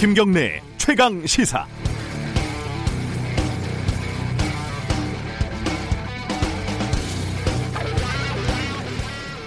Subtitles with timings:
[0.00, 1.66] 김경래 최강 시사.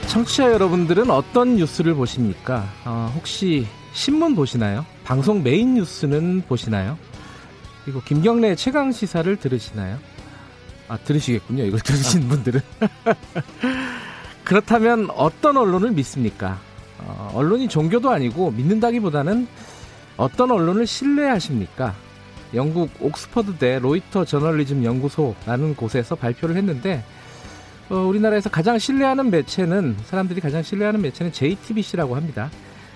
[0.05, 2.71] 청취자 여러분들은 어떤 뉴스를 보십니까?
[2.85, 4.85] 어, 혹시 신문 보시나요?
[5.03, 6.99] 방송 메인 뉴스는 보시나요?
[7.83, 9.97] 그리고 김경래 최강 시사를 들으시나요?
[10.87, 11.63] 아, 들으시겠군요.
[11.63, 12.61] 이걸 들으신 분들은.
[14.45, 16.59] 그렇다면 어떤 언론을 믿습니까?
[16.99, 19.47] 어, 언론이 종교도 아니고 믿는다기보다는
[20.17, 21.95] 어떤 언론을 신뢰하십니까?
[22.53, 27.03] 영국 옥스퍼드대 로이터 저널리즘 연구소라는 곳에서 발표를 했는데
[27.89, 32.49] 어, 우리나라에서 가장 신뢰하는 매체는 사람들이 가장 신뢰하는 매체는 JTBC라고 합니다.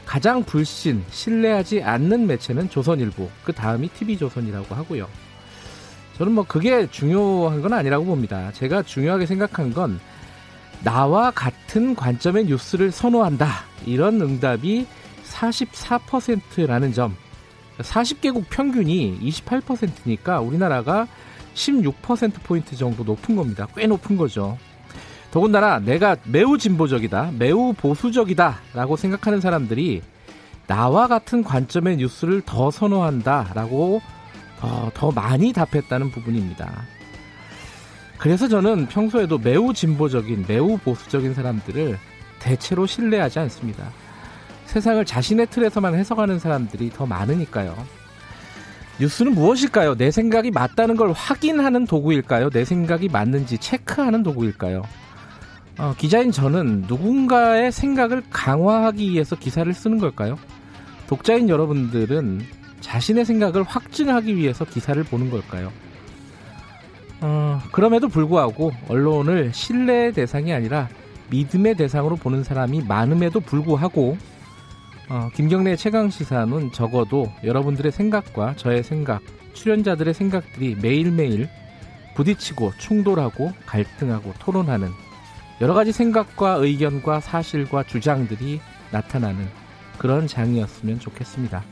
[0.06, 5.08] 가장 불신, 신뢰하지 않는 매체는 조선일보, 그 다음이 TV조선이라고 하고요.
[6.18, 8.52] 저는 뭐 그게 중요한 건 아니라고 봅니다.
[8.54, 10.00] 제가 중요하게 생각한 건
[10.84, 13.66] 나와 같은 관점의 뉴스를 선호한다.
[13.86, 14.88] 이런 응답이
[15.38, 17.16] 44%라는 점.
[17.80, 21.08] 40개국 평균이 28%니까 우리나라가
[21.54, 23.68] 16%포인트 정도 높은 겁니다.
[23.76, 24.58] 꽤 높은 거죠.
[25.32, 30.02] 더군다나 내가 매우 진보적이다, 매우 보수적이다 라고 생각하는 사람들이
[30.66, 34.02] 나와 같은 관점의 뉴스를 더 선호한다 라고
[34.60, 36.84] 더, 더 많이 답했다는 부분입니다.
[38.18, 42.00] 그래서 저는 평소에도 매우 진보적인, 매우 보수적인 사람들을
[42.40, 43.92] 대체로 신뢰하지 않습니다.
[44.68, 47.76] 세상을 자신의 틀에서만 해석하는 사람들이 더 많으니까요.
[49.00, 49.96] 뉴스는 무엇일까요?
[49.96, 52.50] 내 생각이 맞다는 걸 확인하는 도구일까요?
[52.50, 54.84] 내 생각이 맞는지 체크하는 도구일까요?
[55.78, 60.38] 어, 기자인 저는 누군가의 생각을 강화하기 위해서 기사를 쓰는 걸까요?
[61.08, 62.42] 독자인 여러분들은
[62.82, 65.72] 자신의 생각을 확증하기 위해서 기사를 보는 걸까요?
[67.22, 70.90] 어, 그럼에도 불구하고 언론을 신뢰의 대상이 아니라
[71.30, 74.18] 믿음의 대상으로 보는 사람이 많음에도 불구하고
[75.10, 79.22] 어, 김경래 최강 시사는 적어도 여러분들의 생각과 저의 생각,
[79.54, 81.48] 출연자들의 생각들이 매일매일
[82.16, 84.90] 부딪히고 충돌하고 갈등하고 토론하는
[85.62, 88.60] 여러 가지 생각과 의견과 사실과 주장들이
[88.92, 89.48] 나타나는
[89.98, 91.64] 그런 장이었으면 좋겠습니다.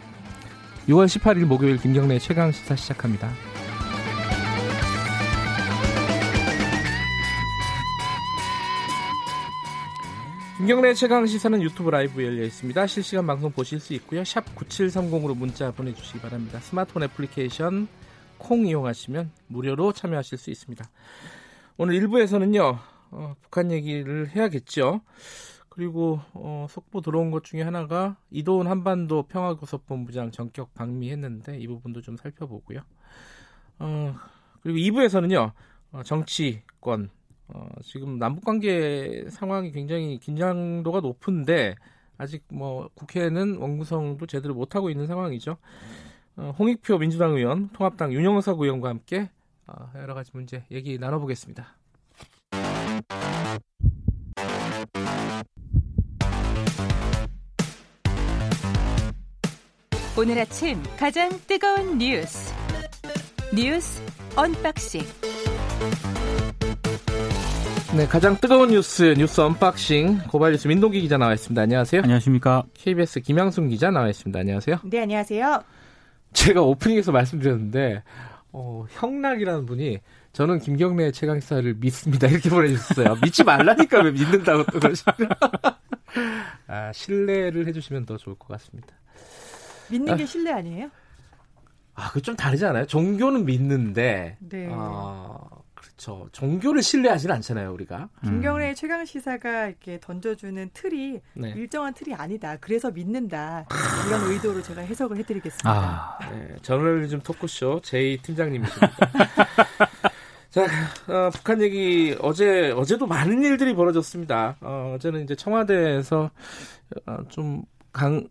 [0.88, 3.31] 6월 18일 목요일 김경래 최강 시사 시작합니다.
[10.57, 12.88] 김경래 최강 시사는 유튜브 라이브 열려 있습니다.
[12.88, 14.23] 실시간 방송 보실 수 있고요.
[14.23, 16.59] 샵 9730으로 문자 보내주시기 바랍니다.
[16.59, 17.89] 스마트폰 애플리케이션
[18.38, 20.89] 콩 이용하시면 무료로 참여하실 수 있습니다.
[21.75, 22.79] 오늘 1부에서는요.
[23.11, 25.01] 어, 북한 얘기를 해야겠죠.
[25.67, 32.15] 그리고 어, 속보 들어온 것 중에 하나가 이도훈 한반도 평화교섭본부장 전격 방미했는데 이 부분도 좀
[32.15, 32.79] 살펴보고요.
[33.79, 34.15] 어,
[34.61, 35.51] 그리고 2부에서는요.
[35.91, 37.09] 어, 정치권
[37.47, 41.75] 어, 지금 남북 관계 상황이 굉장히 긴장도가 높은데
[42.17, 45.57] 아직 뭐 국회는 원구성도 제대로 못 하고 있는 상황이죠.
[46.38, 49.29] 어, 홍익표 민주당 의원, 통합당 윤영석 의원과 함께
[49.67, 51.75] 어, 여러 가지 문제 얘기 나눠보겠습니다.
[60.17, 62.53] 오늘 아침 가장 뜨거운 뉴스
[63.53, 64.01] 뉴스
[64.38, 65.01] 언박싱
[67.95, 71.61] 네, 가장 뜨거운 뉴스 뉴스 unboxing 고발 뉴스 민동기 기자 나와 있습니다.
[71.61, 72.01] 안녕하세요.
[72.01, 72.63] 안녕하십니까.
[72.73, 74.38] KBS 김양순 기자 나와 있습니다.
[74.38, 74.78] 안녕하세요.
[74.83, 75.63] 네, 안녕하세요.
[76.33, 78.03] 제가 오프닝에서 말씀드렸는데
[78.51, 80.00] 어, 형락이라는 분이
[80.33, 83.16] 저는 김경래 최강시사를 믿습니다 이렇게 보내주셨어요.
[83.23, 85.29] 믿지 말라니까 왜 믿는다고 또 그러시면
[86.67, 88.89] 아 신뢰를 해주시면 더 좋을 것 같습니다.
[89.89, 90.89] 믿는 게 신뢰 아니에요?
[91.94, 92.85] 아, 그 좀 다르지 않아요?
[92.88, 94.67] 종교는 믿는데, 네.
[94.69, 95.38] 아,
[95.95, 96.28] 그렇죠.
[96.33, 98.09] 종교를 신뢰하지는 않잖아요, 우리가.
[98.23, 101.50] 김경래 최강 시사가 이렇게 던져주는 틀이 네.
[101.56, 102.57] 일정한 틀이 아니다.
[102.59, 103.66] 그래서 믿는다.
[104.07, 105.69] 이런 의도로 제가 해석을 해드리겠습니다.
[105.69, 108.91] 아, 네, 저널리즘 토크쇼 제이 팀장님이십니다.
[110.51, 110.66] 자,
[111.07, 114.57] 어, 북한 얘기 어제 어제도 많은 일들이 벌어졌습니다.
[114.62, 116.30] 어, 어제는 이제 청와대에서
[117.06, 118.27] 어, 좀강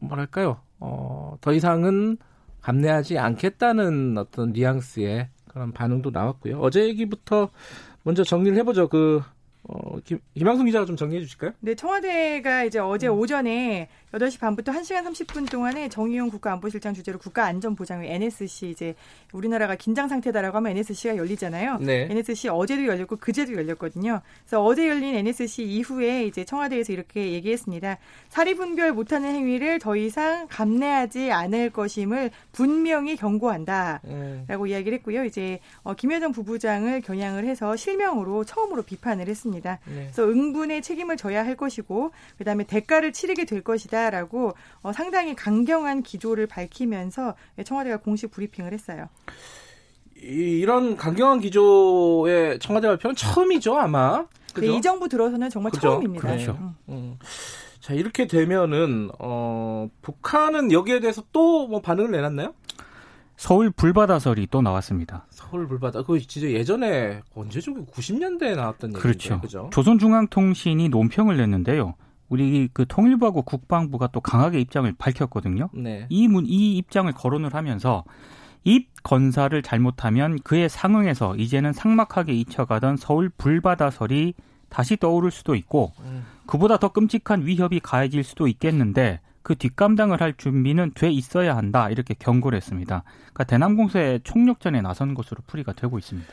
[0.00, 0.60] 뭐랄까요?
[0.80, 2.18] 어, 더 이상은
[2.60, 6.60] 감내하지 않겠다는 어떤 뉘앙스의 그런 반응도 나왔고요.
[6.60, 7.48] 어제 얘기부터
[8.02, 8.88] 먼저 정리를 해보죠.
[8.88, 9.22] 그
[9.62, 11.52] 어, 김, 김항순 기자가 좀 정리해 주실까요?
[11.60, 18.70] 네, 청와대가 이제 어제 오전에 8시 반부터 1시간 30분 동안에 정의용 국가안보실장 주재로 국가안전보장회 NSC
[18.70, 18.94] 이제
[19.32, 21.78] 우리나라가 긴장 상태다라고 하면 NSC가 열리잖아요.
[21.80, 22.06] 네.
[22.10, 24.20] NSC 어제도 열렸고 그제도 열렸거든요.
[24.44, 27.98] 그래서 어제 열린 NSC 이후에 이제 청와대에서 이렇게 얘기했습니다.
[28.28, 34.00] 사리 분별 못하는 행위를 더 이상 감내하지 않을 것임을 분명히 경고한다.
[34.04, 35.24] 음, 라고 이야기를 했고요.
[35.24, 39.80] 이제 어, 김여정 부부장을 겨냥을 해서 실명으로 처음으로 비판을 했습니다.
[39.84, 39.94] 네.
[39.94, 44.05] 그래서 응분의 책임을 져야 할 것이고 그다음에 대가를 치르게 될 것이다.
[44.06, 49.08] 하겠다라고 어, 상당히 강경한 기조를 밝히면서 청와대가 공식 브리핑을 했어요.
[50.16, 54.24] 이런 강경한 기조의 청와대 발표는 처음이죠, 아마.
[54.58, 55.88] 네, 이 정부 들어서는 정말 그죠?
[55.88, 56.26] 처음입니다.
[56.26, 56.52] 그렇죠.
[56.60, 56.74] 음.
[56.88, 57.18] 음.
[57.80, 62.54] 자, 이렇게 되면은, 어, 북한은 여기에 대해서 또 뭐 반응을 내놨나요?
[63.36, 65.26] 서울 불바다설이 또 나왔습니다.
[65.28, 66.00] 서울 불바다.
[66.00, 67.74] 그거 진짜 예전에 언제죠?
[67.74, 69.02] 90년대에 나왔던 얘기죠.
[69.02, 69.40] 그렇죠.
[69.42, 69.70] 그죠?
[69.74, 71.94] 조선중앙통신이 논평을 냈는데요.
[72.28, 75.68] 우리 그 통일부하고 국방부가 또 강하게 입장을 밝혔거든요.
[75.72, 76.06] 네.
[76.08, 78.04] 이 문, 이 입장을 거론을 하면서
[78.64, 84.34] 입 건사를 잘못하면 그에 상응해서 이제는 삭막하게 잊혀가던 서울 불바다설이
[84.68, 86.24] 다시 떠오를 수도 있고 음.
[86.46, 92.14] 그보다 더 끔찍한 위협이 가해질 수도 있겠는데 그 뒷감당을 할 준비는 돼 있어야 한다 이렇게
[92.14, 93.04] 경고를 했습니다.
[93.26, 96.28] 그러니까 대남공세 총력전에 나선 것으로 풀이가 되고 있습니다.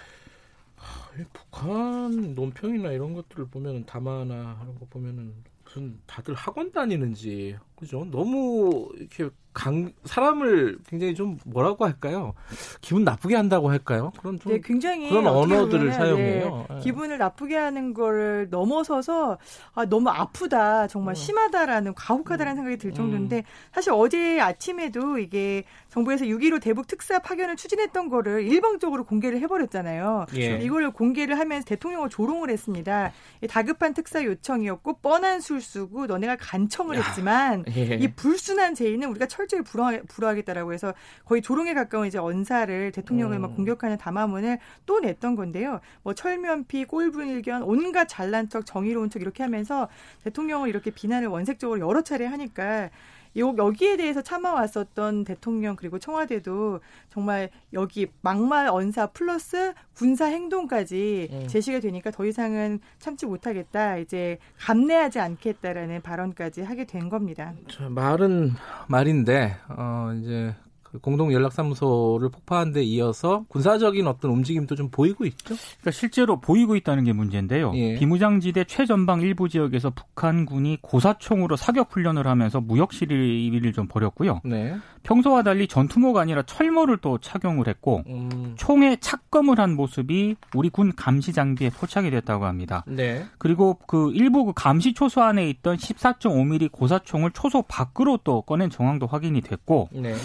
[1.31, 5.33] 북한 논평이나 이런 것들을 보면 담화나 하는 거 보면은
[5.73, 8.05] 무슨 다들 학원 다니는지 그죠?
[8.05, 12.33] 너무 이렇게 강 사람을 굉장히 좀 뭐라고 할까요?
[12.81, 14.11] 기분 나쁘게 한다고 할까요?
[14.19, 16.65] 그런 좀 네, 굉장히 그런 언어들을 보면은, 사용해요.
[16.69, 16.81] 네, 네.
[16.81, 19.37] 기분을 나쁘게 하는 걸 넘어서서
[19.75, 21.15] 아, 너무 아프다, 정말 어.
[21.15, 28.09] 심하다라는 가혹하다라는 생각이 들 정도인데 사실 어제 아침에도 이게 정부에서 6.15 대북 특사 파견을 추진했던
[28.09, 30.25] 거를 일방적으로 공개를 해버렸잖아요.
[30.35, 30.59] 예.
[30.61, 33.11] 이걸 공개를 하면서 대통령을 조롱을 했습니다.
[33.41, 37.95] 이 다급한 특사 요청이었고 뻔한 술수고 너네가 간청을 했지만 예.
[37.95, 40.93] 이 불순한 제의는 우리가 철 저히 불허하, 불허 하겠다라고 해서
[41.25, 43.41] 거의 조롱에 가까운 이제 언사를 대통령을 음.
[43.41, 45.79] 막 공격하는 담화문을 또 냈던 건데요.
[46.03, 49.87] 뭐 철면피, 꼴분일견, 온갖 잘난 척, 정의로운 척 이렇게 하면서
[50.23, 52.89] 대통령을 이렇게 비난을 원색적으로 여러 차례 하니까
[53.37, 61.47] 요- 여기에 대해서 참아왔었던 대통령 그리고 청와대도 정말 여기 막말 언사 플러스 군사 행동까지 음.
[61.47, 67.53] 제시가 되니까 더 이상은 참지 못하겠다 이제 감내하지 않겠다라는 발언까지 하게 된 겁니다.
[67.69, 68.51] 저 말은
[68.87, 70.62] 말인데 어 이제 그
[71.01, 75.55] 공동 연락사무소를 폭파한 데 이어서 군사적인 어떤 움직임도 좀 보이고 있죠.
[75.55, 77.71] 그러니까 실제로 보이고 있다는 게 문제인데요.
[77.75, 77.95] 예.
[77.95, 84.41] 비무장지대 최전방 일부 지역에서 북한군이 고사총으로 사격 훈련을 하면서 무역 시위를 좀 벌였고요.
[84.43, 84.75] 네.
[85.03, 88.53] 평소와 달리 전투모가 아니라 철모를 또 착용을 했고 음.
[88.57, 92.83] 총에 착검을 한 모습이 우리 군 감시 장비에 포착이 됐다고 합니다.
[92.87, 93.25] 네.
[93.37, 99.07] 그리고 그 일부 그 감시 초소 안에 있던 14.5mm 고사총을 초소 밖으로 또 꺼낸 정황도
[99.07, 100.15] 확인이 됐고 네.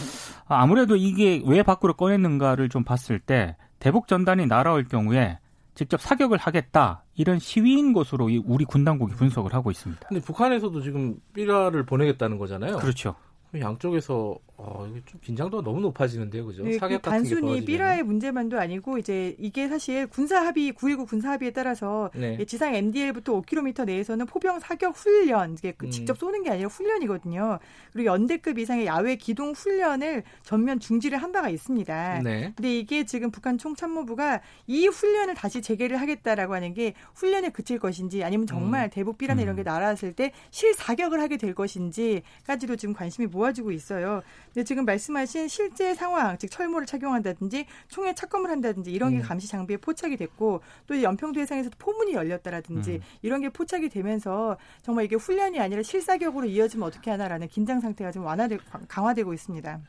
[0.46, 5.38] 아 무래도 이게 왜 밖으로 꺼냈는가를 좀 봤을 때 대북 전단이 날아올 경우에
[5.74, 10.08] 직접 사격을 하겠다 이런 시위인 것으로 이 우리 군 당국이 분석을 하고 있습니다.
[10.08, 12.78] 근데 북한에서도 지금 삐라를 보내겠다는 거잖아요.
[12.78, 13.14] 그렇죠.
[13.58, 16.64] 양쪽에서 어, 이게 좀 긴장도가 너무 높아지는데요, 그죠?
[16.64, 17.64] 네, 사격 그 같은 게 단순히.
[17.64, 22.36] 삐라의 문제만도 아니고 이제 이게 사실 군사 합의 9.19 군사 합의에 따라서 네.
[22.40, 25.90] 예, 지상 MDL부터 5km 내에서는 포병 사격 훈련 이게 그 음.
[25.92, 27.60] 직접 쏘는 게 아니라 훈련이거든요.
[27.92, 32.22] 그리고 연대급 이상의 야외 기동 훈련을 전면 중지를 한 바가 있습니다.
[32.24, 32.52] 네.
[32.56, 38.24] 근데 이게 지금 북한 총참모부가 이 훈련을 다시 재개를 하겠다라고 하는 게 훈련에 그칠 것인지
[38.24, 38.90] 아니면 정말 음.
[38.90, 44.20] 대북 비라나 이런 게 날아왔을 때 실사격을 하게 될 것인지까지도 지금 관심이 모아지고 있어요.
[44.52, 49.22] 근데 지금 말씀하신 실제 상황, 즉 철모를 착용한다든지 총에 착검을 한다든지 이런 게 음.
[49.22, 53.00] 감시 장비에 포착이 됐고 또이 연평도 해상에서도 포문이 열렸다라든지 음.
[53.22, 58.24] 이런 게 포착이 되면서 정말 이게 훈련이 아니라 실사격으로 이어지면 어떻게 하나라는 긴장 상태가 좀
[58.24, 59.80] 완화되 강화되고 있습니다.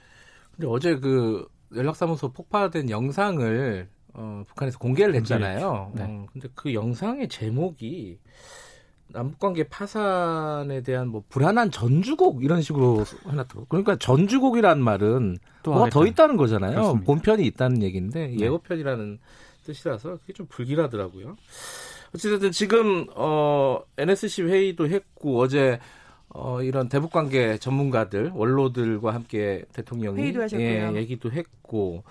[0.56, 5.92] 근데 어제 그 연락사무소 폭파된 영상을 어, 북한에서 공개를 했잖아요.
[5.96, 6.04] 네.
[6.04, 8.20] 어, 근데 그 영상의 제목이
[9.12, 13.66] 남북관계 파산에 대한 뭐 불안한 전주곡 이런 식으로 해놨더라고요.
[13.70, 16.06] 그러니까 전주곡이라는 말은 또 뭐가 더.
[16.06, 16.72] 있다는 거잖아요.
[16.72, 17.06] 그렇습니다.
[17.06, 18.40] 본편이 있다는 얘기인데 네.
[18.40, 19.20] 예고편이라는
[19.66, 21.38] 뜻이라서 그게 좀 불길하더라고요.
[22.16, 25.80] 어쨌든 지금 어 NSC 회의도 했고 어제
[26.30, 30.68] 어 이런 대북 관계 전문가들 원로들과 함께 대통령이 회의도 하셨고요.
[30.68, 32.04] 예, 얘기도 했고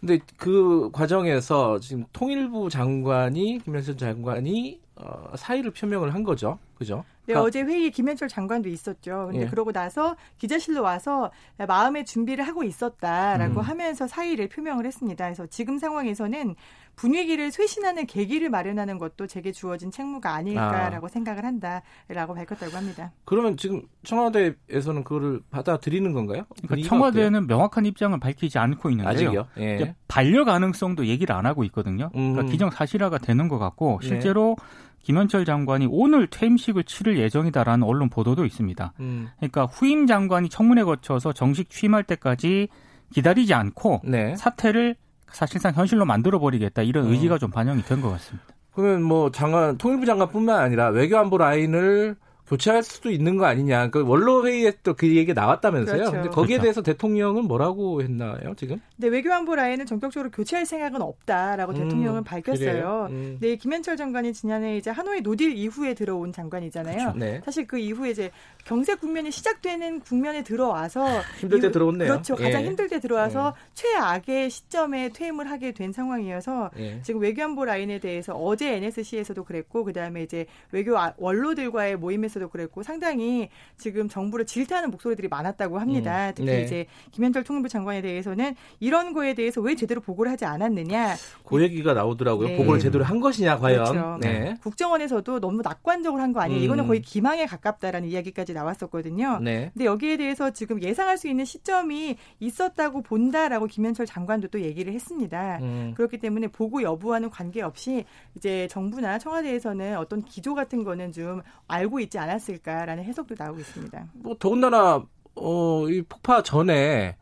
[0.00, 6.58] 근데 그 과정에서 지금 통일부 장관이 김현철 장관이 어 사의를 표명을 한 거죠.
[6.74, 7.04] 그죠?
[7.26, 9.28] 네, 그러니까- 어제 회의에 김현철 장관도 있었죠.
[9.30, 9.48] 근데 예.
[9.48, 13.64] 그러고 나서 기자실로 와서 마음의 준비를 하고 있었다라고 음.
[13.64, 15.24] 하면서 사의를 표명을 했습니다.
[15.24, 16.54] 그래서 지금 상황에서는
[16.94, 23.12] 분위기를 쇄신하는 계기를 마련하는 것도 제게 주어진 책무가 아닐까라고 생각을 한다라고 밝혔다고 합니다.
[23.24, 26.44] 그러면 지금 청와대에서는 그거를 받아들이는 건가요?
[26.66, 28.90] 그러니까 청와대는 명확한 입장을 밝히지 않고 어때요?
[28.90, 29.10] 있는데요.
[29.10, 29.46] 아직이요?
[29.58, 29.94] 예.
[30.08, 32.10] 반려 가능성도 얘기를 안 하고 있거든요.
[32.12, 32.46] 그러니까 음.
[32.46, 34.08] 기정 사실화가 되는 것 같고 네.
[34.08, 34.56] 실제로
[35.02, 38.92] 김현철 장관이 오늘 퇴임식을 치를 예정이다라는 언론 보도도 있습니다.
[39.00, 39.28] 음.
[39.36, 42.68] 그러니까 후임 장관이 청문회 거쳐서 정식 취임할 때까지
[43.12, 44.36] 기다리지 않고 네.
[44.36, 44.96] 사태를
[45.32, 47.08] 사실상 현실로 만들어 버리겠다 이런 어.
[47.10, 48.46] 의지가 좀 반영이 된 것 같습니다.
[48.74, 52.16] 그러면 뭐 장관 통일부 장관뿐만 아니라 외교안보 라인을
[52.52, 53.88] 교체할 수도 있는 거 아니냐.
[53.88, 55.96] 그 원로 회의에 또 그 얘기 나왔다면서요.
[55.96, 56.12] 그렇죠.
[56.12, 56.62] 근데 거기에 그렇죠.
[56.62, 58.78] 대해서 대통령은 뭐라고 했나요, 지금?
[58.94, 63.08] 근데 외교안보 라인은 전격적으로 교체할 생각은 없다라고 음, 대통령은 밝혔어요.
[63.10, 63.38] 음.
[63.40, 67.14] 네, 김연철 장관이 지난해 이제 하노이 no deal 이후에 들어온 장관이잖아요.
[67.16, 67.40] 네.
[67.42, 68.30] 사실 그 이후에 이제
[68.66, 71.06] 경제 국면이 시작되는 국면에 들어와서
[71.40, 72.08] 힘들 때 이후- 들어왔네요.
[72.12, 72.36] 그렇죠.
[72.36, 72.66] 가장 예.
[72.66, 77.00] 힘들 때 들어와서 최악의 시점에 퇴임을 하게 된 상황이어서 예.
[77.02, 82.82] 지금 외교안보 라인에 대해서 어제 NSC에서도 그랬고 그다음에 이제 외교 아- 원로들과의 모임에서 도 그랬고
[82.82, 86.28] 상당히 지금 정부를 질타하는 목소리들이 많았다고 합니다.
[86.28, 86.62] 음, 특히 네.
[86.62, 91.14] 이제 김현철 통일부 장관에 대해서는 이런 거에 대해서 왜 제대로 보고를 하지 않았느냐.
[91.44, 92.48] 그 얘기가 나오더라고요.
[92.48, 92.56] 네.
[92.56, 93.84] 보고를 제대로 한 것이냐 과연.
[93.84, 94.18] 그렇죠.
[94.20, 94.56] 네.
[94.62, 96.60] 국정원에서도 너무 낙관적으로 한 거 아니에요.
[96.60, 96.64] 음.
[96.64, 99.38] 이거는 거의 기망에 가깝다라는 이야기까지 나왔었거든요.
[99.40, 99.70] 네.
[99.74, 105.58] 근데 여기에 대해서 지금 예상할 수 있는 시점이 있었다고 본다라고 김현철 장관도 또 얘기를 했습니다.
[105.60, 105.92] 음.
[105.94, 112.18] 그렇기 때문에 보고 여부와는 관계없이 이제 정부나 청와대에서는 어떤 기조 같은 거는 좀 알고 있지
[112.18, 114.06] 않았 을까라는 해석도 나오고 있습니다.
[114.14, 117.16] 뭐 더군다나 어, 이 폭파 전에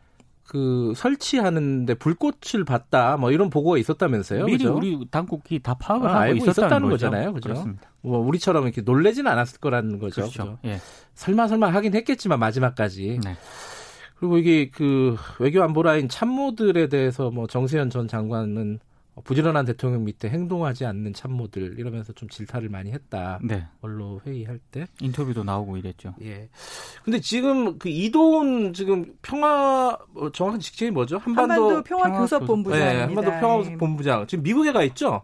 [0.45, 4.47] 그 설치하는데 불꽃을 봤다 뭐 이런 보고가 있었다면서요.
[4.47, 4.75] 미리 그죠?
[4.75, 6.89] 우리 당국이 다 파악을 아, 하고 있었다는, 있었다는.
[6.91, 7.33] 거잖아요.
[7.33, 7.51] 그죠?
[7.51, 7.91] 그렇습니다.
[8.03, 10.23] 뭐 우리처럼 이렇게 놀래지는 않았을 거라는 거죠.
[10.23, 10.43] 그렇죠.
[10.43, 10.59] 그죠?
[10.65, 10.81] 예.
[11.15, 13.21] 설마 설마 하긴 했겠지만 마지막까지.
[13.25, 13.37] 네.
[14.17, 18.81] 그리고 이게 그 외교 안보라인 참모들에 대해서 뭐 정세현 전 장관은
[19.25, 23.39] 부지런한 대통령 밑에 행동하지 않는 참모들 이러면서 좀 질타를 많이 했다.
[23.43, 23.67] 네.
[23.81, 24.87] 원로 회의할 때.
[25.01, 26.15] 인터뷰도 나오고 이랬죠.
[26.23, 26.49] 예.
[27.05, 31.19] 근데 지금 그 이도훈 지금 평화 뭐 정확한 직책이 뭐죠?
[31.19, 32.93] 한반도, 한반도 평화교섭본부장입니다.
[32.93, 35.23] 네, 한반도 평화본부장 지금 미국에 가 있죠?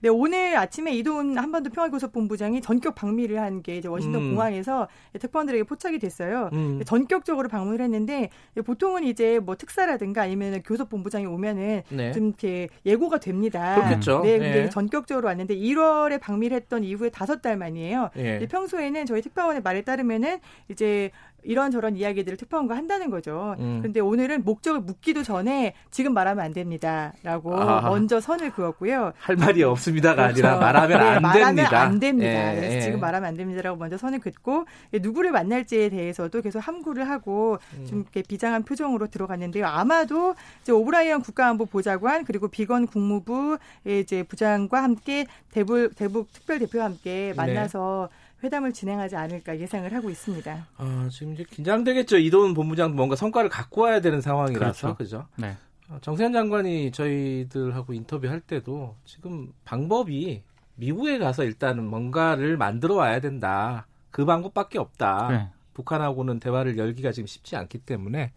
[0.00, 4.30] 네, 오늘 아침에 이도훈 한반도 평화교섭본부장이 전격 방미를 한 게 이제 워싱턴 음.
[4.30, 4.86] 공항에서
[5.18, 6.50] 특파원들에게 포착이 됐어요.
[6.52, 6.82] 음.
[6.84, 8.28] 전격적으로 방문을 했는데
[8.64, 12.12] 보통은 이제 뭐 특사라든가 아니면 교섭본부장이 오면은 네.
[12.12, 13.76] 좀 이렇게 예고가 됩니다.
[13.76, 14.20] 그렇겠죠.
[14.20, 14.68] 네, 근데 예.
[14.68, 18.10] 전격적으로 왔는데 1월에 방미를 했던 이후에 다섯 달 만이에요.
[18.18, 18.46] 예.
[18.46, 20.38] 평소에는 저희 특파원의 말에 따르면은
[20.68, 21.10] 이제
[21.42, 23.54] 이런저런 이야기들을 특파원과 한다는 거죠.
[23.58, 23.80] 음.
[23.82, 27.88] 근데 오늘은 목적을 묻기도 전에 지금 말하면 안 됩니다라고 아하.
[27.88, 29.12] 먼저 선을 그었고요.
[29.16, 30.60] 할 말이 없습니다가 아니라 그렇죠.
[30.60, 31.80] 말하면 네, 안 말하면 됩니다.
[31.80, 32.52] 안 됩니다.
[32.52, 32.80] 예, 그래서 예.
[32.80, 37.86] 지금 말하면 안 됩니다라고 먼저 선을 긋고 누구를 만날지에 대해서도 계속 함구를 하고 음.
[37.86, 39.66] 좀 이렇게 비장한 표정으로 들어갔는데요.
[39.66, 46.86] 아마도 이제 오브라이언 국가안보 보좌관 그리고 비건 국무부 이제 부장과 함께 대북 대북 특별 대표와
[46.86, 47.34] 함께 네.
[47.34, 48.08] 만나서
[48.46, 50.66] 회담을 진행하지 않을까 예상을 하고 있습니다.
[50.76, 52.18] 아, 지금 이제 긴장되겠죠.
[52.18, 54.96] 이도훈 본부장도 뭔가 성과를 갖고 와야 되는 상황이라서 그렇죠.
[54.96, 55.26] 그죠?
[55.36, 55.56] 네.
[55.88, 60.42] 어, 정세현 장관이 저희들하고 인터뷰할 때도 지금 방법이
[60.76, 63.86] 미국에 가서 일단은 뭔가를 만들어 와야 된다.
[64.10, 65.28] 그 방법밖에 없다.
[65.30, 65.48] 네.
[65.74, 68.32] 북한하고는 대화를 열기가 지금 쉽지 않기 때문에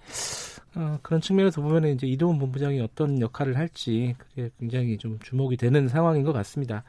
[0.76, 5.88] 어, 그런 측면에서 보면 이제 이도훈 본부장이 어떤 역할을 할지 그게 굉장히 좀 주목이 되는
[5.88, 6.84] 상황인 것 같습니다.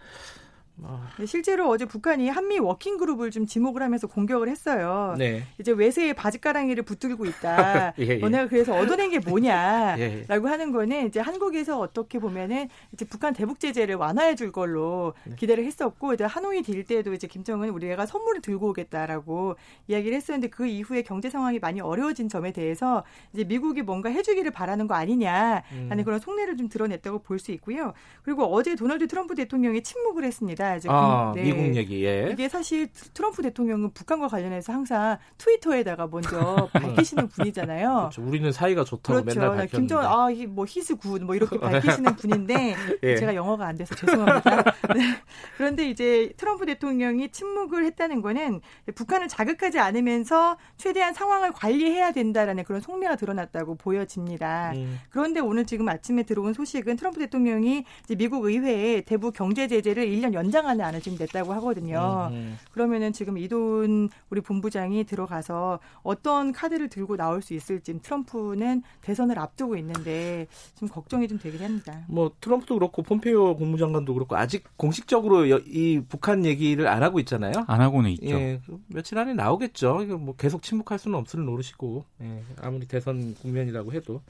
[0.82, 5.16] 어, 네, 실제로 어제 북한이 한미 working group을 좀 지목을 하면서 공격을 했어요.
[5.18, 5.42] 네.
[5.58, 7.94] 이제 외세의 바지가랑이를 붙들고 있다.
[7.98, 8.16] 예, 예.
[8.18, 9.98] 너네가 그래서 얻어낸 게 뭐냐라고
[10.46, 15.34] 예, 하는 거는 이제 한국에서 어떻게 보면은 이제 북한 대북 제재를 완화해 줄 걸로 네.
[15.36, 19.56] 기대를 했었고 이제 하노이 deal 때도 이제 김정은 우리가 선물을 들고 오겠다라고
[19.88, 24.86] 이야기를 했었는데 그 이후에 경제 상황이 많이 어려워진 점에 대해서 이제 미국이 뭔가 해주기를 바라는
[24.86, 25.62] 거 아니냐라는
[25.98, 26.04] 음.
[26.04, 27.94] 그런 속내를 좀 드러냈다고 볼 수 있고요.
[28.22, 30.69] 그리고 어제 도널드 트럼프 대통령이 침묵을 했습니다.
[30.76, 31.42] 이제 아, 네.
[31.42, 32.04] 미국 얘기.
[32.04, 32.30] 예.
[32.32, 38.10] 이게 사실 트럼프 대통령은 북한과 관련해서 항상 트위터에다가 먼저 밝히시는 분이잖아요.
[38.10, 38.22] 그렇죠.
[38.22, 39.40] 우리는 사이가 좋다고 그렇죠.
[39.40, 39.76] 맨날 밝혔는데.
[39.76, 43.16] 김정은 아, 이뭐 히스 굿뭐 이렇게 밝히시는 분인데 예.
[43.16, 44.62] 제가 영어가 안 돼서 죄송합니다.
[44.94, 45.22] 네.
[45.56, 48.60] 그런데 이제 트럼프 대통령이 침묵을 했다는 거는
[48.94, 54.72] 북한을 자극하지 않으면서 최대한 상황을 관리해야 된다라는 그런 속내가 드러났다고 보여집니다.
[54.74, 55.00] 음.
[55.10, 57.84] 그런데 오늘 지금 아침에 들어온 소식은 트럼프 대통령이
[58.16, 62.28] 미국 의회에 대북 경제 제재를 1년 연장 하는 안을 지금 냈다고 하거든요.
[62.32, 62.58] 음.
[62.72, 69.76] 그러면은 지금 이돈 우리 본부장이 들어가서 어떤 카드를 들고 나올 수 있을지 트럼프는 대선을 앞두고
[69.76, 72.04] 있는데 좀 걱정이 좀 되긴 합니다.
[72.08, 77.52] 뭐 트럼프도 그렇고 폼페이오 국무장관도 그렇고 아직 공식적으로 여- 이 북한 얘기를 안 하고 있잖아요.
[77.66, 78.26] 안 하고는 있죠.
[78.30, 80.02] 예, 그 며칠 안에 나오겠죠.
[80.02, 84.20] 이거 뭐 계속 침묵할 수는 없을 노릇이고 예, 아무리 대선 국면이라고 해도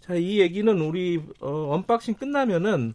[0.00, 2.94] 자 이 얘기는 우리 어, unboxing 끝나면은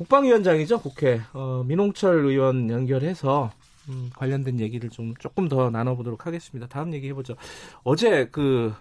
[0.00, 3.52] 국방위원장이죠 국회 어, 민홍철 의원 연결해서
[3.90, 6.66] 음, 관련된 얘기를 좀 조금 더 나눠보도록 하겠습니다.
[6.68, 7.36] 다음 얘기 해보죠.
[7.82, 8.72] 어제 그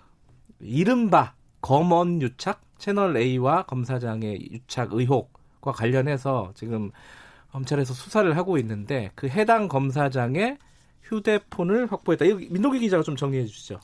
[0.62, 6.92] 이른바 검언 유착 채널 A와 검사장의 유착 의혹과 관련해서 지금
[7.52, 10.58] 검찰에서 수사를 하고 있는데 그 해당 검사장의
[11.04, 12.24] 휴대폰을 확보했다.
[12.26, 13.80] 민동기 기자가 좀 정리해 주시죠.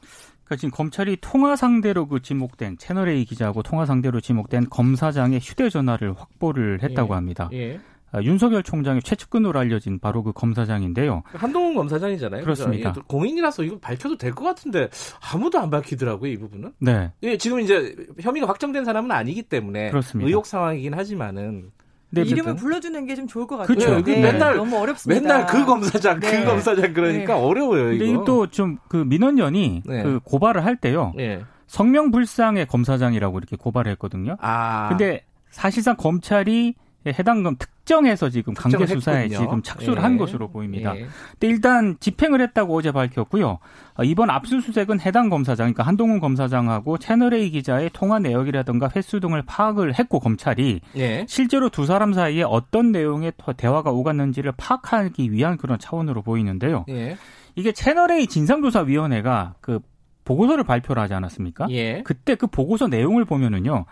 [0.46, 6.14] 그러니까 지금 검찰이 통화 상대로 그 지목된 채널 A 기자하고 통화 상대로 지목된 검사장의 휴대전화를
[6.14, 7.16] 확보를 했다고 예.
[7.16, 7.50] 합니다.
[7.54, 7.80] 예.
[8.12, 11.24] 아, 윤석열 총장의 최측근으로 알려진 바로 그 검사장인데요.
[11.34, 12.44] 한동훈 검사장이잖아요.
[12.44, 12.94] 그렇습니다.
[12.94, 13.06] 그죠?
[13.08, 14.88] 공인이라서 이거 밝혀도 될 것 같은데
[15.34, 16.74] 아무도 안 밝히더라고요, 이 부분은.
[16.80, 17.12] 네.
[17.24, 20.28] 예, 지금 이제 혐의가 확정된 사람은 아니기 때문에 그렇습니다.
[20.28, 21.72] 의혹 상황이긴 하지만은
[22.12, 22.56] 네, 이름을 어쨌든.
[22.56, 23.76] 불러주는 게 좀 좋을 것 같아요.
[23.78, 24.02] 그렇죠.
[24.04, 25.22] 네, 맨날- 너무 어렵습니다.
[25.22, 26.46] 맨날 그 검사장, 그 네.
[26.46, 28.24] 검사장 그러니까 어려워요, 근데 이거.
[28.24, 30.04] 또좀 그 민원연이 네.
[30.04, 31.14] 그 고발을 할 때요.
[31.20, 31.42] 예.
[31.68, 34.38] 성명불상의 검사장이라고 이렇게 고발을 했거든요.
[34.40, 34.88] 아.
[34.90, 36.76] 근데 사실상 검찰이
[37.12, 39.28] 해당 건 특정해서 지금 강제 수사에.
[39.30, 40.02] 지금 착수를 예.
[40.02, 40.96] 한 것으로 보입니다.
[40.96, 41.08] 예.
[41.32, 43.60] 근데 일단 집행을 했다고 어제 밝혔고요.
[43.98, 49.98] 어, 이번 압수수색은 해당 검사장, 그러니까 한동훈 검사장하고 채널A 기자의 통화 내역이라든가 횟수 등을 파악을
[50.00, 51.26] 했고 검찰이 예.
[51.30, 56.86] 실제로 두 사람 사이에 어떤 내용의 터- 대화가 오갔는지를 파악하기 위한 그런 차원으로 보이는데요.
[56.90, 57.18] 예.
[57.56, 59.80] 이게 채널A 진상조사위원회가 그
[60.26, 61.68] 보고서를 발표를 하지 않았습니까?
[61.70, 62.02] 예.
[62.04, 63.86] 그때 그 보고서 내용을 보면은요.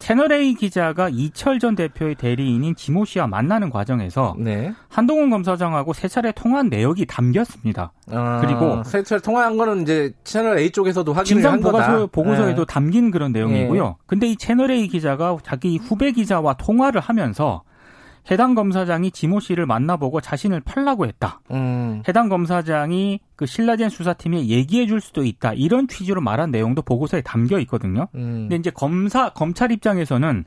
[0.00, 4.72] 채널A 기자가 이철 전 대표의 대리인인 지모 씨와 만나는 과정에서 네.
[4.88, 7.92] 한동훈 검사장하고 세 차례 통화한 내역이 담겼습니다.
[8.10, 11.86] 아, 그리고 세차를 통화한 거는 이제 채널 A 쪽에서도 확인을 한 거다.
[11.86, 12.66] 보고서, 보고서에도 예.
[12.66, 13.98] 담긴 그런 내용이고요.
[14.06, 17.62] 근데 이 채널A 기자가 자기 후배 기자와 통화를 하면서
[18.30, 21.40] 해당 검사장이 지모 씨를 만나보고 자신을 팔라고 했다.
[21.50, 22.02] 음.
[22.08, 25.52] 해당 검사장이 그 신라젠 수사팀에 얘기해 줄 수도 있다.
[25.54, 28.06] 이런 취지로 말한 내용도 보고서에 담겨 있거든요.
[28.14, 28.42] 음.
[28.48, 30.44] 근데 이제 검사 검찰 입장에서는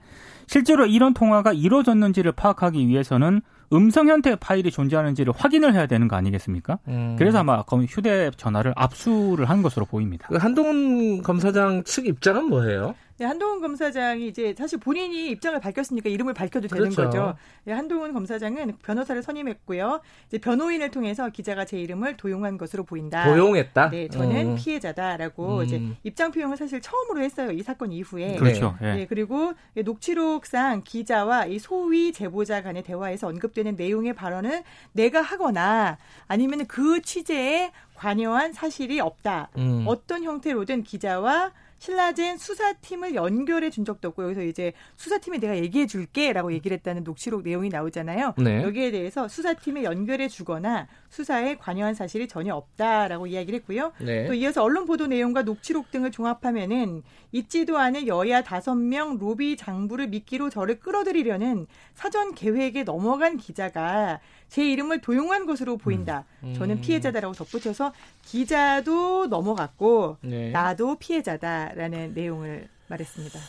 [0.48, 6.78] 실제로 이런 통화가 이루어졌는지를 파악하기 위해서는 음성 형태의 파일이 존재하는지를 확인을 해야 되는 거 아니겠습니까?
[6.90, 7.16] 음.
[7.18, 10.28] 그래서 아마 검- 휴대 전화를 압수를 한 것으로 보입니다.
[10.30, 12.94] 그 한동훈 검사장 측 입장은 뭐예요?
[13.18, 17.04] 네, 한동훈 검사장이 이제 사실 본인이 입장을 밝혔으니까 이름을 밝혀도 되는 그렇죠.
[17.04, 17.36] 거죠.
[17.64, 20.02] 네, 한동훈 검사장은 변호사를 선임했고요.
[20.28, 23.26] 이제 변호인을 통해서 기자가 제 이름을 도용한 것으로 보인다.
[23.26, 23.90] 도용했다.
[23.92, 24.56] 네, 저는 음.
[24.56, 25.64] 피해자다라고 음.
[25.64, 27.52] 이제 입장 표명을 사실 처음으로 했어요.
[27.52, 28.36] 이 사건 이후에.
[28.38, 28.76] 그렇죠.
[28.82, 29.06] 네, 예.
[29.06, 36.66] 그리고 이 녹취록상 기자와 이 소위 제보자 간의 대화에서 언급되는 내용의 발언은 내가 하거나 아니면
[36.66, 39.50] 그 취재에 관여한 사실이 없다.
[39.58, 39.84] 음.
[39.88, 41.52] 어떤 형태로든 기자와
[41.84, 47.44] 신라젠 수사팀을 연결해 준 적도 없고 여기서 이제 수사팀에 내가 얘기해 줄게라고 얘기를 했다는 녹취록
[47.44, 48.36] 내용이 나오잖아요.
[48.38, 48.64] 네.
[48.64, 53.94] 여기에 대해서 수사팀에 연결해 주거나 수사에 관여한 사실이 전혀 없다라고 이야기를 했고요.
[54.00, 54.26] 네.
[54.26, 60.08] 또 이어서 언론 보도 내용과 녹취록 등을 종합하면은 있지도 않은 여야 다섯 명 로비 장부를
[60.08, 66.26] 미끼로 저를 끌어들이려는 사전 계획에 넘어간 기자가 제 이름을 도용한 것으로 보인다.
[66.44, 66.56] 음.
[66.56, 70.50] 저는 피해자다라고 덧붙여서 기자도 넘어갔고 네.
[70.50, 73.40] 나도 피해자다라는 내용을 말했습니다.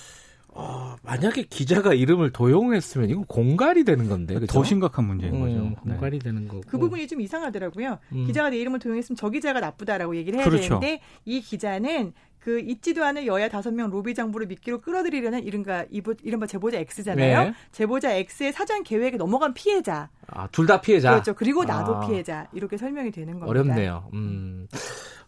[0.57, 4.35] 어, 만약에 기자가 이름을 도용했으면 이건 공갈이 되는 건데.
[4.35, 4.47] 그죠?
[4.47, 5.63] 더 심각한 문제인 음, 거죠.
[5.85, 5.93] 네.
[5.95, 6.63] 공갈이 되는 거고.
[6.67, 7.99] 그 부분이 좀 이상하더라고요.
[8.13, 8.27] 음.
[8.27, 10.79] 기자가 내 이름을 도용했으면 저 기자가 나쁘다라고 얘기를 해야 그렇죠.
[10.81, 16.47] 되는데 이 기자는 그 있지도 않은 여야 다섯 명 로비 장부를 미끼로 끌어들이려는 이른가 이른바
[16.47, 17.39] 제보자 X잖아요.
[17.45, 17.55] 네.
[17.73, 20.11] 제보자 X의 사전 계획에 넘어간 피해자.
[20.29, 21.11] 아, 둘 다 피해자.
[21.13, 21.35] 그렇죠.
[21.35, 22.07] 그리고 나도 아.
[22.07, 22.47] 피해자.
[22.53, 23.49] 이렇게 설명이 되는 겁니다.
[23.51, 24.11] 어렵네요.
[24.13, 24.69] 음.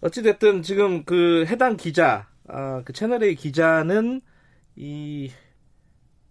[0.02, 4.20] 어찌 됐든 지금 그 해당 기자, 아, 그 채널의 기자는
[4.76, 5.30] 이,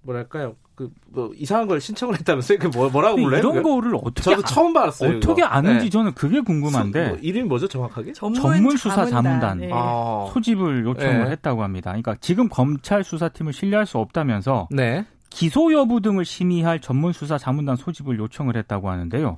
[0.02, 0.56] 뭐랄까요.
[0.76, 2.58] 그, 뭐, 이상한 걸 신청을 했다면서요?
[2.60, 3.40] 그 뭐, 뭐라고 불러요?
[3.40, 3.76] 이런 그거?
[3.76, 5.18] 거를 어떻게 저도 아- 처음 봤어요.
[5.18, 5.48] 어떻게 이거.
[5.48, 5.90] 아는지 네.
[5.90, 8.12] 저는 그게 궁금한데 수- 뭐, 이름이 뭐죠, 정확하게?
[8.14, 9.60] 전문, 수사 자문단.
[9.60, 9.70] 네.
[9.74, 10.30] 아.
[10.34, 11.32] 소집을 요청을 네.
[11.32, 11.92] 했다고 합니다.
[11.92, 15.06] 그러니까 지금 검찰 수사팀을 신뢰할 수 없다면서 네.
[15.30, 19.38] 기소 여부 등을 심의할 전문 수사 자문단 소집을 요청을 했다고 하는데요.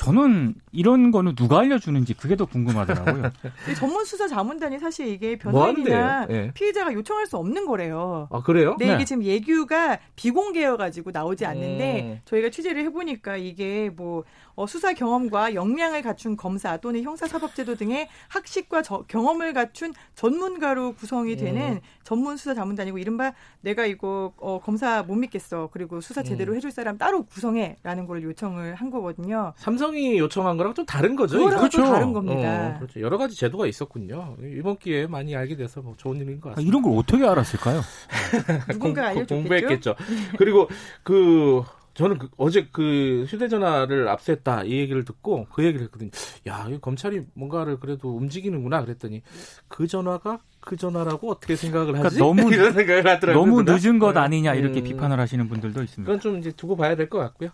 [0.00, 0.04] 네.
[0.04, 3.30] 저는 이런 거는 누가 알려주는지 그게 더 궁금하더라고요.
[3.70, 6.38] 이 전문 수사 자문단이 사실 이게 뭐 변호인이나 하는데요?
[6.38, 6.50] 예.
[6.52, 8.28] 피해자가 요청할 수 없는 거래요.
[8.30, 8.76] 아, 그래요?
[8.78, 8.94] 네, 네.
[8.94, 12.20] 이게 지금 예규가 비공개여가지고 나오지 않는데 음.
[12.24, 14.24] 저희가 취재를 해보니까 이게 뭐
[14.60, 21.36] 어, 수사 경험과 역량을 갖춘 검사 또는 형사사법제도 등의 학식과 저- 경험을 갖춘 전문가로 구성이
[21.36, 21.80] 되는 음.
[22.04, 26.56] 전문 수사 자문단이고 이른바 내가 이거 어, 검사 못 믿겠어 그리고 수사 제대로 음.
[26.58, 29.54] 해줄 사람 따로 구성해라는 걸 요청을 한 거거든요.
[29.56, 31.38] 삼성이 요청한 거랑 좀 다른 거죠?
[31.38, 32.74] 또 다른 겁니다.
[32.74, 33.00] 어, 그렇죠.
[33.00, 34.36] 여러 가지 제도가 있었군요.
[34.42, 36.68] 이번 기회에 많이 알게 돼서 뭐 좋은 일인 것 아, 같습니다.
[36.70, 37.80] 이런 걸 어떻게 알았을까요?
[38.72, 39.34] 누군가 공- 알려줬겠죠.
[39.36, 39.94] 공부했겠죠.
[40.36, 40.68] 그리고
[41.02, 41.62] 그
[41.94, 46.10] 저는 그 어제 그 휴대전화를 압수했다 이 얘기를 듣고 그 얘기를 했거든요.
[46.46, 49.22] 야, 이 검찰이 뭔가를 그래도 움직이는구나 그랬더니
[49.68, 52.16] 그 전화가 그 전화라고 어떻게 생각을 하지?
[52.18, 53.44] 그러니까 너무- 이런 생각을 하더라고요.
[53.44, 53.76] 너무 누나.
[53.78, 54.20] 늦은 것 네.
[54.20, 54.84] 아니냐 이렇게 음.
[54.84, 56.06] 비판을 하시는 분들도 있습니다.
[56.06, 57.50] 그건 좀 이제 두고 봐야 될 것 같고요.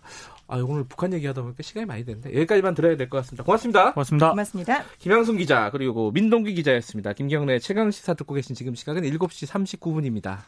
[0.47, 3.43] 아, 오늘 북한 얘기하다 보니까 시간이 많이 됐는데 여기까지만 들어야 될 것 같습니다.
[3.43, 3.93] 고맙습니다.
[3.93, 4.29] 고맙습니다.
[4.31, 4.83] 고맙습니다.
[4.99, 7.13] 김양순 기자 그리고 민동기 기자였습니다.
[7.13, 9.47] 김경래 최강 시사 듣고 계신 지금 시각은 7시
[9.79, 10.39] 39분입니다.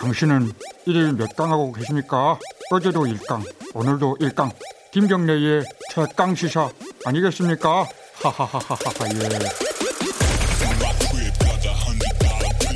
[0.00, 0.50] 당신은
[0.86, 2.38] 일일 몇 강 하고 계십니까?
[2.70, 3.42] 어제도 1강,
[3.74, 4.50] 오늘도 1강.
[4.92, 6.70] 김경래의 최강 시사
[7.04, 7.84] 아니겠습니까?
[8.22, 8.74] 하하하하하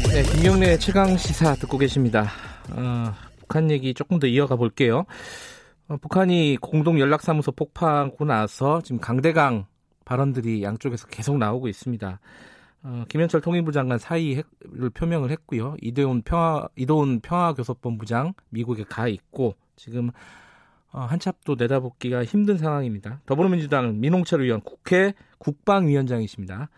[0.09, 0.13] 예.
[0.13, 2.31] 네, 김경래 최강 시사 듣고 계십니다.
[2.71, 5.05] 어, 북한 얘기 조금 더 이어가 볼게요.
[5.89, 9.67] 어, 북한이 공동 연락사무소 폭파하고 나서 지금 강대강
[10.05, 12.21] 발언들이 양쪽에서 계속 나오고 있습니다.
[12.85, 15.77] 어, 김현철 통일부 장관 사의를 표명을 했고요.
[15.81, 20.11] 이도훈 평화 이도훈 평화교섭본부장 미국에 가 있고 지금
[20.93, 23.21] 어, 한참도 내다보기가 힘든 상황입니다.
[23.27, 26.69] 더불어민주당 민홍철 의원 국회 국방위원장이십니다.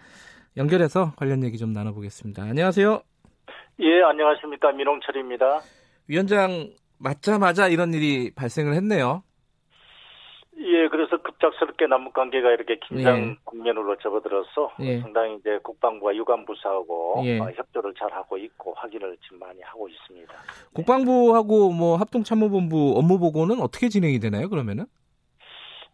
[0.56, 2.42] 연결해서 관련 얘기 좀 나눠보겠습니다.
[2.42, 3.02] 안녕하세요.
[3.80, 4.72] 예, 안녕하십니까.
[4.72, 5.60] 민홍철입니다.
[6.06, 9.22] 위원장 맞자마자 이런 일이 발생을 했네요.
[10.64, 13.36] 예, 그래서 급작스럽게 남북 관계가 이렇게 긴장 예.
[13.44, 14.98] 국면으로 접어들어서 예.
[15.00, 17.38] 상당히 이제 국방부와 유관부사하고 예.
[17.38, 20.32] 어, 협조를 잘 하고 있고 확인을 지금 많이 하고 있습니다.
[20.74, 24.48] 국방부하고 뭐 합동참모본부 업무 보고는 어떻게 진행이 되나요?
[24.48, 24.86] 그러면은?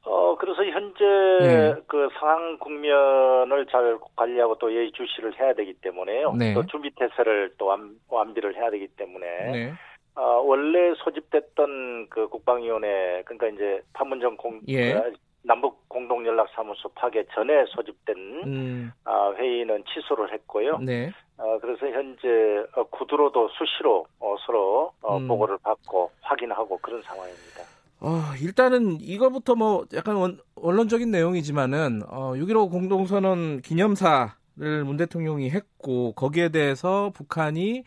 [0.04, 1.04] 어, 그래서 현재
[1.42, 1.74] 예.
[1.86, 6.32] 그 상황 국면을 잘 관리하고 또 예의 주시를 해야 되기 때문에요.
[6.34, 6.54] 네.
[6.54, 9.72] 또 준비 태세를 또 완, 완비를 해야 되기 때문에 네.
[10.14, 14.94] 어, 원래 소집됐던 그 국방위원회 그러니까 이제 판문점 공 예.
[14.94, 20.78] 그 남북 공동 연락 사무소 파괴 전에 소집된 음, 아, 회의는 취소를 했고요.
[20.78, 21.10] 네.
[21.38, 22.28] 어, 그래서 현재
[22.76, 25.26] 어, 구두로도 수시로 어, 서로 어, 음.
[25.26, 27.62] 보고를 받고 확인하고 그런 상황입니다.
[28.00, 36.12] 어, 일단은 이거부터 뭐 약간 원, 원론적인 내용이지만은 어, 6.15 공동선언 기념사를 문 대통령이 했고
[36.12, 37.84] 거기에 대해서 북한이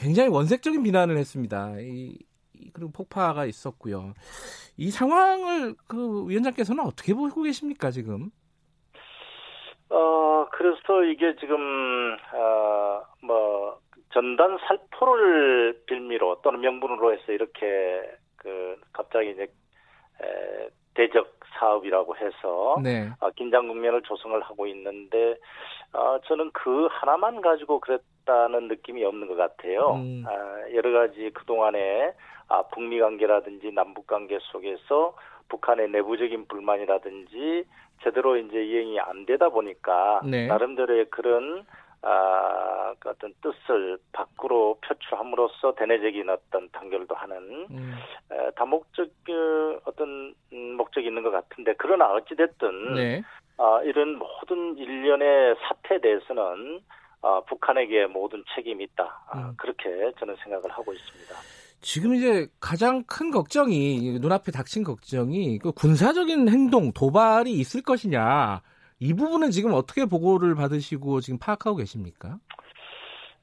[0.00, 1.74] 굉장히 원색적인 비난을 했습니다.
[1.80, 2.16] 이,
[2.54, 4.14] 이- 그리고 폭파가 있었고요.
[4.76, 8.30] 이 상황을 그 위원장께서는 어떻게 보고 계십니까 지금?
[9.90, 13.78] 어, 그래서 이게 지금, 어, 뭐,
[14.12, 18.00] 전단 살포를 빌미로 또는 명분으로 해서 이렇게,
[18.36, 23.08] 그, 갑자기 이제, 에, 대적 사업이라고 해서, 네.
[23.20, 25.36] 아, 긴장 국면을 조성을 하고 있는데,
[25.92, 29.94] 아, 저는 그 하나만 가지고 그랬다는 느낌이 없는 것 같아요.
[29.94, 30.24] 음.
[30.26, 32.14] 아, 여러 가지 그 동안에,
[32.48, 35.14] 아, 북미 관계라든지 남북 관계 속에서
[35.48, 37.64] 북한의 내부적인 불만이라든지
[38.02, 40.46] 제대로 이제 이행이 안 되다 보니까 네.
[40.46, 41.66] 나름대로의 그런
[42.02, 47.94] 아, 그 어떤 뜻을 밖으로 표출함으로써 대내적인 어떤 단결도 하는 음,
[48.32, 53.22] 에, 다목적 그 어떤 음, 목적이 있는 것 같은데 그러나 어찌 됐든 네.
[53.58, 56.80] 아, 이런 모든 일련의 사태에 대해서는
[57.22, 59.54] 아, 북한에게 모든 책임이 있다 아, 음.
[59.58, 61.34] 그렇게 저는 생각을 하고 있습니다.
[61.82, 68.62] 지금 이제 가장 큰 걱정이 눈앞에 닥친 걱정이 그 군사적인 행동 도발이 있을 것이냐
[69.00, 72.36] 이 부분은 지금 어떻게 보고를 받으시고 지금 파악하고 계십니까?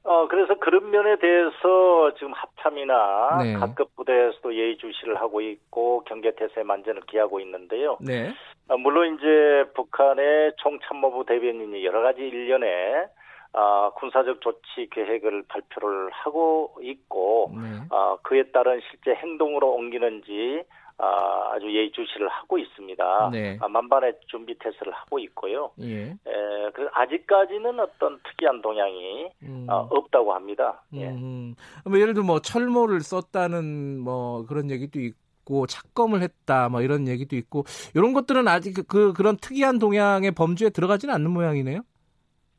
[0.04, 3.52] 어, 그래서 그런 면에 대해서 지금 합참이나 네.
[3.54, 7.98] 각급 부대에서도 예의주시를 하고 있고 경계태세 만전을 기하고 있는데요.
[8.00, 8.32] 네.
[8.68, 13.08] 어, 물론 이제 북한의 총참모부 대변인이 여러 가지 일련의
[13.52, 17.80] 아, 군사적 조치 계획을 발표를 하고 있고 네.
[17.90, 20.62] 아, 그에 따른 실제 행동으로 옮기는지
[20.98, 23.30] 아, 아주 예의주시를 하고 있습니다.
[23.32, 23.56] 네.
[23.60, 25.70] 아, 만반의 준비 태세를 하고 있고요.
[25.80, 26.10] 예.
[26.10, 29.66] 에, 그 아직까지는 어떤 특이한 동향이 음.
[29.70, 30.82] 어, 없다고 합니다.
[30.94, 31.08] 예.
[31.08, 31.54] 음.
[31.84, 37.36] 뭐 예를 들어 뭐 철모를 썼다는 뭐 그런 얘기도 있고 착검을 했다 뭐 이런 얘기도
[37.36, 41.82] 있고 이런 것들은 아직 그, 그 그런 특이한 동향의 범주에 들어가지는 않는 모양이네요.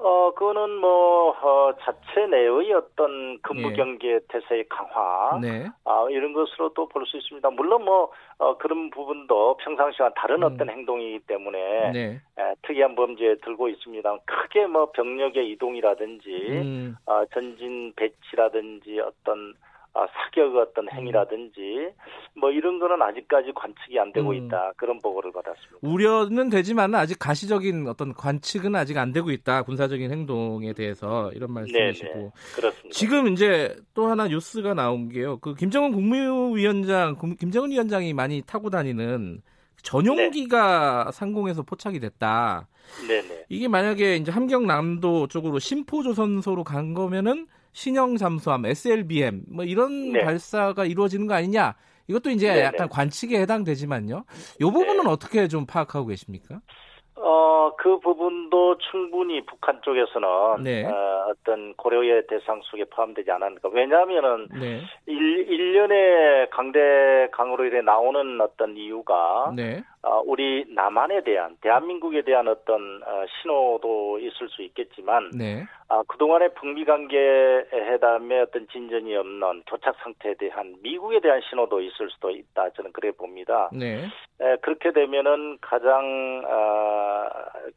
[0.02, 3.38] 어, 그거는 뭐, 어, 자체 내의 어떤 예.
[3.42, 5.68] 근무 경계 태세의 강화, 네.
[5.84, 7.50] 아, 이런 것으로도 볼수 있습니다.
[7.50, 10.44] 물론 뭐, 어, 그런 부분도 평상시와 다른 음.
[10.44, 12.22] 어떤 행동이기 때문에, 네.
[12.38, 14.18] 에, 특이한 범죄에 들고 있습니다.
[14.26, 16.96] 크게 뭐 병력의 이동이라든지, 음.
[17.06, 19.69] 아, 전진 배치라든지 어떤 아,
[20.08, 21.90] 사격 어떤 행위라든지
[22.36, 24.36] 뭐 이런 거는 아직까지 관측이 안 되고 음.
[24.46, 25.78] 있다 그런 보고를 받았습니다.
[25.82, 29.64] 우려는 되지만 아직 가시적인 어떤 관측은 아직 안 되고 있다.
[29.64, 32.14] 군사적인 행동에 대해서 이런 말씀이시고.
[32.14, 32.90] 네네 그렇습니다.
[32.92, 35.38] 지금 이제 또 하나 뉴스가 나온 게요.
[35.40, 39.42] 그 김정은 국무위원장, 금- 김정은 위원장이 많이 타고 다니는
[39.82, 42.68] 전용기가 상공에서 포착이 됐다.
[43.08, 43.46] 네네.
[43.50, 50.24] 이게 만약에 이제 함경남도 쪽으로 심포조선소로 간 거면은 신형 잠수함, SLBM 뭐 이런 네.
[50.24, 51.76] 발사가 이루어지는 거 아니냐?
[52.08, 52.64] 이것도 이제 네네.
[52.64, 54.24] 약간 관측에 해당되지만요.
[54.60, 55.10] 이 부분은 네.
[55.10, 56.60] 어떻게 좀 파악하고 계십니까?
[57.22, 60.86] 어, 그 부분도 충분히 북한 쪽에서는 네.
[60.86, 63.70] 어, 떤 고려의 대상 속에 포함되지 않았는가.
[63.70, 71.58] 왜냐하면은 네, 일, 일련의 강대 강으로 인해 나오는 어떤 이유가 네, 어, 우리 남한에 대한
[71.62, 77.18] 대한민국에 대한 어떤 어, 신호도 있을 수 있겠지만 네, 아, 그동안의 북미 관계
[77.74, 82.70] 회담의 어떤 진전이 없는 교착 상태에 대한 미국에 대한 신호도 있을 수도 있다.
[82.72, 83.70] 저는 그래 봅니다.
[83.74, 84.06] 네,
[84.40, 87.30] 에, 그렇게 되면은 가장 아,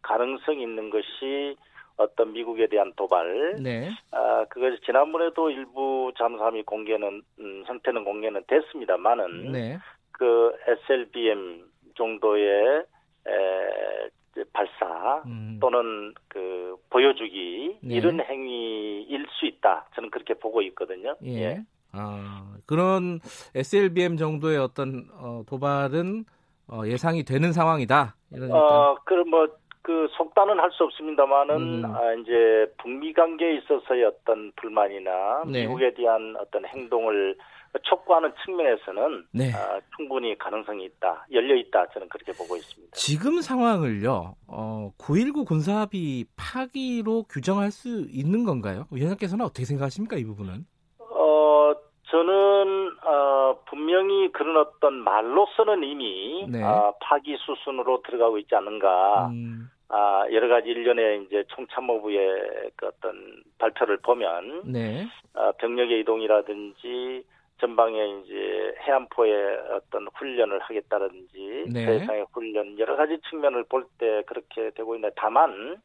[0.02, 1.56] 가능성 있는 것이
[1.96, 3.90] 어떤 미국에 대한 도발, 네.
[4.12, 9.78] 아, 그것이 지난번에도 일부 잠수함이 공개는 음, 형태는 공개는 됐습니다만은 네.
[10.12, 12.84] 그 SLBM 정도의
[13.26, 15.58] 에, 발사 음.
[15.60, 17.94] 또는 그 보여주기 네.
[17.94, 19.86] 이런 행위일 수 있다.
[19.94, 21.14] 저는 그렇게 보고 있거든요.
[21.24, 21.62] 예.
[21.92, 23.20] 아, 그런
[23.54, 26.24] SLBM 정도의 어떤 어, 도발은
[26.68, 28.16] 어, 예상이 되는 상황이다.
[28.32, 28.58] 이러니까.
[28.58, 29.46] 어, 그럼 뭐,
[29.82, 31.84] 그, 속단은 할 수 없습니다만은, 음.
[31.84, 35.62] 아, 이제, 북미 관계에 있어서의 어떤 불만이나, 네.
[35.62, 37.36] 미국에 대한 어떤 행동을
[37.82, 39.52] 촉구하는 측면에서는, 네.
[39.54, 42.94] 아, 충분히 가능성이 있다, 열려 있다, 저는 그렇게 보고 있습니다.
[42.94, 48.86] 지금 상황을요, 어, 9.19 군사합의 파기로 규정할 수 있는 건가요?
[48.90, 50.66] 위원장께서는 어떻게 생각하십니까, 이 부분은?
[50.98, 51.72] 어,
[52.10, 56.62] 저는, 어, 분명히 그런 어떤 말로서는 이미, 네.
[56.62, 63.42] 아, 파기 수순으로 들어가고 있지 않는가, 음, 아, 여러 가지 일련의 이제 총참모부의 그 어떤
[63.58, 65.06] 발표를 보면, 네.
[65.34, 67.24] 어, 병력의 이동이라든지
[67.62, 69.30] 전방에 이제 해안포에
[69.70, 71.86] 어떤 훈련을 하겠다든지 네.
[71.86, 75.76] 대상의 훈련 여러 가지 측면을 볼 때 그렇게 되고 있는데 다만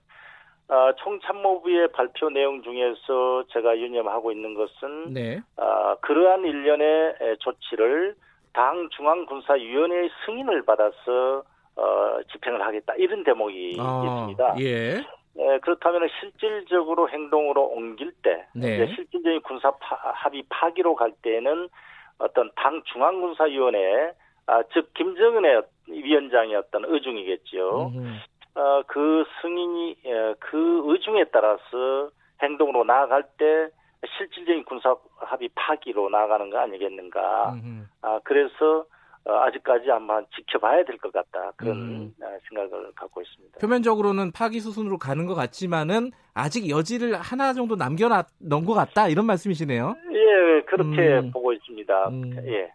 [0.70, 5.40] 어, 총참모부의 발표 내용 중에서 제가 유념하고 있는 것은 네.
[5.56, 8.16] 어, 그러한 일련의 에, 조치를
[8.54, 11.44] 당 중앙군사위원회의 승인을 받아서
[11.76, 14.56] 어, 집행을 하겠다 이런 대목이 아, 있습니다.
[14.62, 15.06] 예.
[15.39, 18.88] 예, 그렇다면 실질적으로 행동으로 옮길 때, 네.
[18.88, 21.69] 실질적인 군사 파, 합의 파기로 갈 때는
[22.17, 24.13] 어떤 당 중앙군사위원회,
[24.47, 27.91] 아, 즉 김정은의 위원장의 어떤 의중이겠죠.
[27.93, 28.17] 음,
[28.56, 32.10] 어, 그 승인이 예, 그 의중에 따라서
[32.41, 33.69] 행동으로 나아갈 때
[34.17, 37.54] 실질적인 군사 합의 파기로 나아가는 거 아니겠는가.
[37.54, 38.86] 음, 아, 그래서 어,
[39.30, 42.13] 아직까지 한번 지켜봐야 될 것 같다 그런 음.
[42.22, 43.60] 어, 생각을 갖고 있습니다.
[43.60, 49.96] 표면적으로는 파기 수순으로 가는 것 같지만은 아직 여지를 하나 정도 남겨놓은 것 같다 이런 말씀이시네요.
[50.12, 51.32] 예, 그렇게 음.
[51.32, 52.10] 보고 있습니다.
[52.10, 52.32] 음.
[52.48, 52.72] 예.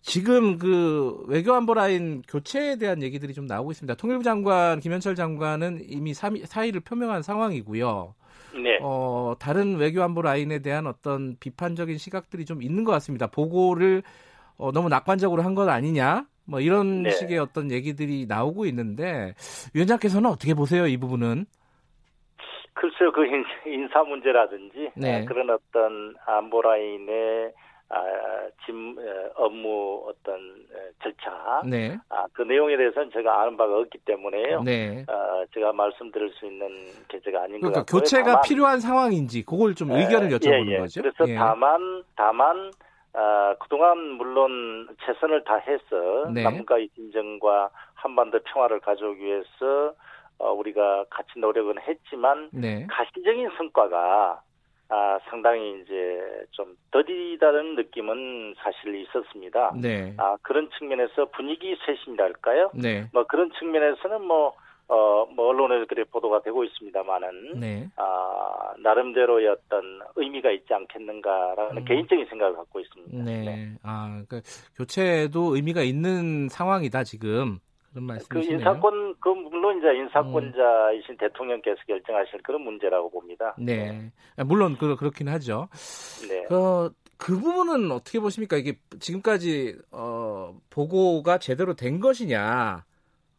[0.00, 3.94] 지금 그 외교안보 라인 교체에 대한 얘기들이 좀 나오고 있습니다.
[3.96, 8.14] 통일부 장관 김현철 장관은 이미 사의- 사의를 표명한 상황이고요.
[8.54, 8.78] 네.
[8.80, 13.26] 어, 다른 외교안보 라인에 대한 어떤 비판적인 시각들이 좀 있는 것 같습니다.
[13.26, 14.02] 보고를
[14.58, 16.24] 어, 너무 낙관적으로 한것 아니냐?
[16.44, 17.10] 뭐 이런 네.
[17.10, 19.34] 식의 어떤 얘기들이 나오고 있는데
[19.74, 20.86] 위원장께서는 어떻게 보세요?
[20.86, 21.46] 이 부분은?
[22.74, 25.22] 글쎄요, 그 인- 인사 문제라든지 네.
[25.22, 27.52] 아, 그런 어떤 안보 라인의
[27.90, 27.96] 아,
[28.66, 31.96] 짐 에, 업무 어떤 에, 절차 네.
[32.10, 34.62] 아, 그 내용에 대해서는 제가 아는 바가 없기 때문에요.
[34.62, 35.04] 네.
[35.08, 36.68] 아, 제가 말씀드릴 수 있는
[37.08, 38.00] 계제가 아닌 것 그러니까 같고요.
[38.00, 40.78] 교체가 다만, 필요한 상황인지 그걸 좀 의견을 예, 여쭤보는 예.
[40.78, 41.02] 거죠.
[41.02, 41.34] 그래서 예.
[41.34, 42.70] 다만 다만
[43.14, 46.42] 아, 그동안 물론 최선을 다해서 네.
[46.42, 49.94] 남북과의 진정과 한반도 평화를 가져오기 위해서
[50.38, 52.86] 어, 우리가 같이 노력은 했지만 네.
[52.88, 54.42] 가시적인 성과가
[54.90, 59.74] 아, 상당히 이제 좀 더디다는 느낌은 사실 있었습니다.
[59.76, 60.14] 네.
[60.16, 62.70] 아, 그런 측면에서 분위기 쇄신이랄까요?
[62.74, 63.06] 네.
[63.12, 64.54] 뭐 그런 측면에서는 뭐,
[64.88, 67.88] 어, 뭐 언론에 그래 보도가 되고 있습니다만은 네.
[67.96, 71.84] 아, 나름대로의 어떤 의미가 있지 않겠는가라는 음.
[71.84, 73.22] 개인적인 생각을 갖고 있습니다.
[73.22, 73.72] 네.
[73.82, 74.40] 아, 그러니까
[74.76, 77.58] 교체도 의미가 있는 상황이다 지금
[77.92, 78.58] 그런 그 말씀이시네요.
[78.58, 83.54] 인사권, 그 물론 이제 인사권자이신 대통령께서 결정하실 그런 문제라고 봅니다.
[83.58, 84.10] 네.
[84.36, 85.68] 아, 물론 그, 그렇긴 하죠.
[86.28, 86.44] 네.
[86.48, 88.56] 그, 그 부분은 어떻게 보십니까?
[88.56, 92.84] 이게 지금까지 어, 보고가 제대로 된 것이냐?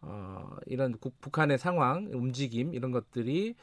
[0.01, 3.55] 어, 이런 국- 북한의 상황, 움직임 이런 것들이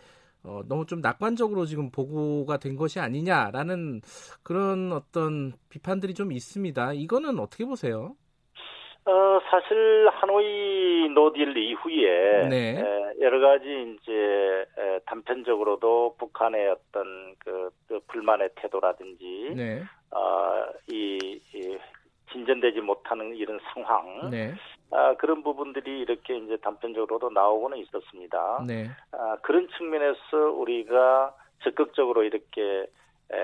[0.44, 4.00] 어, 너무 좀 낙관적으로 지금 보고가 된 것이 아니냐라는
[4.42, 6.92] 그런 어떤 비판들이 좀 있습니다.
[6.94, 8.16] 이거는 어떻게 보세요?
[9.04, 12.80] 어, 사실 하노이 노딜 이후에 네.
[12.80, 21.40] 에, 여러 가지 이제 에, 단편적으로도 북한의 어떤 그, 그 불만의 태도라든지 네, 어, 이,
[21.54, 21.78] 이
[22.32, 24.30] 진전되지 못하는 이런 상황.
[24.30, 24.54] 네,
[24.90, 28.64] 아, 그런 부분들이 이렇게 이제 단편적으로도 나오고는 있었습니다.
[28.66, 32.86] 네, 아, 그런 측면에서 우리가 적극적으로 이렇게
[33.32, 33.36] 에,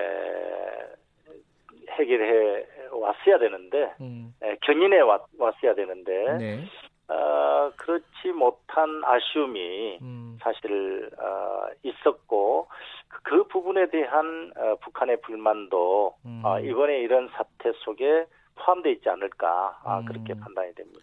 [1.91, 6.65] 해결해 왔어야 되는데 음, 에, 견인해 왔, 왔어야 되는데 네,
[7.07, 12.67] 어, 그렇지 못한 아쉬움이 음, 사실 어, 있었고
[13.07, 16.41] 그, 그 부분에 대한 어, 북한의 불만도 음.
[16.45, 20.05] 어, 이번에 이런 사태 속에 포함되어 있지 않을까 아, 음.
[20.05, 20.99] 그렇게 판단이 됩니다.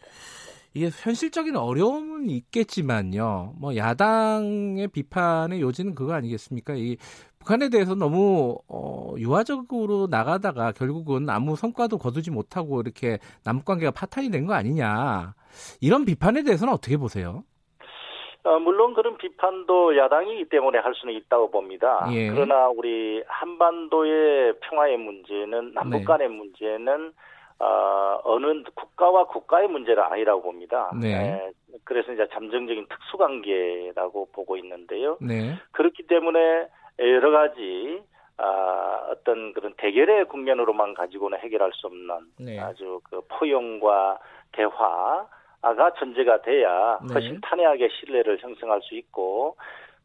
[0.72, 3.54] 이게 현실적인 어려움은 있겠지만요.
[3.60, 6.74] 뭐 야당의 비판의 요지는 그거 아니겠습니까?
[6.76, 6.96] 이
[7.40, 14.30] 북한에 대해서 너무 어, 유화적으로 나가다가 결국은 아무 성과도 거두지 못하고 이렇게 남북 관계가 파탄이
[14.30, 15.34] 된 거 아니냐.
[15.80, 17.42] 이런 비판에 대해서는 어떻게 보세요?
[18.44, 22.06] 어, 물론 그런 비판도 야당이기 때문에 할 수는 있다고 봅니다.
[22.12, 22.30] 예.
[22.30, 26.04] 그러나 우리 한반도의 평화의 문제는 남북 네.
[26.04, 27.12] 간의 문제는
[27.60, 30.90] 어, 어느 국가와 국가의 문제는 아니라고 봅니다.
[30.98, 31.12] 네.
[31.12, 31.50] 예,
[31.84, 35.18] 그래서 이제 잠정적인 특수관계라고 보고 있는데요.
[35.20, 35.54] 네.
[35.72, 36.68] 그렇기 때문에
[36.98, 38.02] 여러 가지
[38.38, 42.58] 아, 어떤 그런 대결의 국면으로만 가지고는 해결할 수 없는 네.
[42.58, 44.18] 아주 그 포용과
[44.52, 47.12] 대화가 전제가 돼야 네.
[47.12, 49.56] 훨씬 탄회하게 신뢰를 형성할 수 있고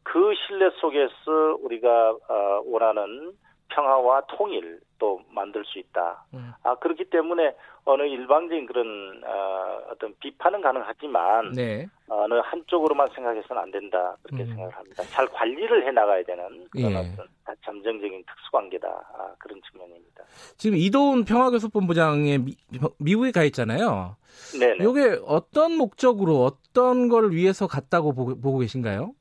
[0.04, 3.32] 그 신뢰 속에서 우리가 어, 원하는
[3.70, 6.26] 평화와 통일도 만들 수 있다.
[6.34, 6.54] 음.
[6.64, 11.88] 아 그렇기 때문에 어느 일방적인 그런 어, 어떤 비판은 가능하지만 네.
[12.08, 14.50] 어느 한쪽으로만 생각해서는 안 된다 그렇게 음.
[14.50, 15.04] 생각을 합니다.
[15.10, 16.98] 잘 관리를 해 나가야 되는 그런 예.
[16.98, 17.28] 어떤
[17.64, 20.24] 잠정적인 특수관계다 아, 그런 측면입니다.
[20.58, 22.56] 지금 이도훈 평화교섭본부장에 미,
[23.00, 24.16] 미국에 가 있잖아요.
[24.60, 24.84] 네네.
[24.84, 29.14] 요게 어떤 목적으로 어떤 걸 위해서 갔다고 보고, 보고 계신가요?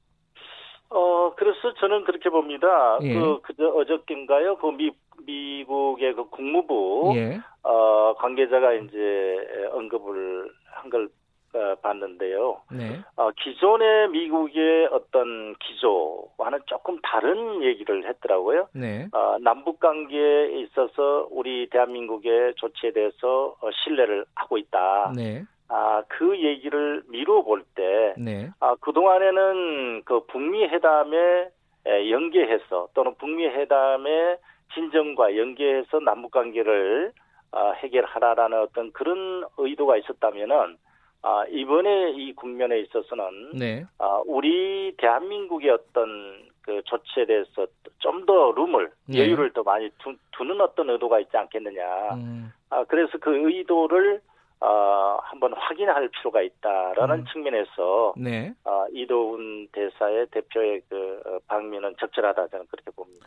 [0.95, 2.99] 어 그래서 저는 그렇게 봅니다.
[3.03, 3.15] 예.
[3.15, 4.57] 그 그저 어저께인가요?
[4.59, 4.91] 그 미
[5.27, 7.41] 미국의 그 국무부 예.
[7.63, 11.09] 어 관계자가 이제 언급을 한걸
[11.55, 12.63] 어, 봤는데요.
[12.73, 13.01] 네.
[13.15, 18.67] 어, 기존의 미국의 어떤 기조와는 조금 다른 얘기를 했더라고요.
[18.73, 19.07] 네.
[19.13, 25.13] 어, 남북 관계에 있어서 우리 대한민국의 조치에 대해서 어, 신뢰를 하고 있다.
[25.15, 25.45] 네.
[25.77, 28.49] 아, 그 얘기를 미루어 볼 때, 네.
[28.61, 31.49] 아, 그동안에는 그 북미 회담에
[31.87, 34.39] 에, 연계해서 또는 북미 회담의
[34.73, 37.11] 진정과 연계해서 남북 관계를
[37.51, 40.77] 아, 해결하라라는 어떤 그런 의도가 있었다면은
[41.23, 43.85] 아, 이번에 이 국면에 있어서는 네.
[43.99, 47.67] 아, 우리 대한민국의 어떤 그 조치에 대해서
[47.99, 49.19] 좀 더 룸을 네.
[49.19, 52.15] 여유를 더 많이 두, 두는 어떤 의도가 있지 않겠느냐.
[52.15, 54.21] 음, 아, 그래서 그 의도를
[54.65, 57.25] 어, 한번 확인할 필요가 있다라는 음.
[57.33, 58.53] 측면에서 네.
[58.65, 63.27] 어, 이도훈 대사의 대표의 그 어, 방미는 적절하다 저는 그렇게 봅니다.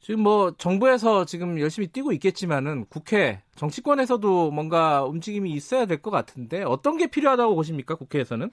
[0.00, 6.62] 지금 뭐 정부에서 지금 열심히 뛰고 있겠지만은 국회 정치권에서도 뭔가 움직임이 있어야 될 것 같은데
[6.62, 8.48] 어떤 게 필요하다고 보십니까 국회에서는?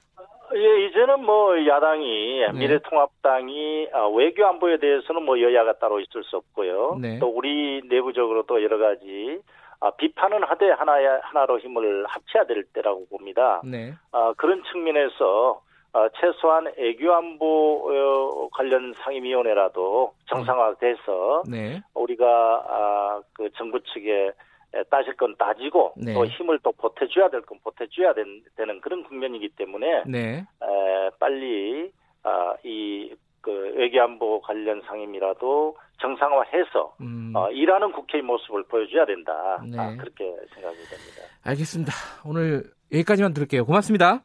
[0.55, 2.59] 예, 이제는 뭐 야당이 네.
[2.59, 6.97] 미래통합당이 아, 외교 안보에 대해서는 뭐 여야가 따로 있을 수 없고요.
[7.01, 7.19] 네.
[7.19, 9.39] 또 우리 내부적으로도 여러 가지
[9.79, 13.61] 아, 비판은 하되 하나야 하나로 힘을 합쳐야 될 때라고 봅니다.
[13.65, 13.93] 네.
[14.11, 15.61] 아, 그런 측면에서
[15.93, 21.81] 어, 최소한 애교안보 어, 관련 상임위원회라도 정상화돼서 네.
[21.93, 22.25] 우리가
[22.67, 24.31] 아, 그 정부 측에
[24.73, 26.13] 에, 따질 건 따지고 네.
[26.13, 30.39] 또 힘을 또 보태줘야 될 건 보태줘야 된- 되는 그런 국면이기 때문에 네.
[30.61, 31.91] 에, 빨리
[32.23, 33.13] 아, 이
[33.45, 39.61] 그 외교안보 관련 상임이라도 정상화해서 음, 어, 일하는 국회의 모습을 보여줘야 된다.
[39.63, 39.77] 네.
[39.77, 41.21] 아, 그렇게 생각이 됩니다.
[41.43, 41.93] 알겠습니다.
[42.25, 43.65] 오늘 여기까지만 들을게요.
[43.67, 44.23] 고맙습니다.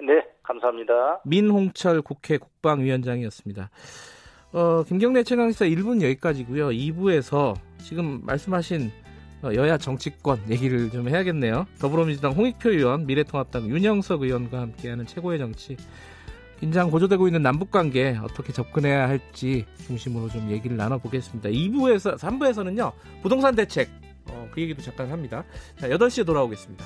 [0.00, 1.20] 네, 감사합니다.
[1.26, 3.68] 민홍철 국회 국방위원장이었습니다.
[4.54, 6.68] 어, 김경래 최강시사 1분 여기까지고요.
[6.68, 8.90] 2부에서 지금 말씀하신
[9.44, 11.66] 어, 여야 정치권 얘기를 좀 해야겠네요.
[11.78, 15.76] 더불어민주당 홍익표 의원, 미래통합당 윤영석 의원과 함께하는 최고의 정치
[16.62, 21.48] 긴장 고조되고 있는 남북 관계 어떻게 접근해야 할지 중심으로 좀 얘기를 나눠보겠습니다.
[21.48, 23.90] 2부에서 3부에서는요 부동산 대책
[24.28, 25.42] 어, 그 얘기도 잠깐 합니다.
[25.76, 26.84] 자 8시에 돌아오겠습니다.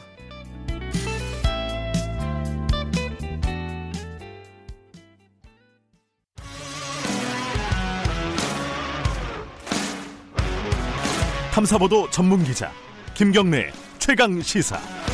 [11.52, 12.72] 탐사보도 전문 기자
[13.12, 15.06] 김경래 최강 시사.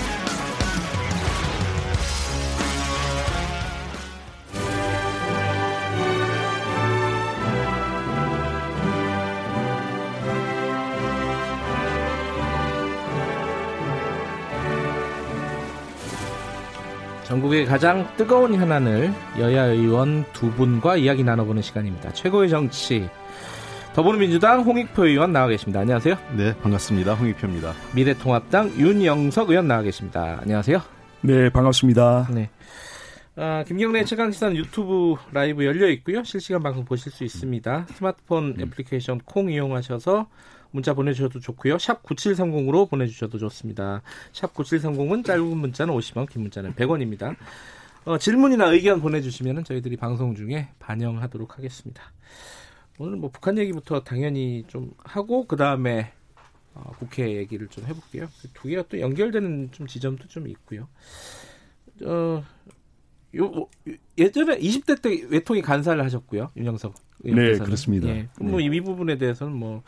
[17.33, 22.13] 전국의 가장 뜨거운 현안을 여야 의원 두 분과 이야기 나눠보는 시간입니다.
[22.13, 23.09] 최고의 정치
[23.95, 25.81] 더불어민주당 홍익표 의원 나와 계십니다.
[25.81, 26.15] 안녕하세요.
[26.37, 27.15] 네, 반갑습니다.
[27.15, 27.73] 홍익표입니다.
[27.95, 30.41] 미래통합당 윤영석 의원 나와 계십니다.
[30.43, 30.83] 안녕하세요.
[31.23, 32.29] 네, 반갑습니다.
[32.35, 32.51] 네.
[33.37, 36.23] 아, 김경래 최강시사는 유튜브 라이브 열려 있고요.
[36.25, 37.87] 실시간 방송 보실 수 있습니다.
[37.95, 40.27] 스마트폰 애플리케이션 콩 이용하셔서
[40.73, 41.79] 문자 보내주셔도 좋고요.
[41.79, 44.03] 샵 9730으로 보내주셔도 좋습니다.
[44.33, 47.37] 샵 9730은 짧은 문자는 50원, 긴 문자는 100원입니다.
[48.05, 52.03] 어, 질문이나 의견 보내주시면 저희들이 방송 중에 반영하도록 하겠습니다.
[52.99, 56.13] 오늘 뭐 북한 얘기부터 당연히 좀 하고 그 다음에
[56.75, 58.29] 어, 국회 얘기를 좀 해볼게요.
[58.55, 60.89] 두 개가 또 연결되는 좀 지점도 좀 있고요.
[62.05, 62.43] 어,
[63.35, 63.69] 요, 뭐,
[64.19, 66.51] 예전에 20대 때 외통이 간사를 하셨고요.
[66.57, 66.95] 윤영석
[67.25, 67.59] 의원께서는.
[67.59, 68.09] 네, 그렇습니다.
[68.09, 69.83] 예, 그럼 뭐이 부분에 대해서는 뭐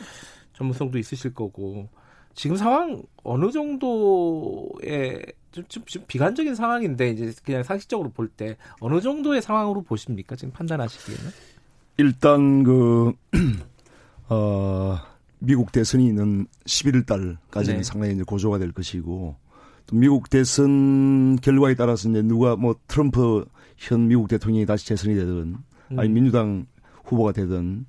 [0.55, 1.89] 전문성도 있으실 거고
[2.35, 9.01] 지금 상황 어느 정도의 좀, 좀, 좀 비관적인 상황인데 이제 그냥 상식적으로 볼 때 어느
[9.01, 10.35] 정도의 상황으로 보십니까?
[10.35, 11.31] 지금 판단하시기에는?
[11.99, 13.13] 일단 그
[14.29, 14.99] 어,
[15.39, 17.83] 미국 대선이 있는 11월 달까지는 네.
[17.85, 19.37] 상당히 이제 고조가 될 것이고
[19.87, 23.45] 또 미국 대선 결과에 따라서 이제 누가 뭐 트럼프
[23.77, 25.57] 현 미국 대통령이 다시 재선이 되든
[25.93, 25.99] 음.
[25.99, 26.67] 아니 민주당
[27.05, 27.87] 후보가 되든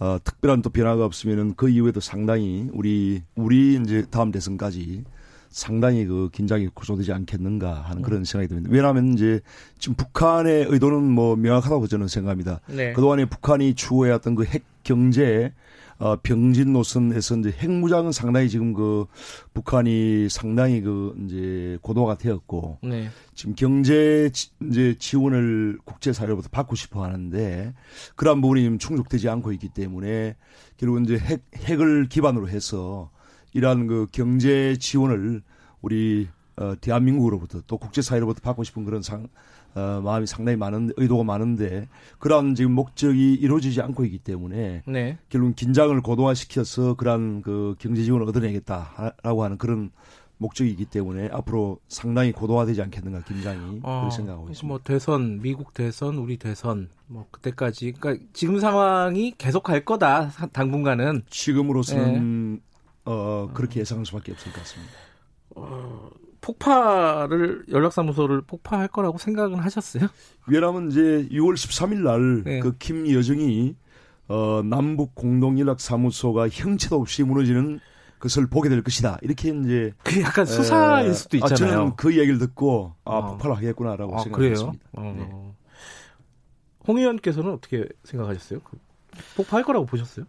[0.00, 5.04] 어, 특별한 또 변화가 없으면은 그 이후에도 상당히 우리 우리 이제 다음 대선까지
[5.50, 8.24] 상당히 그 긴장이 고조되지 않겠는가 하는 그런 음.
[8.24, 8.70] 생각이 듭니다.
[8.72, 9.40] 왜냐하면 이제
[9.78, 12.60] 지금 북한의 의도는 뭐 명확하다고 저는 생각합니다.
[12.66, 12.92] 네.
[12.92, 15.52] 그동안에 북한이 추구해왔던 그 핵 경제
[15.98, 19.06] 어, 병진 노선에서 이제 핵무장은 상당히 지금 그
[19.52, 23.08] 북한이 상당히 그 이제 고도가 되었고 네.
[23.34, 27.74] 지금 경제 지, 이제 지원을 국제사회로부터 받고 싶어 하는데
[28.16, 30.36] 그러한 부분이 좀 충족되지 않고 있기 때문에
[30.76, 33.10] 결국 이제 핵, 핵을 기반으로 해서
[33.52, 35.42] 이러한 그 경제 지원을
[35.80, 39.28] 우리 어, 대한민국으로부터 또 국제사회로부터 받고 싶은 그런 상,
[39.74, 45.18] 어, 마음이 상당히 많은 의도가 많은데 그러한 지금 목적이 이루어지지 않고 있기 때문에 네.
[45.28, 49.90] 결국 긴장을 고도화시켜서 그러한 그 경제 지원을 얻어내겠다라고 하는 그런
[50.38, 54.66] 목적이기 때문에 앞으로 상당히 고도화되지 않겠는가 긴장이 어, 그렇게 생각하고 있습니다.
[54.66, 61.22] 뭐 대선 미국 대선 우리 대선 뭐 그때까지 그러니까 지금 상황이 계속 갈 거다 당분간은
[61.28, 62.60] 지금으로서는 네.
[63.04, 64.92] 어 그렇게 예상할 수밖에 없을 것 같습니다.
[65.56, 66.10] 어,
[66.44, 70.08] 폭파를 연락사무소를 폭파할 거라고 생각은 하셨어요?
[70.46, 72.60] 왜냐하면 이제 6월 13일 날그 네.
[72.78, 73.74] 김 여정이
[74.28, 77.80] 어, 남북 공동 연락 사무소가 형체도 없이 무너지는
[78.18, 79.18] 것을 보게 될 것이다.
[79.22, 81.54] 이렇게 이제 그 약간 수사일 에, 수도 있잖아요.
[81.54, 83.26] 아, 저는 그 얘기를 듣고 아, 어.
[83.28, 84.88] 폭발을 하겠구나라고 아, 생각했습니다.
[84.92, 85.14] 어.
[85.16, 85.54] 네.
[86.86, 88.60] 홍 의원께서는 어떻게 생각하셨어요?
[88.60, 88.76] 그
[89.36, 90.26] 폭파할 거라고 보셨어요?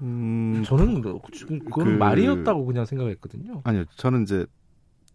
[0.00, 3.60] 음, 저는 뭐 그건 그, 말이었다고 그냥 생각했거든요.
[3.64, 4.46] 아니요, 저는 이제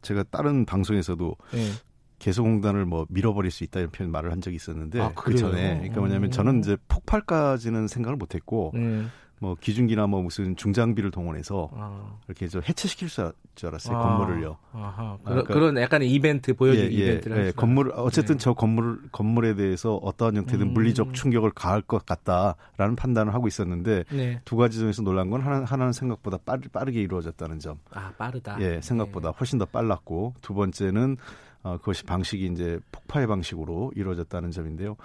[0.02, 1.72] 제가 다른 방송에서도 네.
[2.20, 6.02] 개성공단을 뭐 밀어버릴 수 있다 이런 표현 말을 한 적이 있었는데 아, 그 전에 그러니까
[6.02, 9.06] 뭐냐면 저는 이제 폭발까지는 생각을 못했고 네.
[9.40, 12.18] 뭐 기중기나 뭐 무슨 중장비를 동원해서 아.
[12.28, 13.32] 이렇게 저 해체시킬 줄
[13.64, 14.02] 알았어요 아.
[14.02, 14.58] 건물을요.
[14.74, 15.18] 아하.
[15.24, 18.44] 그러니까, 그런 약간의 이벤트 보여줄 예, 예, 이벤트를 예, 건물 어쨌든 네.
[18.44, 20.74] 저 건물 건물에 대해서 어떠한 형태든 음.
[20.74, 24.42] 물리적 충격을 가할 것 같다라는 판단을 하고 있었는데 네.
[24.44, 27.80] 두 가지 점에서 놀란 건 하나 하나는 생각보다 빠르, 빠르게 이루어졌다는 점.
[27.92, 28.60] 아 빠르다.
[28.62, 29.38] 예 생각보다 네.
[29.40, 31.18] 훨씬 더 빨랐고 두 번째는
[31.62, 34.96] 어, 그것이 방식이 이제 폭파의 방식으로 이루어졌다는 점인데요.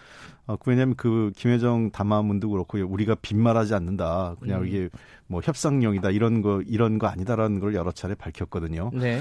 [0.47, 4.37] 어, 왜냐하면 그 김여정 담화문도 그렇고 우리가 빈말하지 않는다.
[4.41, 4.67] 그냥 음.
[4.67, 4.89] 이게
[5.27, 8.91] 뭐 협상용이다 이런 거 이런 거 아니다라는 걸 여러 차례 밝혔거든요.
[8.95, 9.21] 네.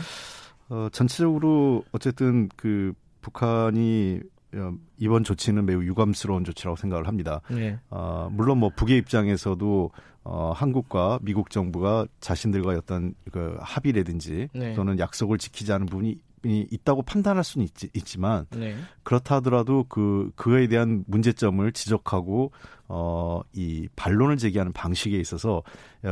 [0.69, 4.19] 어, 전체적으로 어쨌든 그 북한이
[4.55, 7.41] 어, 이번 조치는 매우 유감스러운 조치라고 생각을 합니다.
[7.49, 7.79] 네.
[7.89, 9.91] 어, 물론 뭐 북의 입장에서도
[10.25, 14.73] 어, 한국과 미국 정부가 자신들과의 어떤 그 합의라든지 네.
[14.73, 18.75] 또는 약속을 지키지 않은 부분이 있다고 판단할 수는 있지, 있지만 네.
[19.03, 22.51] 그렇다 하더라도 그 그에 대한 문제점을 지적하고
[22.87, 25.63] 어 이 반론을 제기하는 방식에 있어서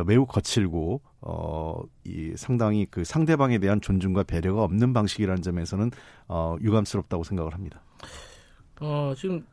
[0.06, 5.92] 매우 거칠고 어이 상당히 그 상대방에 대한 존중과 배려가 없는 방식이라는 점에서는
[6.28, 7.82] 어 유감스럽다고 생각을 합니다.
[8.80, 9.46] 어 지금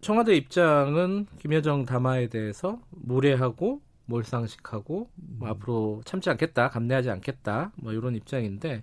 [0.00, 5.50] 청와대 입장은 김여정 담화에 대해서 무례하고 몰상식하고 뭐 음.
[5.50, 8.82] 앞으로 참지 않겠다, 감내하지 않겠다, 뭐 이런 입장인데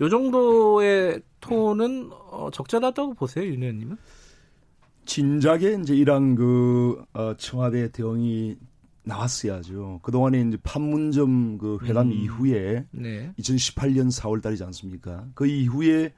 [0.00, 3.96] 요 정도의 톤은 어, 적절하다고 보세요, 윤 의원님은?
[5.06, 8.56] 진작에 이제 이런 그 어, 청와대 대응이
[9.04, 10.00] 나왔어야죠.
[10.02, 12.12] 그동안에 이제 판문점 그 회담 음.
[12.12, 13.32] 이후에 네.
[13.38, 15.26] 2018년 4월 달이지 않습니까?
[15.34, 16.12] 그 이후에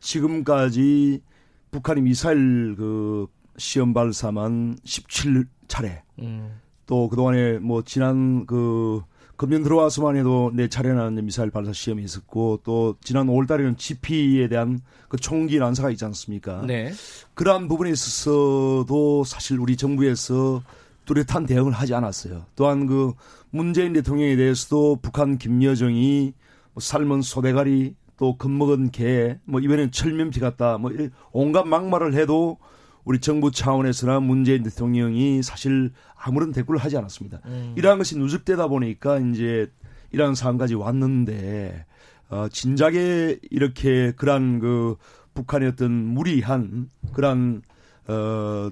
[0.00, 1.22] 지금까지
[1.70, 6.02] 북한이 미사일 그 시험 발사만 17차례.
[6.18, 6.60] 음.
[6.86, 9.02] 또 그동안에 뭐 지난 그
[9.36, 14.80] 금년 들어와서만 해도 네 차례나 미사일 발사 시험이 있었고 또 지난 5월 달에는 GP에 대한
[15.08, 16.62] 그 총기 난사가 있지 않습니까?
[16.66, 16.92] 네.
[17.34, 20.62] 그러한 부분에 있어서도 사실 우리 정부에서
[21.04, 22.46] 뚜렷한 대응을 하지 않았어요.
[22.54, 23.12] 또한 그
[23.50, 26.32] 문재인 대통령에 대해서도 북한 김여정이
[26.72, 30.92] 뭐 삶은 소대가리 또 겁먹은 개, 뭐 이번엔 철면피 같다, 뭐
[31.32, 32.58] 온갖 막말을 해도
[33.04, 37.40] 우리 정부 차원에서나 문재인 대통령이 사실 아무런 대꾸를 하지 않았습니다.
[37.46, 37.74] 음.
[37.76, 39.70] 이러한 것이 누적되다 보니까 이제
[40.10, 41.84] 이러한 상황까지 왔는데
[42.30, 44.96] 어, 진작에 이렇게 그러한 그
[45.34, 47.62] 북한의 어떤 무리한 그러한
[48.06, 48.70] 어,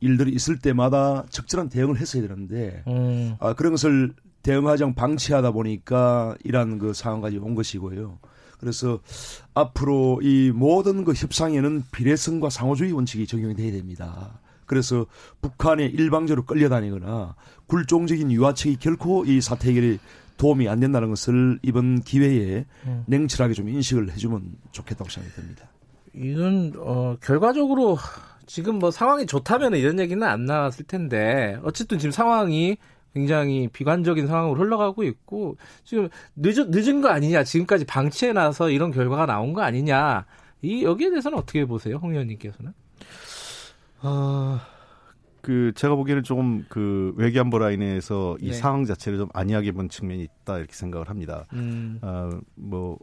[0.00, 3.36] 일들이 있을 때마다 적절한 대응을 했어야 되는데 음.
[3.38, 8.18] 아, 그런 것을 대응하지 않고 방치하다 보니까 이러한 그 상황까지 온 것이고요.
[8.60, 9.00] 그래서
[9.54, 14.38] 앞으로 이 모든 그 협상에는 비례성과 상호주의 원칙이 적용이 돼야 됩니다.
[14.66, 15.06] 그래서
[15.40, 17.34] 북한에 일방적으로 끌려다니거나
[17.66, 19.98] 굴종적인 유화책이 결코 이 사태 해결에
[20.36, 23.04] 도움이 안 된다는 것을 이번 기회에 음.
[23.06, 25.68] 냉철하게 좀 인식을 해주면 좋겠다고 생각이 듭니다.
[26.14, 27.98] 이건 어, 결과적으로
[28.46, 32.78] 지금 뭐 상황이 좋다면 이런 얘기는 안 나왔을 텐데 어쨌든 지금 상황이
[33.14, 39.26] 굉장히 비관적인 상황으로 흘러가고 있고 지금 늦은 늦은 거 아니냐 지금까지 방치해 놔서 이런 결과가
[39.26, 40.26] 나온 거 아니냐
[40.62, 42.72] 이 여기에 대해서는 어떻게 보세요, 홍 의원님께서는?
[44.02, 44.66] 아.
[45.42, 48.52] 그 제가 보기에는 조금 그 외교안보 라인에서 이 네.
[48.52, 51.46] 상황 자체를 좀 안이하게 본 측면이 있다 이렇게 생각을 합니다.
[51.54, 51.98] 음.
[52.02, 52.98] 아뭐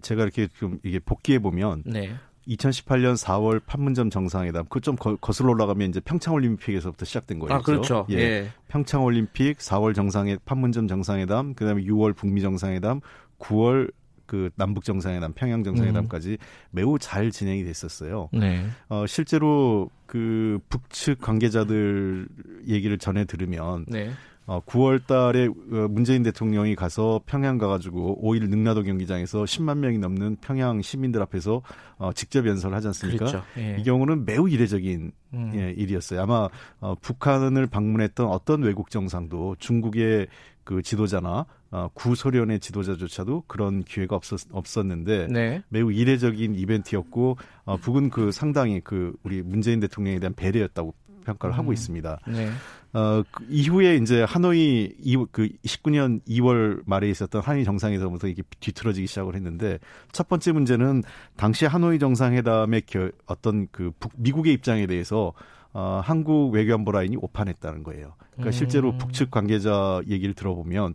[0.00, 2.14] 제가 이렇게 좀 이게 복귀해 보면 네.
[2.50, 7.54] 2018년 4월 판문점 정상회담 그 좀 거슬러 올라가면 이제 평창 올림픽에서부터 시작된 거예요.
[7.54, 8.06] 아, 그렇죠.
[8.10, 8.16] 예.
[8.16, 8.48] 예.
[8.68, 13.00] 평창 올림픽 4월 정상회 판문점 정상회담 그다음에 6월 북미 정상회담
[13.38, 13.92] 9월
[14.26, 16.36] 그 남북 정상회담, 평양 정상회담까지 음.
[16.70, 18.28] 매우 잘 진행이 됐었어요.
[18.32, 18.64] 네.
[18.88, 22.28] 어, 실제로 그 북측 관계자들
[22.68, 24.12] 얘기를 전해 들으면 네.
[24.46, 30.36] 어, 9월 달에 어, 문재인 대통령이 가서 평양 가가지고 5일 능라도 경기장에서 10만 명이 넘는
[30.40, 31.62] 평양 시민들 앞에서
[31.98, 33.26] 어, 직접 연설을 하지 않습니까?
[33.26, 33.44] 그렇죠.
[33.58, 33.76] 예.
[33.78, 35.52] 이 경우는 매우 이례적인 음.
[35.54, 36.22] 예, 일이었어요.
[36.22, 36.48] 아마
[36.80, 40.26] 어, 북한을 방문했던 어떤 외국 정상도 중국의
[40.64, 45.62] 그 지도자나 어, 구소련의 지도자조차도 그런 기회가 없었, 없었는데 네.
[45.68, 51.58] 매우 이례적인 이벤트였고 어, 북은 그 상당히 그 우리 문재인 대통령에 대한 배려였다고 평가를 음.
[51.58, 52.20] 하고 있습니다.
[52.28, 52.50] 네.
[52.92, 59.06] 어, 그 이후에 이제 하노이 이, 그 19년 2월 말에 있었던 한일 정상회담부터 이게 뒤틀어지기
[59.06, 59.78] 시작을 했는데
[60.12, 61.02] 첫 번째 문제는
[61.36, 65.32] 당시 하노이 정상회담의 겨, 어떤 그 북, 미국의 입장에 대해서
[65.72, 68.14] 어, 한국 외교안보 라인이 오판했다는 거예요.
[68.32, 68.98] 그러니까 실제로 음.
[68.98, 70.94] 북측 관계자 얘기를 들어보면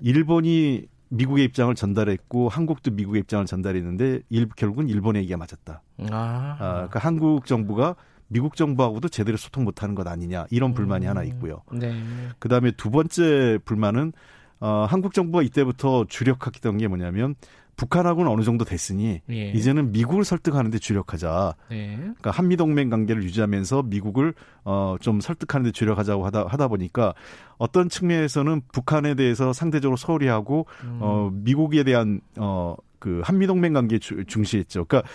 [0.00, 5.82] 일본이 미국의 입장을 전달했고 한국도 미국의 입장을 전달했는데 일, 결국은 일본의 얘기가 맞았다.
[6.10, 6.56] 아.
[6.58, 7.96] 아 그러니까 한국 정부가
[8.28, 11.10] 미국 정부하고도 제대로 소통 못하는 것 아니냐 이런 불만이 음.
[11.10, 11.62] 하나 있고요.
[11.72, 11.94] 네.
[12.38, 14.12] 그 다음에 두 번째 불만은
[14.58, 17.34] 어, 한국 정부가 이때부터 주력했던 게 뭐냐면
[17.76, 19.50] 북한하고는 어느 정도 됐으니 예.
[19.50, 21.54] 이제는 미국을 설득하는데 주력하자.
[21.68, 21.96] 네.
[21.98, 24.32] 그러니까 한미 동맹 관계를 유지하면서 미국을
[24.64, 27.14] 어, 좀 설득하는데 주력하자고 하다 하다 보니까
[27.58, 30.98] 어떤 측면에서는 북한에 대해서 상대적으로 소홀히 하고 음.
[31.02, 34.84] 어, 미국에 대한 어, 그 한미 동맹 관계 중시했죠.
[34.86, 35.08] 그러니까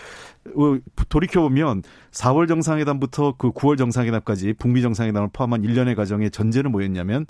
[0.55, 0.77] 어,
[1.09, 7.25] 돌이켜 보면 4월 정상회담부터 그 9월 정상회담까지 북미 정상회담을 포함한 일련의 과정에 전제는 뭐였냐면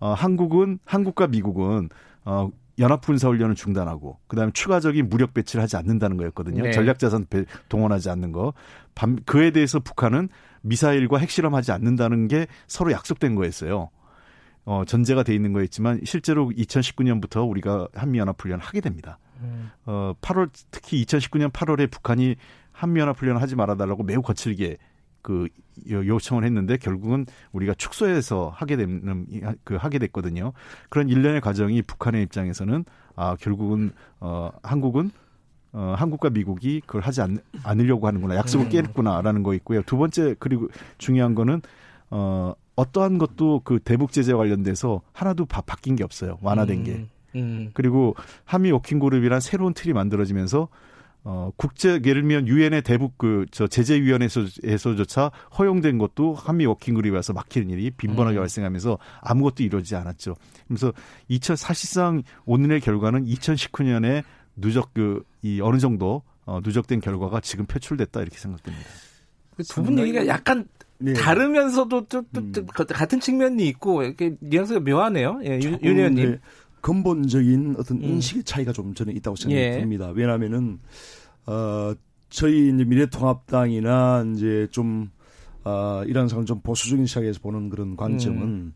[0.00, 1.88] 어, 한국은 한국과 미국은
[2.24, 6.62] 어, 연합군사훈련을 중단하고 그다음에 추가적인 무력 배치를 하지 않는다는 거였거든요.
[6.62, 6.70] 네.
[6.70, 7.26] 전략자산
[7.68, 8.54] 동원하지 않는 거.
[8.94, 10.28] 반, 그에 대해서 북한은
[10.62, 13.90] 미사일과 핵실험하지 않는다는 게 서로 약속된 거였어요.
[14.68, 19.18] 어, 전제가 돼 있는 거였지만 실제로 2019년부터 우리가 한미연합훈련을 하게 됩니다.
[19.40, 19.70] 음.
[19.86, 22.36] 어, 8월 특히 2019년 8월에 북한이
[22.72, 24.76] 한미연합훈련을 하지 말아달라고 매우 거칠게
[25.22, 25.48] 그
[25.88, 29.26] 요청을 했는데 결국은 우리가 축소해서 하게 되는
[29.64, 30.52] 그 하게 됐거든요.
[30.90, 32.84] 그런 일련의 과정이 북한의 입장에서는
[33.16, 35.10] 아 결국은 어 한국은
[35.72, 38.36] 어 한국과 미국이 그걸 하지 않, 않으려고 하는구나.
[38.36, 38.70] 약속을 음.
[38.70, 39.80] 깨겠구나라는 거 있고요.
[39.82, 41.62] 두 번째 그리고 중요한 거는
[42.10, 46.38] 어 어떠한 것도 그 대북 제재 관련돼서 하나도 바, 바뀐 게 없어요.
[46.42, 46.92] 완화된 게.
[46.92, 47.10] 음.
[47.34, 47.70] 음.
[47.74, 48.14] 그리고
[48.44, 50.68] 한미 working group이란 새로운 틀이 만들어지면서
[51.24, 57.12] 어, 국제, 예를 들면 유엔의 대북 그, 저 제재 위원회에서조차 허용된 것도 한미 working group이
[57.14, 58.42] 와서 막히는 일이 빈번하게 음.
[58.42, 60.36] 발생하면서 아무것도 이루어지지 않았죠.
[60.68, 60.92] 그래서
[61.26, 64.22] 2000, 사실상 오늘의 결과는 2019년에
[64.54, 68.88] 누적 그, 이 어느 정도 어, 누적된 결과가 지금 표출됐다 이렇게 생각됩니다.
[69.56, 70.68] 그 두분 얘기가 약간
[70.98, 71.12] 네.
[71.12, 72.86] 다르면서도 좀, 좀, 좀 음.
[72.88, 75.40] 같은 측면이 있고 이렇게 뉘앙스가 묘하네요.
[75.44, 76.30] 예, 윤 의원님.
[76.32, 76.38] 네.
[76.80, 78.04] 근본적인 어떤 음.
[78.04, 79.80] 인식의 차이가 좀 저는 있다고 생각이 예.
[79.80, 80.10] 듭니다.
[80.14, 80.78] 왜냐하면은
[81.46, 81.94] 어
[82.28, 85.10] 저희 이제 미래통합당이나 이제 좀
[85.64, 88.74] 어, 이런 상황 좀 보수적인 시각에서 보는 그런 관점은 음.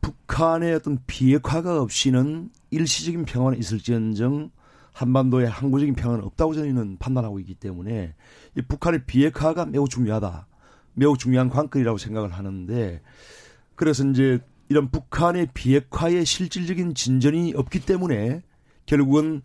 [0.00, 4.50] 북한의 어떤 비핵화가 없이는 일시적인 평화는 있을지언정
[4.92, 8.14] 한반도에 항구적인 평화는 없다고 저희는 판단하고 있기 때문에
[8.56, 10.46] 이 북한의 비핵화가 매우 중요하다.
[10.94, 13.00] 매우 중요한 관건이라고 생각을 하는데
[13.74, 18.42] 그래서 이제 이런 북한의 비핵화의 실질적인 진전이 없기 때문에
[18.86, 19.42] 결국은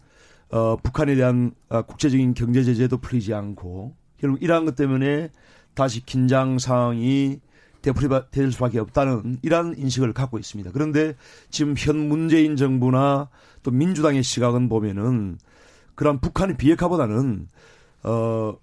[0.50, 5.30] 어, 북한에 대한 어, 국제적인 경제 제재도 풀리지 않고 결국 이러한 것 때문에
[5.74, 7.40] 다시 긴장 상황이
[7.82, 10.72] 되풀이될 수밖에 없다는 이러한 인식을 갖고 있습니다.
[10.72, 11.16] 그런데
[11.50, 13.30] 지금 현 문재인 정부나
[13.64, 15.38] 또 민주당의 시각은 보면은
[15.96, 17.48] 그런 북한의 비핵화보다는
[18.04, 18.58] 어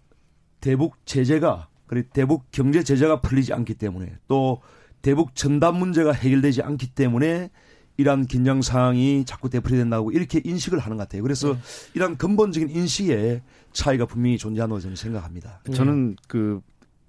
[0.60, 4.60] 대북 제재가 그리고 대북 경제 제재가 풀리지 않기 때문에 또
[5.00, 7.50] 대북 전단 문제가 해결되지 않기 때문에
[7.96, 11.22] 이러한 긴장 상황이 자꾸 되풀이 된다고 이렇게 인식을 하는 것 같아요.
[11.22, 11.58] 그래서 네.
[11.94, 13.42] 이러한 근본적인 인식에
[13.72, 15.60] 차이가 분명히 존재한다고 저는 생각합니다.
[15.66, 15.72] 네.
[15.72, 16.60] 저는 그,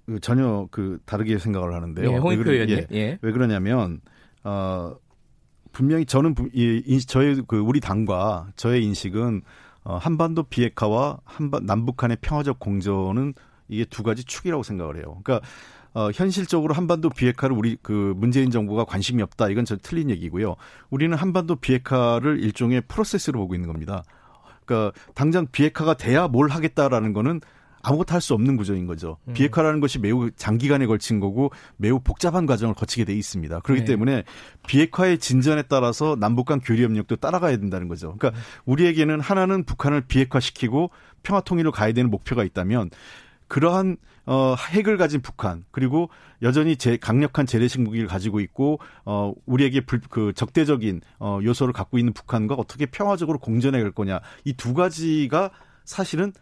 [0.06, 2.12] 그 전혀 그 다르게 생각을 하는데요.
[2.12, 3.18] 네, 왜, 그러, 예, 예.
[3.20, 4.00] 왜 그러냐면
[4.44, 4.94] 어
[5.72, 9.42] 분명히 저는 이, 저의 그 우리 당과 저의 인식은
[9.82, 13.34] 어, 한반도 비핵화와 한반 남북한의 평화적 공존은
[13.68, 15.20] 이게 두 가지 축이라고 생각을 해요.
[15.22, 15.46] 그러니까
[15.94, 19.48] 어, 현실적으로 한반도 비핵화를 우리 그 문재인 정부가 관심이 없다.
[19.48, 20.56] 이건 저 틀린 얘기고요.
[20.90, 24.02] 우리는 한반도 비핵화를 일종의 프로세스로 보고 있는 겁니다.
[24.66, 27.40] 그러니까 당장 비핵화가 돼야 뭘 하겠다라는 거는
[27.82, 29.16] 아무것도 할 수 없는 구조인 거죠.
[29.28, 29.32] 음.
[29.32, 33.60] 비핵화라는 것이 매우 장기간에 걸친 거고 매우 복잡한 과정을 거치게 돼 있습니다.
[33.60, 33.86] 그렇기 네.
[33.86, 34.24] 때문에
[34.66, 38.16] 비핵화의 진전에 따라서 남북 간 교류 협력도 따라가야 된다는 거죠.
[38.18, 38.42] 그러니까 음.
[38.64, 40.90] 우리에게는 하나는 북한을 비핵화시키고
[41.22, 42.90] 평화 통일로 가야 되는 목표가 있다면
[43.48, 46.10] 그러한 어 핵을 가진 북한 그리고
[46.42, 51.98] 여전히 제 강력한 재래식 무기를 가지고 있고 어 우리에게 불, 그 적대적인 어 요소를 갖고
[51.98, 55.50] 있는 북한과 어떻게 평화적으로 공존해 갈 거냐 이 두 가지가
[55.84, 56.32] 사실은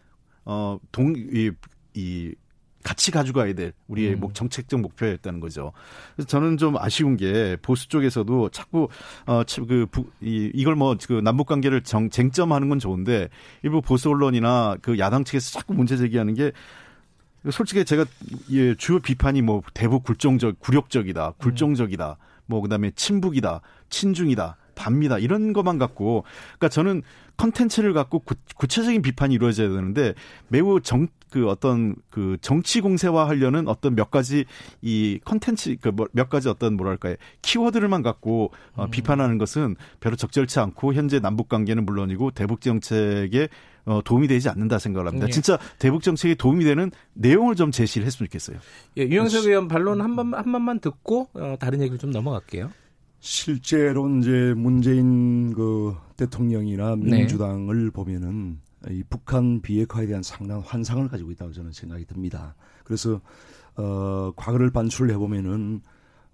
[0.45, 1.51] 어동이
[1.93, 2.35] 이
[2.83, 4.19] 같이 가져가야 될 우리의 음.
[4.19, 5.73] 목 정책적 목표였다는 거죠.
[6.15, 8.89] 그래서 저는 좀 아쉬운 게 보수 쪽에서도 자꾸
[9.25, 9.87] 어그
[10.21, 13.29] 이 이걸 뭐 그 남북 관계를 정 쟁점하는 건 좋은데
[13.63, 16.51] 일부 보수 언론이나 그 야당 측에서 자꾸 문제 제기하는 게
[17.51, 18.05] 솔직히 제가
[18.51, 25.77] 예, 주요 비판이 뭐 대북 굴종적 굴욕적이다, 굴종적이다, 뭐 그다음에 친북이다, 친중이다, 반미다 이런 것만
[25.77, 26.23] 갖고
[26.57, 27.03] 그러니까 저는
[27.37, 30.13] 컨텐츠를 갖고 구, 구체적인 비판이 이루어져야 되는데
[30.49, 34.45] 매우 정 그 어떤 그 정치 공세화 하려는 어떤 몇 가지
[34.81, 38.89] 이 컨텐츠 그몇 뭐 가지 어떤 뭐랄까요 키워드를만 갖고 어, 음.
[38.89, 43.49] 비판하는 것은 별로 적절치 않고 현재 남북 관계는 물론이고 대북 정책에
[43.85, 45.27] 어, 도움이 되지 않는다 생각을 합니다.
[45.27, 45.31] 예.
[45.31, 48.57] 진짜 대북 정책에 도움이 되는 내용을 좀 제시를 했으면 좋겠어요.
[48.97, 52.71] 예, 유영석 의원 반론 한번 한 번만 듣고 어, 다른 얘기를 좀 넘어갈게요.
[53.19, 57.17] 실제로 이제 문재인 그 대통령이나 네.
[57.17, 57.89] 민주당을 네.
[57.91, 58.59] 보면은
[58.89, 62.55] 이 북한 비핵화에 대한 상당한 환상을 가지고 있다고 저는 생각이 듭니다.
[62.83, 63.21] 그래서
[63.77, 65.81] 어 과거를 반출해 보면은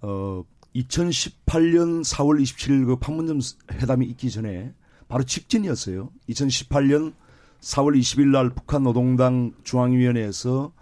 [0.01, 0.43] 어
[0.75, 3.39] 2018년 4월 27일 그 판문점
[3.71, 4.73] 회담이 있기 전에
[5.07, 6.09] 바로 직전이었어요.
[6.29, 7.13] 2018년
[7.61, 10.73] 4월 20일 날 북한 노동당 중앙위원회에서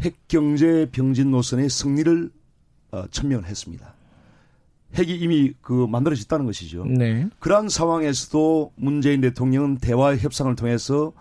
[0.00, 2.30] 핵경제 병진 노선의 승리를
[2.90, 3.94] 어, 천명을 했습니다.
[4.94, 6.84] 핵이 이미 그 만들어졌다는 것이죠.
[6.84, 7.28] 네.
[7.40, 11.12] 그러한 상황에서도 문재인 대통령은 대화 협상을 통해서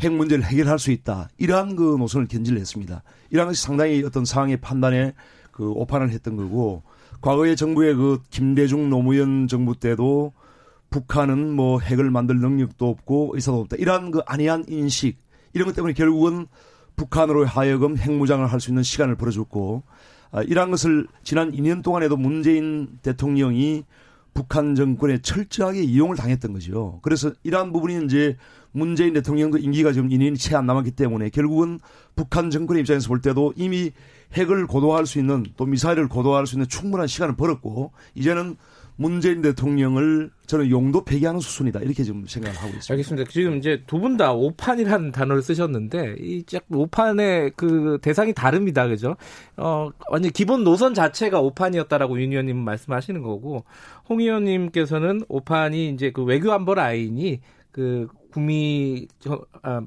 [0.00, 1.28] 핵 문제를 해결할 수 있다.
[1.38, 3.02] 이러한 그 노선을 견지를 했습니다.
[3.30, 5.14] 이러한 것이 상당히 어떤 상황의 판단에
[5.52, 6.82] 그 오판을 했던 거고
[7.20, 10.32] 과거의 정부의 그 김대중 노무현 정부 때도
[10.92, 13.76] 북한은 뭐 핵을 만들 능력도 없고 의사도 없다.
[13.78, 15.18] 이러한 그 안이한 인식
[15.54, 16.46] 이런 것 때문에 결국은
[16.94, 19.82] 북한으로 하여금 핵무장을 할 수 있는 시간을 벌어줬고
[20.30, 23.84] 아, 이러한 것을 지난 2년 동안에도 문재인 대통령이
[24.34, 27.00] 북한 정권에 철저하게 이용을 당했던 거죠.
[27.02, 28.36] 그래서 이러한 부분이 이제
[28.70, 31.80] 문재인 대통령도 임기가 지금 2년이 채 안 남았기 때문에 결국은
[32.16, 33.90] 북한 정권의 입장에서 볼 때도 이미
[34.32, 38.56] 핵을 고도화할 수 있는 또 미사일을 고도화할 수 있는 충분한 시간을 벌었고 이제는
[39.02, 42.92] 문재인 대통령을 저는 용도 폐기하는 수순이다 이렇게 좀 생각을 하고 있습니다.
[42.92, 43.30] 알겠습니다.
[43.30, 49.16] 지금 이제 두 분 다 오판이라는 단어를 쓰셨는데 이 오판의 그 대상이 다릅니다, 그죠?
[49.56, 53.64] 어 완전 기본 노선 자체가 오판이었다라고 윤 의원님 말씀하시는 거고
[54.08, 57.40] 홍 의원님께서는 오판이 이제 그 외교 안보 라인이
[57.70, 59.06] 그 북미
[59.62, 59.80] 아,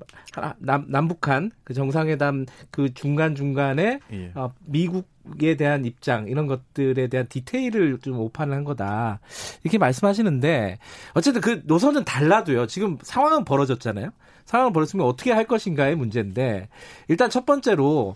[0.60, 4.32] 남, 남북한 그 정상회담 그 중간 중간에 예.
[4.36, 9.20] 어, 미국에 대한 입장 이런 것들에 대한 디테일을 좀 오판을 한 거다
[9.64, 10.78] 이렇게 말씀하시는데
[11.14, 12.68] 어쨌든 그 노선은 달라도요.
[12.68, 14.12] 지금 상황은 벌어졌잖아요.
[14.46, 16.70] 상황을 벌었으면 어떻게 할 것인가의 문제인데
[17.08, 18.16] 일단 첫 번째로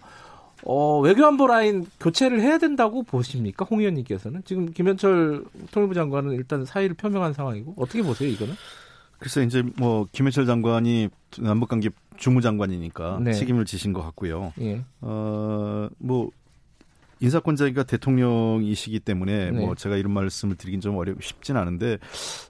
[0.63, 3.65] 어, 외교안보 라인 교체를 해야 된다고 보십니까?
[3.69, 8.53] 홍 의원님께서는 지금 김현철 통일부 장관은 일단 사의를 표명한 상황이고 어떻게 보세요 이거는?
[9.19, 11.09] 글쎄 이제 뭐 김해철 장관이
[11.39, 13.33] 남북관계 주무장관이니까 네.
[13.33, 14.53] 책임을 지신 것 같고요.
[14.59, 14.83] 예.
[15.01, 16.31] 어뭐
[17.19, 19.59] 인사권자가 대통령이시기 때문에 네.
[19.59, 21.99] 뭐 제가 이런 말씀을 드리긴 좀 어렵 쉽진 않은데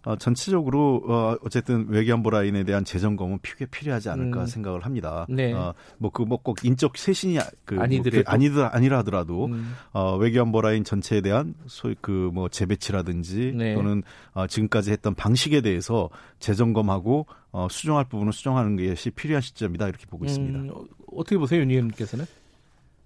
[0.05, 4.45] 어, 전체적으로 어, 어쨌든 외교안보 라인에 대한 재점검은 필요 필요하지 않을까 음.
[4.45, 5.25] 생각을 합니다.
[5.29, 5.51] 네.
[5.53, 9.73] 어, 뭐그 뭐 꼭 인적 쇄신이 그 아니더라도 뭐, 아니더 아니라 하더라도 음.
[9.91, 13.73] 어, 외교안보 라인 전체에 대한 소위 그 뭐 재배치라든지 네.
[13.75, 14.03] 또는
[14.33, 16.09] 어, 지금까지 했던 방식에 대해서
[16.39, 20.59] 재점검하고 어, 수정할 부분은 수정하는 것이 필요한 시점이다 이렇게 보고 있습니다.
[20.59, 20.71] 음,
[21.11, 22.25] 어떻게 보세요, 윤 의원님께서는?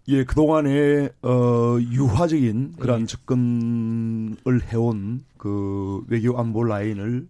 [0.09, 3.05] 예, 그동안에, 어, 유화적인 그런 예.
[3.05, 7.27] 접근을 해온 그 외교 안보 라인을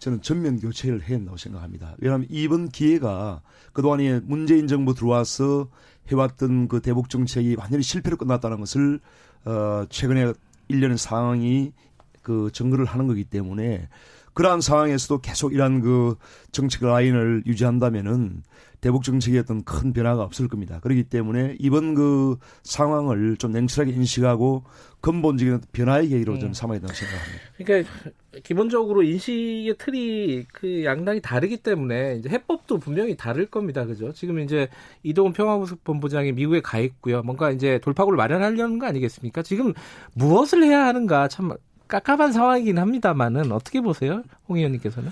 [0.00, 1.94] 저는 전면 교체를 해야 한다고 생각합니다.
[1.98, 3.42] 왜냐하면 이번 기회가
[3.72, 5.68] 그동안에 문재인 정부 들어와서
[6.08, 8.98] 해왔던 그 대북 정책이 완전히 실패로 끝났다는 것을,
[9.44, 10.32] 어, 최근에
[10.68, 11.72] 일련의 상황이
[12.22, 13.88] 그 증거를 하는 거기 때문에
[14.34, 16.16] 그러한 상황에서도 계속 이러한 그
[16.52, 18.42] 정책 라인을 유지한다면은
[18.80, 20.80] 대북 정책에 어떤 큰 변화가 없을 겁니다.
[20.80, 24.64] 그렇기 때문에 이번 그 상황을 좀 냉철하게 인식하고
[25.00, 26.52] 근본적인 변화의 계기로 좀 음.
[26.52, 27.40] 삼아야 된다고 생각합니다.
[27.58, 28.10] 그러니까
[28.42, 33.84] 기본적으로 인식의 틀이 그 양당이 다르기 때문에 이제 해법도 분명히 다를 겁니다.
[33.84, 34.12] 그죠?
[34.12, 34.68] 지금 이제
[35.02, 37.22] 이동훈 평화본부장이 미국에 가 있고요.
[37.22, 39.42] 뭔가 이제 돌파구를 마련하려는 거 아니겠습니까?
[39.42, 39.74] 지금
[40.14, 41.52] 무엇을 해야 하는가 참
[41.90, 44.22] 깝깝한 상황이긴 합니다만은 어떻게 보세요?
[44.48, 45.10] 홍 의원님께서는?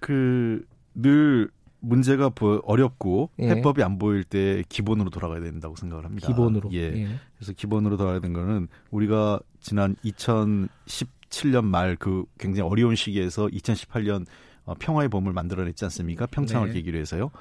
[0.00, 0.64] 그
[0.94, 1.50] 늘
[1.80, 2.30] 문제가
[2.64, 3.48] 어렵고 예.
[3.50, 6.26] 해법이 안 보일 때 기본으로 돌아가야 된다고 생각을 합니다.
[6.26, 6.70] 기본으로.
[6.72, 6.78] 예.
[6.94, 7.08] 예.
[7.38, 14.26] 그래서 기본으로 돌아가야 되는 거는 우리가 지난 2017년 말 그 굉장히 어려운 시기에서 2018년
[14.70, 16.26] 어, 평화의 봄을 만들어냈지 않습니까?
[16.26, 16.74] 평창을 네.
[16.74, 17.32] 계기로 해서요.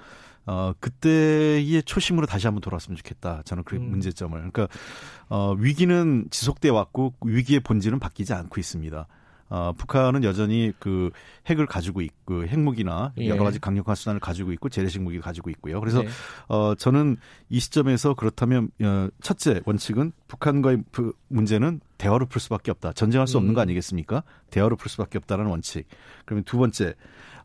[0.48, 3.44] 어, 그때의 초심으로 다시 한번 돌아왔으면 좋겠다.
[3.46, 3.92] 저는 그 음.
[3.92, 4.36] 문제점을.
[4.36, 4.68] 그러니까,
[5.28, 9.06] 어, 위기는 지속돼 왔고 위기의 본질은 바뀌지 않고 있습니다.
[9.50, 11.10] 어, 북한은 여전히 그
[11.48, 13.28] 핵을 가지고 있고 핵무기나 예.
[13.28, 15.80] 여러 가지 강력한 수단을 가지고 있고 재래식 무기를 가지고 있고요.
[15.80, 16.10] 그래서 네.
[16.48, 17.18] 어, 저는
[17.50, 22.94] 이 시점에서 그렇다면 어, 첫째 원칙은 북한과의 그 문제는 대화로 풀 수밖에 없다.
[22.94, 23.64] 전쟁할 수 없는 거 음.
[23.64, 24.24] 아니겠습니까?
[24.52, 25.88] 대화로 풀 수밖에 없다는 원칙.
[26.26, 26.94] 그러면 두 번째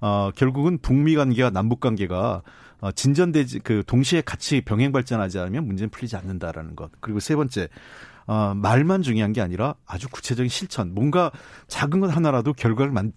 [0.00, 2.42] 어, 결국은 북미 관계와 남북 관계가
[2.80, 6.90] 어, 진전되지 그 동시에 같이 병행 발전하지 않으면 문제는 풀리지 않는다라는 것.
[7.00, 7.68] 그리고 세 번째
[8.26, 11.30] 어, 말만 중요한 게 아니라 아주 구체적인 실천, 뭔가
[11.68, 13.12] 작은 것 하나라도 결과를 만,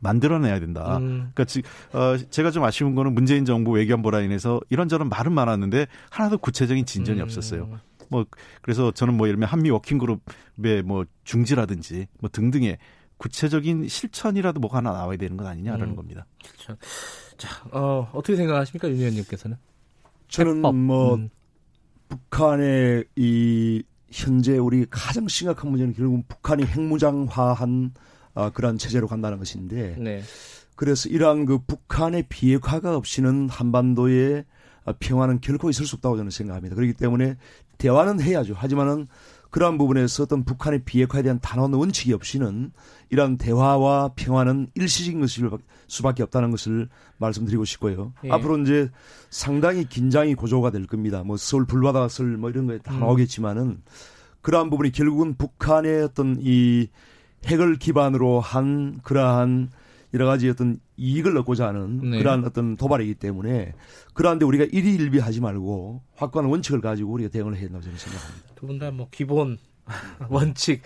[0.00, 0.98] 만들어내야 된다.
[0.98, 1.30] 음.
[1.34, 1.62] 그러니까 지,
[1.92, 7.20] 어, 제가 좀 아쉬운 거는 문재인 정부 외교안보 라인에서 이런저런 말은 많았는데 하나도 구체적인 진전이
[7.20, 7.24] 음.
[7.24, 7.78] 없었어요.
[8.08, 8.24] 뭐
[8.60, 12.78] 그래서 저는 뭐 예를 들면 한미 워킹그룹의 뭐 중지라든지 뭐 등등의
[13.18, 15.96] 구체적인 실천이라도 뭐가 하나 나와야 되는 건 아니냐라는 음.
[15.96, 16.26] 겁니다.
[16.42, 16.76] 그렇죠.
[17.36, 19.58] 자, 어, 어떻게 생각하십니까, 윤 의원님께서는?
[20.28, 20.74] 저는 해법.
[20.74, 21.28] 뭐 음.
[22.08, 27.92] 북한의 이 현재 우리 가장 심각한 문제는 결국 북한이 핵무장화한
[28.34, 30.22] 아, 그러한 체제로 간다는 것인데 네.
[30.76, 34.44] 그래서 이러한 그 북한의 비핵화가 없이는 한반도의
[34.98, 36.74] 평화는 결코 있을 수 없다고 저는 생각합니다.
[36.74, 37.36] 그렇기 때문에
[37.78, 38.54] 대화는 해야죠.
[38.54, 39.06] 하지만은
[39.50, 42.72] 그러한 부분에서 어떤 북한의 비핵화에 대한 단호한 원칙이 없이는
[43.10, 45.50] 이러한 대화와 평화는 일시적인 것일
[45.88, 46.88] 수밖에 없다는 것을
[47.18, 48.12] 말씀드리고 싶고요.
[48.24, 48.30] 예.
[48.30, 48.90] 앞으로 이제
[49.28, 51.24] 상당히 긴장이 고조가 될 겁니다.
[51.24, 53.00] 뭐 서울 불바다 설 뭐 이런 거에 다 음.
[53.00, 53.82] 나오겠지만은
[54.40, 56.88] 그러한 부분이 결국은 북한의 어떤 이
[57.46, 59.70] 핵을 기반으로 한 그러한
[60.14, 62.18] 여러 가지 어떤 이익을 얻고자 하는 네.
[62.18, 63.72] 그러한 어떤 도발이기 때문에
[64.14, 68.54] 그러한데 우리가 일희일비하지 말고 확고한 원칙을 가지고 우리가 대응을 해야 된다고 저는 생각합니다.
[68.56, 69.58] 두 분 다 뭐 기본
[70.30, 70.82] 원칙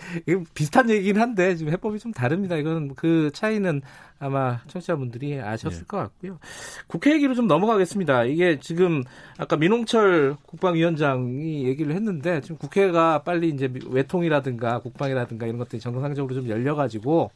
[0.55, 2.55] 비슷한 얘기긴 한데 지금 해법이 좀 다릅니다.
[2.55, 3.81] 이건 그 차이는
[4.17, 5.85] 아마 청취자분들이 아셨을 네.
[5.85, 6.39] 것 같고요.
[6.87, 8.23] 국회 얘기로 좀 넘어가겠습니다.
[8.23, 9.03] 이게 지금
[9.37, 16.49] 아까 민홍철 국방위원장이 얘기를 했는데 지금 국회가 빨리 이제 외통이라든가 국방이라든가 이런 것들이 정상적으로 좀
[16.49, 17.29] 열려가지고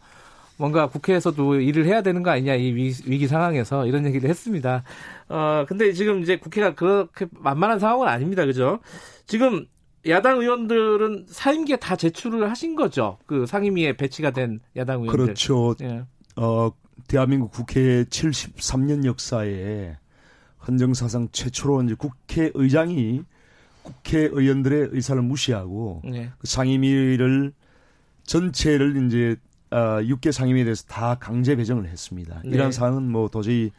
[0.59, 4.83] 뭔가 국회에서도 일을 해야 되는 거 아니냐 이 위기, 상황에서 이런 얘기를 했습니다.
[5.29, 8.79] 어 근데 지금 이제 국회가 그렇게 만만한 상황은 아닙니다, 그죠?
[9.25, 9.65] 지금
[10.07, 13.17] 야당 의원들은 사임기에 다 제출을 하신 거죠.
[13.25, 15.25] 그 상임위에 배치가 된 야당 의원들.
[15.25, 15.75] 그렇죠.
[15.81, 16.03] 예.
[16.35, 16.71] 어
[17.07, 19.95] 대한민국 국회 73년 역사에
[20.67, 23.23] 헌정사상 최초로 이제 국회의장이
[23.83, 26.31] 국회의원들의 의사를 무시하고 네.
[26.37, 27.53] 그 상임위를
[28.23, 29.37] 전체를 이제
[29.71, 32.41] 어, 6개 상임위에 대해서 다 강제 배정을 했습니다.
[32.43, 32.51] 네.
[32.51, 33.71] 이러한 사항은 뭐 도저히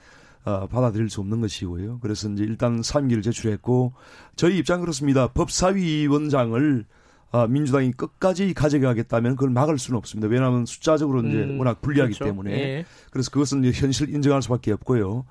[0.44, 1.98] 어, 받아들일 수 없는 것이고요.
[2.00, 3.92] 그래서 이제 일단 상임위를 제출했고
[4.36, 5.28] 저희 입장 그렇습니다.
[5.28, 6.86] 법사위원장을
[7.32, 10.28] 어, 민주당이 끝까지 가져가겠다면 그걸 막을 수는 없습니다.
[10.28, 12.24] 왜냐하면 숫자적으로 이제 음, 워낙 불리하기 그렇죠.
[12.24, 12.84] 때문에 예.
[13.10, 15.24] 그래서 그것은 이제 현실 인정할 수밖에 없고요.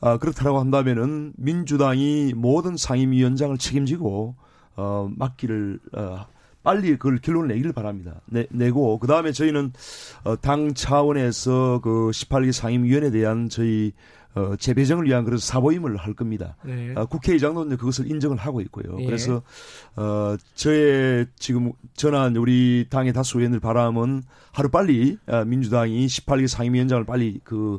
[0.00, 4.34] 아, 그렇다라고 한다면은 민주당이 모든 상임위원장을 책임지고
[4.76, 6.26] 어, 맡기를 어,
[6.66, 8.20] 빨리 그걸 결론을 내기를 바랍니다.
[8.24, 9.72] 내, 내고 그 다음에 저희는
[10.24, 13.92] 어, 당 차원에서 그 18기 상임위원회에 대한 저희
[14.34, 16.56] 어, 재배정을 위한 그런 사보임을 할 겁니다.
[16.64, 16.92] 네.
[16.96, 18.96] 어, 국회의장도 이제 그것을 인정을 하고 있고요.
[18.98, 19.06] 예.
[19.06, 19.42] 그래서
[19.94, 27.04] 어, 저의 지금 전한 우리 당의 다수 의원들 바람은 하루 빨리 어, 민주당이 18기 상임위원장을
[27.04, 27.78] 빨리 그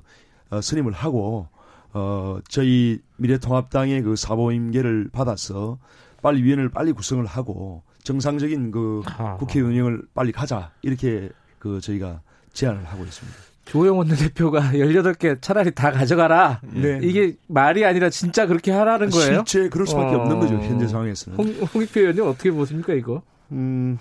[0.49, 1.49] 어, 선임을 하고
[1.91, 5.77] 어, 저희 미래통합당의 그 사보임계를 받아서
[6.21, 9.03] 빨리 위원회를 빨리 구성을 하고 정상적인 그
[9.37, 11.29] 국회 운영을 빨리 가자 이렇게
[11.59, 12.21] 그 저희가
[12.53, 13.37] 제안을 하고 있습니다.
[13.65, 16.61] 조영원 대표가 18개 차라리 다 가져가라.
[16.63, 16.99] 네.
[17.03, 19.43] 이게 말이 아니라 진짜 그렇게 하라는 거예요?
[19.45, 20.19] 실제 그럴 수밖에 어...
[20.19, 20.55] 없는 거죠.
[20.55, 21.37] 현재 상황에서는.
[21.37, 23.21] 홍, 홍익표 의원님 어떻게 보십니까 이거?
[23.51, 23.97] 음,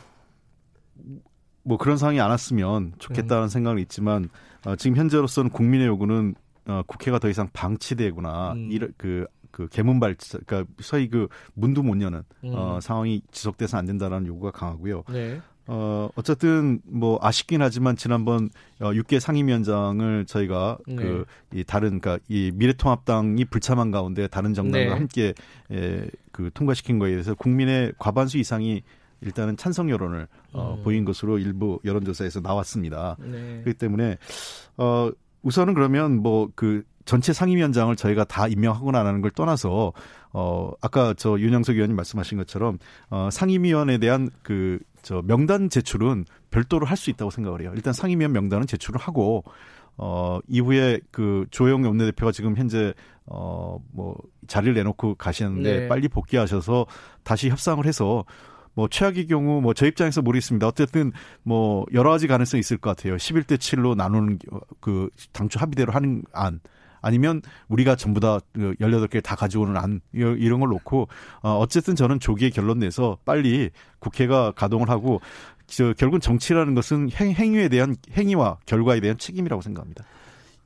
[1.64, 3.48] 뭐 그런 상황이 안 왔으면 좋겠다는 음.
[3.48, 4.28] 생각은 있지만
[4.64, 6.34] 어, 지금 현재로서는 국민의 요구는
[6.68, 8.68] 어, 국회가 더 이상 방치되거나 음.
[8.70, 9.26] 이런 그
[9.56, 12.52] 그 개문발 그러니까 소위 그 문도 못 여는 음.
[12.52, 15.04] 어, 상황이 지속돼서 안 된다라는 요구가 강하고요.
[15.10, 15.40] 네.
[15.66, 18.50] 어, 어쨌든 뭐 아쉽긴 하지만 지난번
[18.80, 20.96] 어, 6개 상임위원장을 저희가 네.
[20.96, 24.92] 그, 이 다른, 그니까 이 미래통합당이 불참한 가운데 다른 정당과 네.
[24.92, 25.32] 함께
[25.72, 28.82] 에, 그 통과시킨 거에 대해서 국민의 과반수 이상이
[29.22, 30.82] 일단은 찬성 여론을 어, 음.
[30.84, 33.16] 보인 것으로 일부 여론조사에서 나왔습니다.
[33.20, 33.62] 네.
[33.64, 34.18] 그렇기 때문에
[34.76, 35.10] 어,
[35.46, 39.92] 우선은 그러면 뭐 그 전체 상임위원장을 저희가 다 임명하거나 안 하는 걸 떠나서
[40.32, 42.78] 어 아까 저 윤영석 의원님 말씀하신 것처럼
[43.10, 47.70] 어 상임위원에 대한 그 저 명단 제출은 별도로 할 수 있다고 생각을 해요.
[47.76, 49.44] 일단 상임위원 명단은 제출을 하고
[49.96, 52.92] 어 이후에 그 조영 원내대표가 지금 현재
[53.26, 54.16] 어 뭐
[54.48, 55.88] 자리를 내놓고 가시는데 네.
[55.88, 56.86] 빨리 복귀하셔서
[57.22, 58.24] 다시 협상을 해서
[58.76, 60.68] 뭐 최악의 경우 뭐 저 입장에서 모르겠습니다.
[60.68, 61.12] 어쨌든
[61.42, 63.16] 뭐 여러 가지 가능성이 있을 것 같아요.
[63.16, 64.38] 11대 7로 나누는
[64.80, 66.60] 그 당초 합의대로 하는 안
[67.02, 71.08] 아니면 우리가 전부 다 18개 그다 가져오는 안 이런 걸 놓고
[71.42, 75.20] 어 어쨌든 저는 조기에 결론 내서 빨리 국회가 가동을 하고
[75.66, 80.04] 저 결국은 정치라는 것은 행, 행위에 대한 행위와 결과에 대한 책임이라고 생각합니다.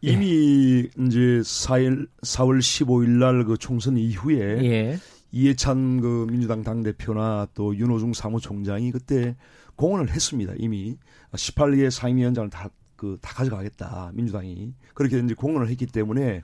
[0.02, 1.04] 이미 예.
[1.06, 4.98] 이제 4일 4월 15일 날 그 총선 이후에 예.
[5.32, 9.36] 이해찬 그 민주당 당대표나 또 윤호중 사무총장이 그때
[9.76, 10.52] 공언을 했습니다.
[10.58, 10.96] 이미
[11.32, 14.10] 18개 상임위원장을 다, 그, 다 가져가겠다.
[14.14, 14.74] 민주당이.
[14.94, 16.42] 그렇게 이제 공언을 했기 때문에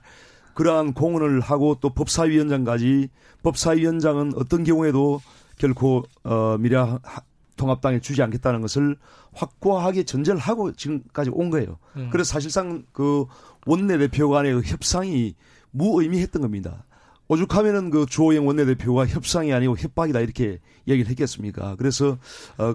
[0.53, 3.09] 그러한 공언을 하고 또 법사위원장까지
[3.43, 5.21] 법사위원장은 어떤 경우에도
[5.59, 6.77] 결코 어 미래
[7.57, 8.97] 통합당에 주지 않겠다는 것을
[9.33, 11.77] 확고하게 전제를 하고 지금까지 온 거예요.
[11.95, 12.09] 음.
[12.11, 13.25] 그래서 사실상 그
[13.67, 15.35] 원내대표 간의 그 협상이
[15.69, 16.85] 무의미했던 겁니다.
[17.27, 21.75] 오죽하면은 그 주호영 원내대표가 협상이 아니고 협박이다 이렇게 얘기를 했겠습니까?
[21.75, 22.17] 그래서
[22.57, 22.73] 어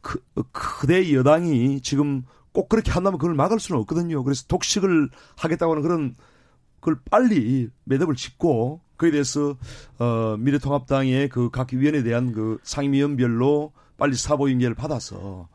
[0.00, 0.20] 그,
[0.52, 2.22] 그대 여당이 지금
[2.52, 4.24] 꼭 그렇게 한다면 그걸 막을 수는 없거든요.
[4.24, 6.16] 그래서 독식을 하겠다고 하는 그런
[6.80, 9.56] 그걸 빨리 매듭을 짓고 그에 대해서
[9.98, 15.48] 어 미래통합당의 그 각 위원에 대한 그 상임위원별로 빨리 사보임계를 받아서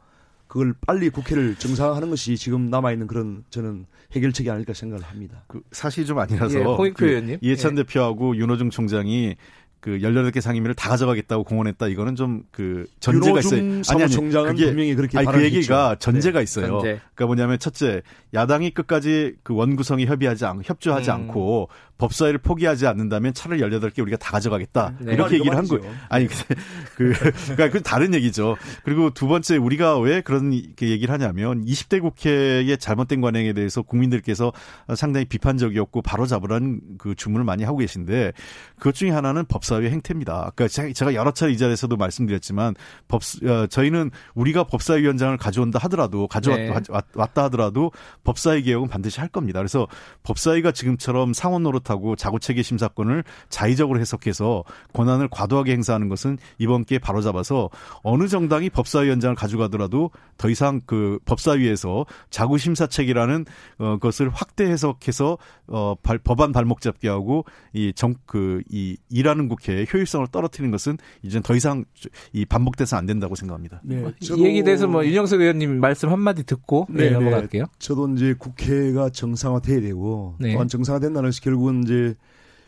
[0.54, 5.44] 그걸 빨리 국회를 정상화하는 것이 지금 남아 있는 그런 저는 해결책이 아닐까 생각을 합니다.
[5.48, 7.82] 그 사실이 좀 아니라서 예, 그 이해찬 예.
[7.82, 9.36] 대표하고 윤호중 총장이
[9.80, 11.88] 그 18개 상임위를 다 가져가겠다고 공언했다.
[11.88, 13.82] 이거는 좀 그 전제가 있어요.
[13.90, 16.44] 아니 아니 총장은 그게, 분명히 그렇게 아니 그 얘기가 전제가 네.
[16.44, 16.68] 있어요.
[16.68, 17.00] 전제.
[17.16, 18.04] 그러니까 뭐냐면 첫째
[18.36, 21.16] 야당이 끝까지 그 원구성이 협의하지 않 협조하지 음.
[21.16, 21.70] 않고
[22.04, 24.94] 법사위를 포기하지 않는다면 차를 18개 우리가 다 가져가겠다.
[25.00, 25.14] 네.
[25.14, 25.90] 이렇게 얘기를 한 거예요.
[26.10, 27.14] 아니, 그,
[27.56, 28.58] 그러니까 그 다른 얘기죠.
[28.84, 34.52] 그리고 두 번째 우리가 왜 그런 얘기를 하냐면 20대 국회의 잘못된 관행에 대해서 국민들께서
[34.96, 38.34] 상당히 비판적이었고 바로 잡으라는 그 주문을 많이 하고 계신데
[38.78, 40.52] 그것 중에 하나는 법사위의 행태입니다.
[40.56, 42.76] 그러니까 제가 여러 차례 이 자리에서도 말씀드렸지만
[43.08, 47.02] 법, 어, 저희는 우리가 법사위원장을 가져온다 하더라도 가져왔다 네.
[47.16, 47.92] 하더라도
[48.26, 49.60] 법사위 개혁은 반드시 할 겁니다.
[49.60, 49.88] 그래서
[50.24, 54.64] 법사위가 지금처럼 상원 노릇 못하고 자구체계 심사권을 자의적으로 해석해서
[54.94, 57.70] 권한을 과도하게 행사하는 것은 이번 기회에 바로잡아서
[58.04, 63.46] 어느 정당이 법사위원장을 가져가더라도 더 이상 그 법사위에서 자구심사책이라는
[63.80, 65.38] 어, 것을 확대 해석해서
[65.68, 70.98] 어, 발, 법안 발목 잡게 하고 이 정 그 이 일하는 국회의 효율성을 떨어뜨리는 것은
[71.22, 71.86] 이제 더 이상
[72.32, 73.82] 이 반복돼서 안 된다고 생각합니다.
[73.84, 77.66] 네, 뭐이 얘기 대해서 뭐 윤영석 의원님 말씀 한 마디 듣고 네, 네, 넘어갈게요.
[77.80, 80.54] 저도 이제 국회가 정상화돼야 되고 네.
[80.54, 82.16] 또한 정상화된다는 것이 결국은 이제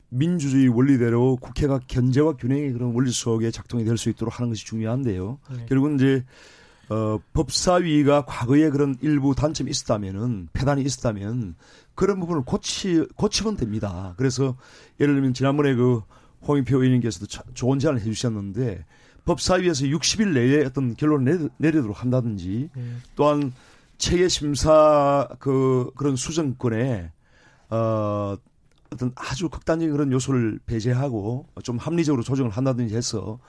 [0.10, 5.40] 민주주의 원리대로 국회가 견제와 균형의 그런 원리 속에 작동이 될 수 있도록 하는 것이 중요한데요.
[5.52, 5.66] 네.
[5.68, 6.24] 결국은 이제
[6.90, 11.56] 어, 법사위가 과거에 그런 일부 단점이 있었다면은 폐단이 있었다면
[11.96, 14.14] 그런 부분을 고치 고치면 됩니다.
[14.18, 14.56] 그래서
[15.00, 16.02] 예를 들면 지난번에 그
[16.48, 18.86] 홍인표 의원님께서도 좋은 제안을 해주셨는데
[19.26, 22.84] 법사위에서 60일 내에 어떤 결론을 내리, 도록 한다든지 네.
[23.16, 23.52] 또한
[23.98, 27.12] 체계 심사 그 그런 수정권에
[27.72, 28.36] 어
[28.96, 33.40] 어떤 아주 극단적인 그런 요소를 배제하고 좀 합리적으로 조정을 한다든지 해서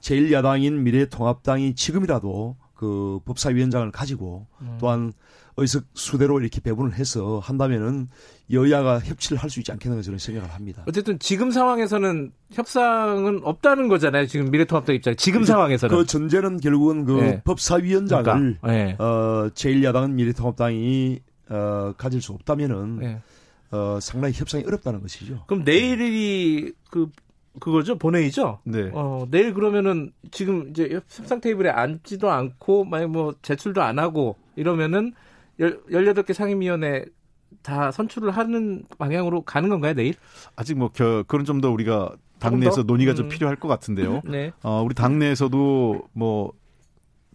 [0.00, 4.76] 제1야당인 미래통합당이 지금이라도 그 법사위원장을 가지고 음.
[4.78, 5.12] 또한
[5.58, 8.08] 의석 수대로 이렇게 배분을 해서 한다면은
[8.52, 10.82] 여야가 협치를 할 수 있지 않겠나 저는 생각을 합니다.
[10.86, 14.26] 어쨌든 지금 상황에서는 협상은 없다는 거잖아요.
[14.26, 15.16] 지금 미래통합당 입장.
[15.16, 17.42] 지금 그, 상황에서는 그 전제는 결국은 그 네.
[17.42, 18.66] 법사위원장을 그러니까.
[18.70, 18.96] 네.
[18.98, 23.22] 어 제1야당은 미래통합당이 어 가질 수 없다면은 네.
[23.70, 25.44] 어, 상당히 협상이 어렵다는 것이죠.
[25.46, 27.10] 그럼 내일이 그
[27.58, 28.60] 그거죠 본회의죠.
[28.64, 28.90] 네.
[28.92, 35.14] 어 내일 그러면은 지금 이제 협상 테이블에 앉지도 않고 만약 뭐 제출도 안 하고 이러면은
[35.58, 37.06] 열 18개 상임위원회
[37.62, 40.14] 다 선출을 하는 방향으로 가는 건가요 내일?
[40.54, 43.16] 아직 뭐 겨, 그런 좀 더 우리가 당내에서 논의가 음.
[43.16, 44.20] 좀 필요할 것 같은데요.
[44.30, 44.52] 네.
[44.62, 46.52] 어 우리 당내에서도 뭐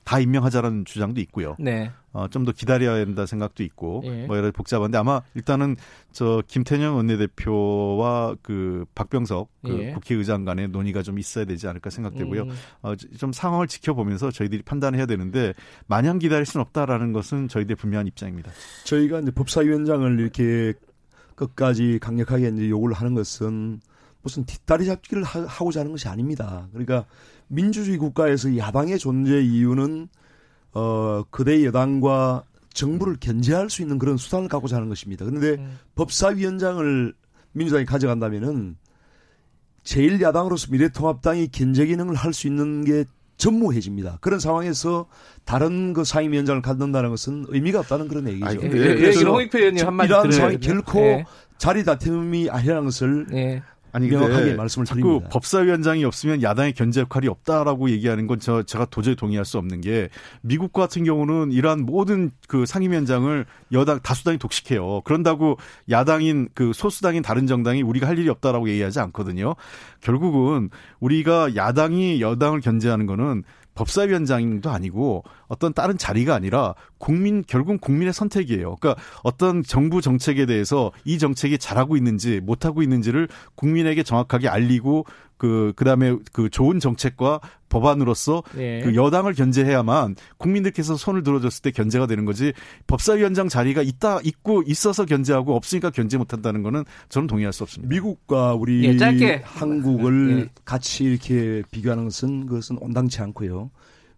[0.03, 1.55] 다 임명하자라는 주장도 있고요.
[1.59, 1.91] 네.
[2.13, 4.25] 어, 좀 더 기다려야 된다 생각도 있고 예.
[4.25, 5.77] 뭐 여러 복잡한데 아마 일단은
[6.11, 9.91] 저 김태년 원내대표와 그 박병석 그 예.
[9.93, 12.43] 국회의장 간의 논의가 좀 있어야 되지 않을까 생각되고요.
[12.43, 12.49] 음.
[12.81, 15.53] 어, 좀 상황을 지켜보면서 저희들이 판단해야 되는데
[15.87, 18.51] 마냥 기다릴 수는 없다라는 것은 저희들의 분명한 입장입니다.
[18.85, 20.73] 저희가 이제 법사위원장을 이렇게
[21.35, 23.79] 끝까지 강력하게 이제 요구를 하는 것은
[24.21, 26.67] 무슨 뒷다리 잡기를 하, 고자 하는 것이 아닙니다.
[26.71, 27.05] 그러니까
[27.47, 30.07] 민주주의 국가에서 야당의 존재 이유는
[30.73, 32.43] 어 그대 여당과
[32.73, 35.25] 정부를 견제할 수 있는 그런 수단을 갖고자 하는 것입니다.
[35.25, 35.77] 그런데 음.
[35.95, 37.13] 법사위원장을
[37.53, 38.77] 민주당이 가져간다면은
[39.83, 43.05] 제일 야당으로서 미래통합당이 견제 기능을 할 수 있는 게
[43.37, 44.19] 전무해집니다.
[44.21, 45.07] 그런 상황에서
[45.45, 48.45] 다른 그 상임위원장을 갖는다는 것은 의미가 없다는 그런 얘기죠.
[48.45, 51.25] 아니, 예, 예, 예, 홍익표 의원님 한마디 이러한 상황이 결코 예.
[51.57, 53.63] 자리 다툼이 아니라는 것을 예.
[53.93, 55.29] 아니 명확하게 말씀을 자꾸 드립니다.
[55.29, 60.09] 법사위원장이 없으면 야당의 견제 역할이 없다라고 얘기하는 건 저 제가 도저히 동의할 수 없는 게
[60.41, 65.01] 미국 같은 경우는 이러한 모든 그 상임위원장을 여당 다수당이 독식해요.
[65.03, 65.57] 그런다고
[65.89, 69.55] 야당인 그 소수당인 다른 정당이 우리가 할 일이 없다라고 얘기하지 않거든요.
[70.01, 70.69] 결국은
[70.99, 73.43] 우리가 야당이 여당을 견제하는 거는
[73.75, 78.75] 법사위원장도 아니고 어떤 다른 자리가 아니라 국민 결국 국민의 선택이에요.
[78.75, 85.05] 그러니까 어떤 정부 정책에 대해서 이 정책이 잘하고 있는지 못하고 있는지를 국민에게 정확하게 알리고
[85.41, 87.39] 그 그다음에 그 좋은 정책과
[87.69, 88.81] 법안으로서 네.
[88.83, 92.53] 그 여당을 견제해야만 국민들께서 손을 들어줬을 때 견제가 되는 거지
[92.85, 97.89] 법사위원장 자리가 있다 있고 있어서 견제하고 없으니까 견제 못한다는 거는 저는 동의할 수 없습니다.
[97.89, 99.41] 미국과 우리 예, 짧게.
[99.43, 100.49] 한국을 예.
[100.63, 103.71] 같이 이렇게 비교하는 것은 그것은 온당치 않고요.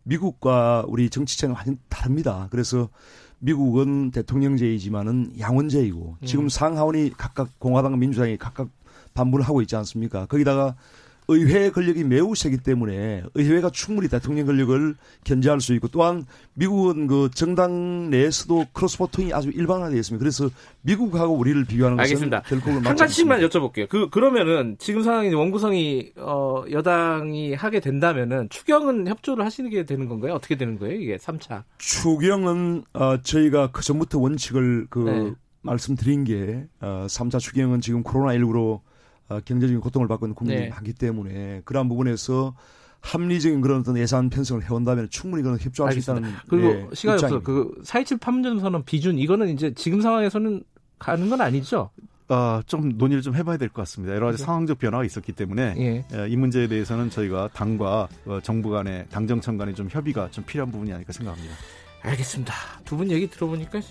[0.03, 2.49] 미국과 우리 정치체는 완전 다릅니다.
[2.51, 2.89] 그래서
[3.39, 6.49] 미국은 대통령제이지만은 양원제이고 지금 음.
[6.49, 8.67] 상하원이 각각 공화당과 민주당이 각각
[9.13, 10.25] 반분을 하고 있지 않습니까?
[10.25, 10.75] 거기다가
[11.27, 17.29] 의회 권력이 매우 세기 때문에 의회가 충분히 대통령 권력을 견제할 수 있고 또한 미국은 그
[17.33, 20.19] 정당 내에서도 크로스 보통이 아주 일반화되어 있습니다.
[20.19, 20.49] 그래서
[20.81, 22.41] 미국하고 우리를 비교하는 알겠습니다.
[22.41, 23.87] 것은 결국은 한 가지씩만 여쭤볼게요.
[23.89, 30.33] 그 그러면은 지금 상황이 원구성이 어 여당이 하게 된다면은 추경은 협조를 하시는 게 되는 건가요?
[30.33, 30.99] 어떻게 되는 거예요?
[30.99, 31.63] 이게 3차.
[31.77, 35.33] 추경은 어 저희가 그 전부터 원칙을 그 네.
[35.61, 38.81] 말씀드린 게 어, 3차 추경은 지금 코로나 19로
[39.29, 40.69] 어, 경제적인 고통을 받고 있는 국민들이 네.
[40.69, 42.55] 많기 때문에 그러한 부분에서
[43.01, 46.25] 합리적인 그런 어떤 예산 편성을 해온다면 충분히 그런 협조할 알겠습니다.
[46.27, 50.63] 수 있다는 그리고 예, 시간이 없어 그4.27 판문점 선언 비준 이거는 이제 지금 상황에서는
[50.99, 51.89] 가는 건 아니죠.
[52.29, 54.15] 어, 좀 논의를 좀 해봐야 될 것 같습니다.
[54.15, 54.45] 여러 가지 네.
[54.45, 56.05] 상황적 변화가 있었기 때문에 예.
[56.17, 56.29] 예.
[56.29, 60.93] 이 문제에 대해서는 저희가 당과 어, 정부 간의 당정청 간의 좀 협의가 좀 필요한 부분이
[60.93, 61.53] 아닐까 생각합니다.
[62.03, 62.53] 알겠습니다.
[62.85, 63.81] 두 분 얘기 들어보니까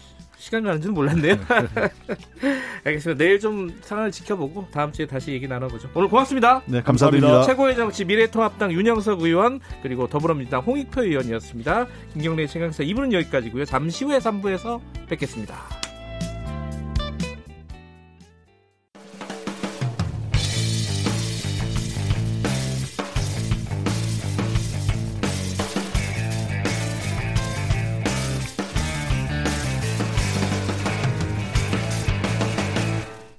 [0.43, 1.37] 시간 가는 줄 몰랐네요.
[2.85, 3.25] 알겠습니다.
[3.25, 5.89] 내일 좀 상황을 지켜보고 다음 주에 다시 얘기 나눠보죠.
[5.95, 6.63] 오늘 고맙습니다.
[6.67, 7.45] 네, 감사드립니다.
[7.45, 11.87] 최고의 정치 미래통합당 윤영석 의원 그리고 더불어민주당 홍익표 의원이었습니다.
[12.15, 13.67] 김경래 최강사 2부는 여기까지고요.
[13.67, 15.82] 잠시 후에 3부에서 뵙겠습니다.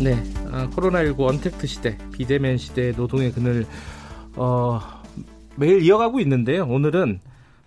[0.00, 0.14] 네,
[0.52, 3.66] 아, 코로나19 언택트 시대, 비대면 시대 노동의 그늘
[4.36, 4.80] 어,
[5.56, 6.66] 매일 이어가고 있는데요.
[6.68, 7.18] 오늘은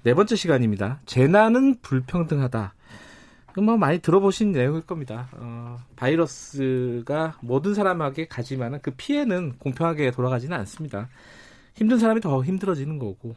[0.04, 1.02] 네 번째 시간입니다.
[1.06, 2.74] 재난은 불평등하다.
[3.58, 5.28] 뭐 많이 들어보신 내용일 겁니다.
[5.34, 11.10] 어, 바이러스가 모든 사람에게 가지만 그 피해는 공평하게 돌아가지는 않습니다.
[11.76, 13.36] 힘든 사람이 더 힘들어지는 거고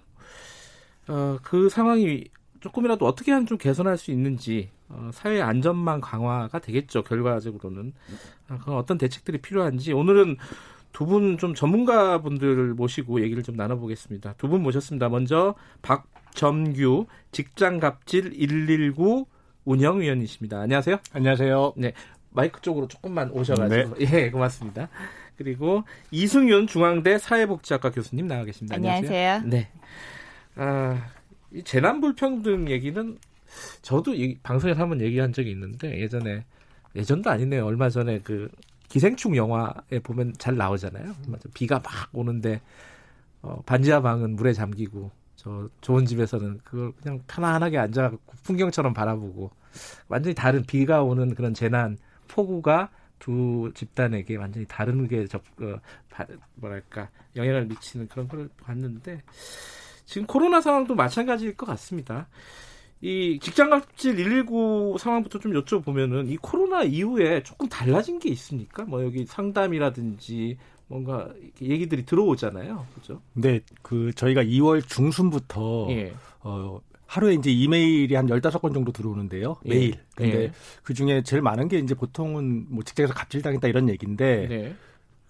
[1.09, 2.27] 어, 그 상황이
[2.65, 7.03] 조금이라도 어떻게 하면 좀 개선할 수 있는지 어, 사회 안전망 강화가 되겠죠.
[7.03, 7.93] 결과적으로는
[8.49, 10.39] 아, 그런 어떤 대책들이 필요한지 오늘은
[10.95, 14.33] 두 분 좀 전문가분들을 모시고 얘기를 좀 나눠보겠습니다.
[14.39, 15.11] 두 분 모셨습니다.
[15.11, 19.27] 먼저 박점규 직장갑질 119
[19.67, 20.61] 운영위원이십니다.
[20.61, 20.97] 안녕하세요.
[21.13, 21.75] 안녕하세요.
[21.77, 21.93] 네.
[22.31, 24.07] 마이크 쪽으로 조금만 오셔가지고 네.
[24.13, 24.89] 예 고맙습니다.
[25.37, 28.77] 그리고 이승윤 중앙대 사회복지학과 교수님 나와 계십니다.
[28.77, 29.33] 안녕하세요.
[29.35, 29.51] 안녕하세요.
[29.51, 29.69] 네.
[30.57, 31.03] 아,
[31.55, 33.19] 이 재난 불평등 얘기는
[33.81, 36.45] 저도 이 방송에서 한번 얘기한 적이 있는데 예전에
[36.97, 37.65] 예전도 아니네요.
[37.65, 38.51] 얼마 전에 그
[38.89, 41.15] 기생충 영화에 보면 잘 나오잖아요.
[41.29, 41.49] 맞아.
[41.55, 42.61] 비가 막 오는데
[43.43, 49.51] 어, 반지하 방은 물에 잠기고 저 좋은 집에서는 그걸 그냥 편안하게 앉아갖고 풍경처럼 바라보고
[50.09, 51.97] 완전히 다른 비가 오는 그런 재난
[52.29, 55.79] 폭우가 두 집단에게 완전히 다른게 접, 어,
[56.57, 59.23] 뭐랄까 영향을 미치는 그런 걸 봤는데
[60.05, 62.29] 지금 코로나 상황도 마찬가지일 것 같습니다.
[63.01, 68.85] 이 직장 갑질 119 상황부터 좀 여쭤보면은 이 코로나 이후에 조금 달라진 게 있습니까?
[68.85, 71.29] 뭐 여기 상담이라든지 뭔가
[71.61, 72.87] 얘기들이 들어오잖아요.
[72.95, 73.21] 그죠?
[73.35, 76.15] 네, 그 저희가 2월 중순부터 예.
[76.41, 79.57] 어 하루에 이제 이메일이 한 15건 정도 들어오는데요.
[79.67, 79.69] 예.
[79.69, 79.95] 매일.
[80.15, 80.53] 근데 예.
[80.83, 84.75] 그 중에 제일 많은 게 이제 보통은 뭐 직장에서 갑질당했다 이런 얘기인데 네.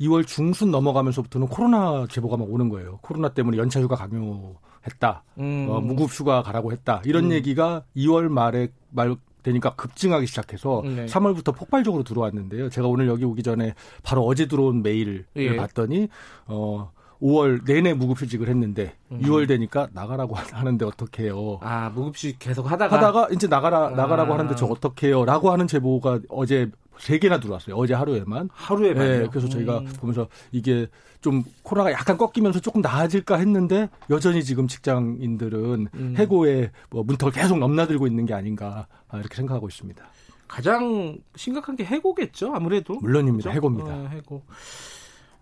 [0.01, 2.99] 2월 중순 넘어가면서부터는 코로나 제보가 막 오는 거예요.
[3.03, 5.23] 코로나 때문에 연차 휴가 강요했다.
[5.39, 5.67] 음.
[5.71, 7.01] 어, 무급 휴가 가라고 했다.
[7.05, 7.33] 이런 음.
[7.33, 11.07] 얘기가 2월 말에 말 되니까 급증하기 시작해서 네.
[11.07, 12.71] 3월부터 폭발적으로 들어왔는데요.
[12.71, 15.55] 제가 오늘 여기 오기 전에 바로 어제 들어온 메일을 예.
[15.55, 16.09] 봤더니
[16.47, 16.91] 어
[17.23, 19.21] 5월 내내 무급휴직을 했는데 음.
[19.23, 21.59] 6월 되니까 나가라고 하는데 어떡해요.
[21.61, 24.39] 아, 무급휴직 계속 하다가 하다가 이제 나가라 나가라고 아.
[24.39, 27.77] 하는데 저 어떡해요라고 하는 제보가 어제 세 개나 들어왔어요.
[27.77, 28.49] 어제 하루에만.
[28.53, 29.07] 하루에만.
[29.07, 29.87] 네, 그래서 저희가 음.
[29.99, 30.89] 보면서 이게
[31.21, 36.15] 좀 코로나가 약간 꺾이면서 조금 나아질까 했는데 여전히 지금 직장인들은 음.
[36.17, 40.05] 해고의 뭐 문턱을 계속 넘나들고 있는 게 아닌가 아, 이렇게 생각하고 있습니다.
[40.47, 42.53] 가장 심각한 게 해고겠죠.
[42.55, 42.95] 아무래도.
[43.01, 43.51] 물론입니다.
[43.51, 43.57] 그렇죠?
[43.57, 43.95] 해고입니다.
[43.95, 44.43] 어, 해고.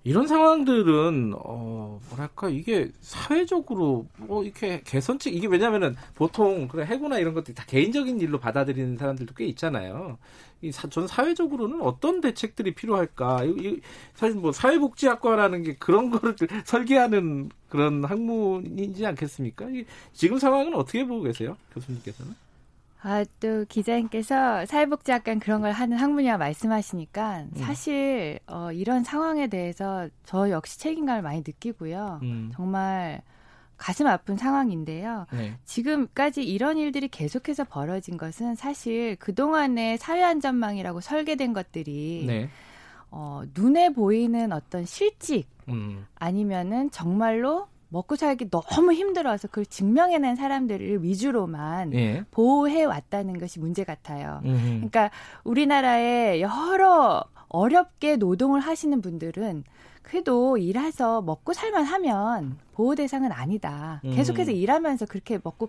[0.04, 7.34] 이런 상황들은 어 뭐랄까 이게 사회적으로 뭐 이렇게 개선책 이게 왜냐면은 보통 그래 해고나 이런
[7.34, 10.18] 것들이 다 개인적인 일로 받아들이는 사람들도 꽤 있잖아요.
[10.62, 13.44] 이 전 사회적으로는 어떤 대책들이 필요할까?
[13.44, 13.80] 이, 이,
[14.14, 19.68] 사실 뭐 사회복지학과라는 게 그런 거를 설계하는 그런 학문이지 않겠습니까?
[19.70, 22.34] 이, 지금 상황은 어떻게 보고 계세요, 교수님께서는?
[23.04, 27.50] 아, 또 기자님께서 사회복지학관 그런 걸 하는 학문이라 말씀하시니까 음.
[27.56, 32.20] 사실 어, 이런 상황에 대해서 저 역시 책임감을 많이 느끼고요.
[32.22, 32.52] 음.
[32.54, 33.22] 정말
[33.76, 35.26] 가슴 아픈 상황인데요.
[35.32, 35.58] 네.
[35.64, 42.48] 지금까지 이런 일들이 계속해서 벌어진 것은 사실 그동안의 사회안전망이라고 설계된 것들이 네.
[43.10, 46.06] 어, 눈에 보이는 어떤 실직 음.
[46.14, 52.24] 아니면은 정말로 먹고 살기 너무 힘들어서 그걸 증명해낸 사람들을 위주로만 예.
[52.30, 54.40] 보호해 왔다는 것이 문제 같아요.
[54.44, 54.64] 음흠.
[54.64, 55.10] 그러니까
[55.44, 59.64] 우리나라에 여러 어렵게 노동을 하시는 분들은
[60.02, 64.00] 그래도 일해서 먹고 살만 하면 보호 대상은 아니다.
[64.04, 64.14] 음.
[64.14, 65.68] 계속해서 일하면서 그렇게 먹고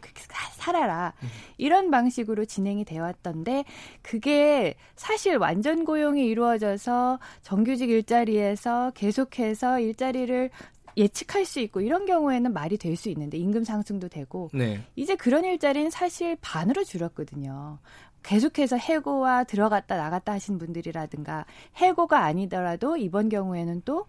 [0.53, 1.13] 살아라.
[1.21, 1.27] 음.
[1.57, 3.65] 이런 방식으로 진행이 되어 왔던데
[4.01, 10.49] 그게 사실 완전 고용이 이루어져서 정규직 일자리에서 계속해서 일자리를
[10.97, 14.81] 예측할 수 있고 이런 경우에는 말이 될 수 있는데 임금 상승도 되고 네.
[14.95, 17.79] 이제 그런 일자리는 사실 반으로 줄었거든요.
[18.21, 24.05] 계속해서 해고와 들어갔다 나갔다 하신 분들이라든가 해고가 아니더라도 이번 경우에는 또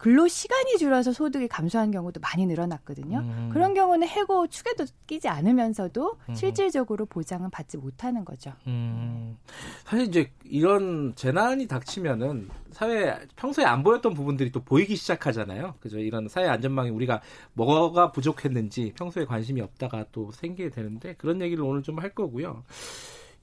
[0.00, 3.18] 근로 시간이 줄어서 소득이 감소한 경우도 많이 늘어났거든요.
[3.18, 3.50] 음.
[3.52, 6.34] 그런 경우는 해고 축에도 끼지 않으면서도 음.
[6.34, 8.54] 실질적으로 보장은 받지 못하는 거죠.
[8.66, 9.36] 음.
[9.84, 15.74] 사실 이제 이런 재난이 닥치면은 사회 평소에 안 보였던 부분들이 또 보이기 시작하잖아요.
[15.80, 15.98] 그죠?
[15.98, 17.20] 이런 사회 안전망이 우리가
[17.52, 22.64] 뭐가 부족했는지 평소에 관심이 없다가 또 생기게 되는데 그런 얘기를 오늘 좀 할 거고요.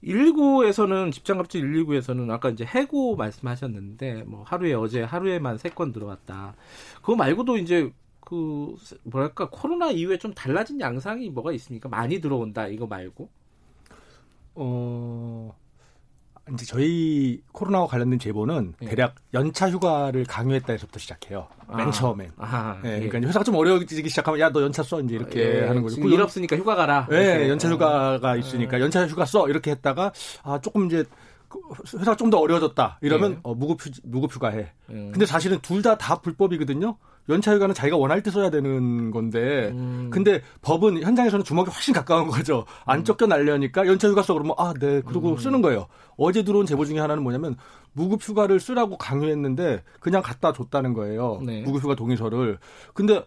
[0.07, 6.55] 119에서는 집장갑질 119에서는 아까 이제 해고 말씀하셨는데 뭐 하루에 어제 하루에만 세 건 들어왔다.
[7.01, 7.91] 그거 말고도 이제
[8.21, 11.89] 그 뭐랄까 코로나 이후에 좀 달라진 양상이 뭐가 있습니까?
[11.89, 13.29] 많이 들어온다 이거 말고.
[14.55, 15.55] 어
[16.53, 18.85] 이제 저희 코로나와 관련된 제보는 예.
[18.87, 21.47] 대략 연차 휴가를 강요했다에서부터 시작해요.
[21.75, 21.91] 맨 아.
[21.91, 22.31] 처음엔.
[22.37, 25.81] 아, 네, 그러니까 회사가 좀 어려워지기 시작하면 야 너 연차 써 이제 이렇게 예, 하는
[25.81, 26.01] 거죠.
[26.01, 27.05] 일 없으니까 휴가 가라.
[27.09, 28.35] 네, 연차 휴가가 아.
[28.37, 31.09] 있으니까 연차 휴가 써 이렇게 했다가 아 조금 이제 그
[31.93, 33.39] 회사가 좀더 어려워졌다 이러면 예.
[33.43, 34.71] 어, 무급 휴 무급 휴가해.
[34.89, 35.11] 음.
[35.11, 36.97] 근데 사실은 둘 다다 다 불법이거든요.
[37.29, 40.09] 연차휴가는 자기가 원할 때 써야 되는 건데, 음.
[40.11, 42.65] 근데 법은 현장에서는 주먹이 훨씬 가까운 거죠.
[42.85, 43.03] 안 음.
[43.03, 45.37] 쫓겨날려니까 연차휴가 써 그러면 아, 네, 그러고 음.
[45.37, 45.87] 쓰는 거예요.
[46.17, 47.57] 어제 들어온 제보 중에 하나는 뭐냐면
[47.93, 51.41] 무급휴가를 쓰라고 강요했는데 그냥 갖다 줬다는 거예요.
[51.45, 51.61] 네.
[51.63, 52.59] 무급휴가 동의서를.
[52.93, 53.26] 근데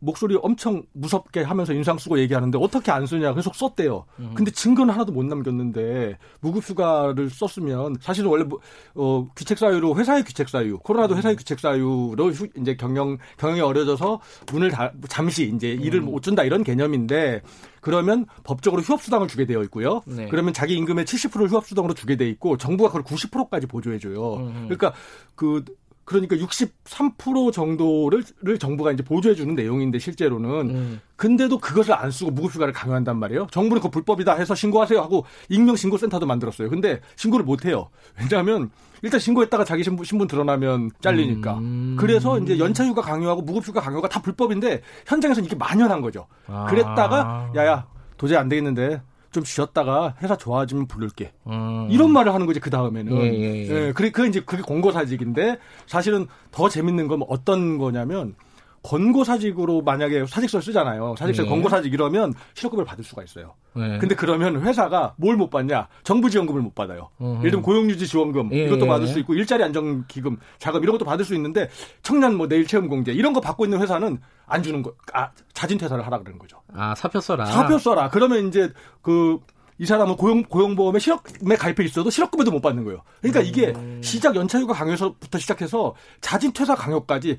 [0.00, 4.04] 목소리 엄청 무섭게 하면서 인상 쓰고 얘기하는데 어떻게 안 쓰냐 계속 썼대요.
[4.18, 4.32] 음.
[4.34, 8.60] 근데 증거는 하나도 못 남겼는데 무급휴가를 썼으면 사실은 원래 뭐,
[8.94, 11.38] 어, 귀책 사유로 회사의 귀책 사유, 코로나도 회사의 음.
[11.38, 14.20] 귀책 사유로 휴, 이제 경영 경영이 어려져서
[14.52, 16.06] 문을 다, 잠시 이제 일을 음.
[16.06, 17.42] 못 준다 이런 개념인데
[17.80, 20.02] 그러면 법적으로 휴업수당을 주게 되어 있고요.
[20.06, 20.26] 네.
[20.30, 24.34] 그러면 자기 임금의 70%를 휴업수당으로 주게 돼 있고 정부가 그걸 90%까지 보조해줘요.
[24.36, 24.68] 음.
[24.68, 24.92] 그러니까
[25.34, 25.64] 그
[26.04, 31.00] 그러니까 63% 정도를 정부가 이제 보조해 주는 내용인데 실제로는 음.
[31.16, 33.46] 근데도 그것을 안 쓰고 무급휴가를 강요한단 말이에요.
[33.50, 36.68] 정부는 그 불법이다 해서 신고하세요 하고 익명 신고 센터도 만들었어요.
[36.68, 37.90] 근데 신고를 못 해요.
[38.18, 38.70] 왜냐하면
[39.02, 41.58] 일단 신고했다가 자기 신분, 신분 드러나면 잘리니까.
[41.58, 41.96] 음.
[41.98, 46.26] 그래서 이제 연차휴가 강요하고 무급휴가 강요가 다 불법인데 현장에서는 이게 만연한 거죠.
[46.46, 46.66] 아.
[46.66, 47.86] 그랬다가 야야
[48.16, 51.32] 도저히 안 되겠는데 좀 쉬었다가 회사 좋아지면 부를게.
[51.46, 51.88] 음.
[51.90, 53.16] 이런 말을 하는 거지 그 다음에는.
[53.16, 53.86] 예, 예, 예.
[53.86, 58.34] 예, 그래 그 이제 그게 권고사직인데 사실은 더 재밌는 건 어떤 거냐면
[58.82, 61.14] 권고사직으로 만약에 사직서를 쓰잖아요.
[61.18, 61.48] 사직서 네.
[61.48, 63.54] 권고사직 이러면 실업급여를 받을 수가 있어요.
[63.74, 63.98] 네.
[63.98, 65.88] 근데 그러면 회사가 뭘 못 받냐?
[66.02, 67.08] 정부 지원금을 못 받아요.
[67.20, 67.38] 으흠.
[67.38, 68.66] 예를 들면 고용유지 지원금 예.
[68.66, 71.68] 이것도 받을 수 있고 일자리 안정 기금 자금 이런 것도 받을 수 있는데
[72.02, 74.92] 청년 뭐 내일 체험 공제 이런 거 받고 있는 회사는 안 주는 거.
[75.14, 76.60] 아 자진 퇴사를 하라 그러는 거죠.
[76.74, 77.46] 아 사표 써라.
[77.46, 78.08] 사표 써라.
[78.10, 78.70] 그러면 이제
[79.02, 79.38] 그
[79.80, 83.00] 이 사람은 고용 고용보험에 실업에 가입해 있어도 실업급여도 못 받는 거예요.
[83.22, 83.98] 그러니까 이게 음.
[84.04, 87.38] 시작 연차휴가 강요서부터 시작해서 자진 퇴사 강요까지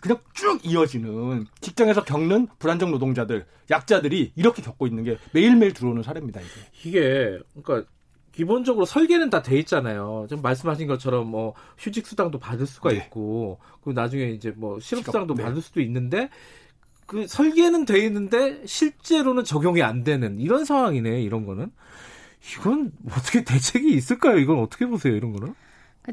[0.00, 6.40] 그냥 쭉 이어지는 직장에서 겪는 불안정 노동자들, 약자들이 이렇게 겪고 있는 게 매일매일 들어오는 사례입니다.
[6.40, 6.88] 이게.
[6.88, 7.88] 이게 그러니까
[8.32, 10.26] 기본적으로 설계는 다 돼 있잖아요.
[10.28, 12.96] 좀 말씀하신 것처럼 뭐 휴직 수당도 받을 수가 네.
[12.96, 15.42] 있고 그리고 나중에 이제 뭐 실업 수당도 네.
[15.44, 16.28] 받을 수도 있는데
[17.06, 21.22] 그 설계는 돼 있는데 실제로는 적용이 안 되는 이런 상황이네.
[21.22, 21.70] 이런 거는
[22.52, 24.38] 이건 어떻게 대책이 있을까요?
[24.38, 25.14] 이건 어떻게 보세요?
[25.14, 25.54] 이런 거는?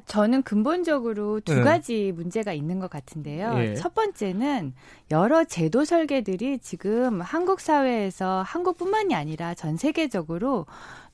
[0.05, 1.61] 저는 근본적으로 두 네.
[1.61, 3.53] 가지 문제가 있는 것 같은데요.
[3.55, 3.75] 네.
[3.75, 4.73] 첫 번째는
[5.11, 10.65] 여러 제도 설계들이 지금 한국 사회에서 한국뿐만이 아니라 전 세계적으로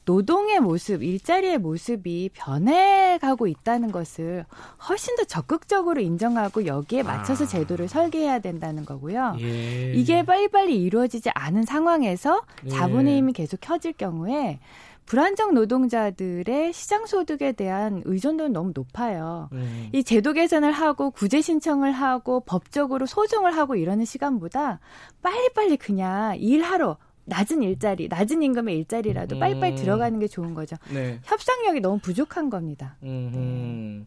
[0.10, 4.44] 노동의 모습, 일자리의 모습이 변해가고 있다는 것을
[4.88, 7.48] 훨씬 더 적극적으로 인정하고 여기에 맞춰서 아.
[7.48, 9.36] 제도를 설계해야 된다는 거고요.
[9.40, 9.94] 예.
[9.94, 12.70] 이게 빨리빨리 이루어지지 않은 상황에서 예.
[12.70, 14.60] 자본의 힘이 계속 켜질 경우에
[15.10, 19.50] 불안정 노동자들의 시장 소득에 대한 의존도는 너무 높아요.
[19.54, 19.90] 음.
[19.92, 24.80] 이 제도 개선을 하고 구제 신청을 하고 법적으로 소송을 하고 이러는 시간보다
[25.24, 29.40] 빨리빨리 그냥 일하러 낮은 일자리, 낮은 임금의 일자리라도 음.
[29.40, 30.76] 빨리빨리 들어가는 게 좋은 거죠.
[30.94, 31.20] 네.
[31.24, 32.96] 협상력이 너무 부족한 겁니다.
[33.02, 34.06] 음.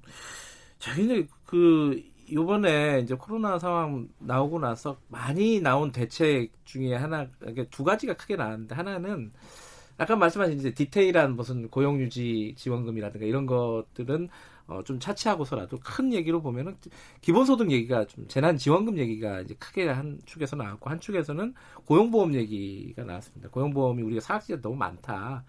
[0.79, 2.01] 자, 근데 그
[2.33, 7.27] 요번에 이제 코로나 상황 나오고 나서 많이 나온 대책 중에 하나,
[7.71, 9.33] 두 가지가 크게 나왔는데 하나는
[10.03, 14.29] 아까 말씀하신 이제 디테일한 무슨 고용유지 지원금이라든가 이런 것들은
[14.67, 16.77] 어, 좀 차치하고서라도 큰 얘기로 보면은
[17.21, 21.55] 기본소득 얘기가 좀 재난지원금 얘기가 이제 크게 한 축에서 나왔고 한 축에서는
[21.85, 23.49] 고용보험 얘기가 나왔습니다.
[23.51, 25.45] 고용보험이 우리가 사각지가 너무 많다.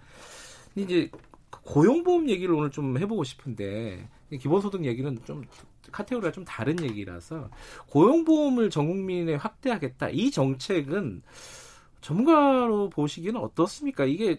[0.71, 1.11] 근데 이제
[1.49, 5.45] 고용보험 얘기를 오늘 좀 해보고 싶은데 기본소득 얘기는 좀
[5.91, 7.49] 카테고리가 좀 다른 얘기라서
[7.87, 11.23] 고용보험을 전 국민에 확대하겠다 이 정책은
[12.03, 14.05] 전문가로 보시기에는 어떻습니까?
[14.05, 14.37] 이게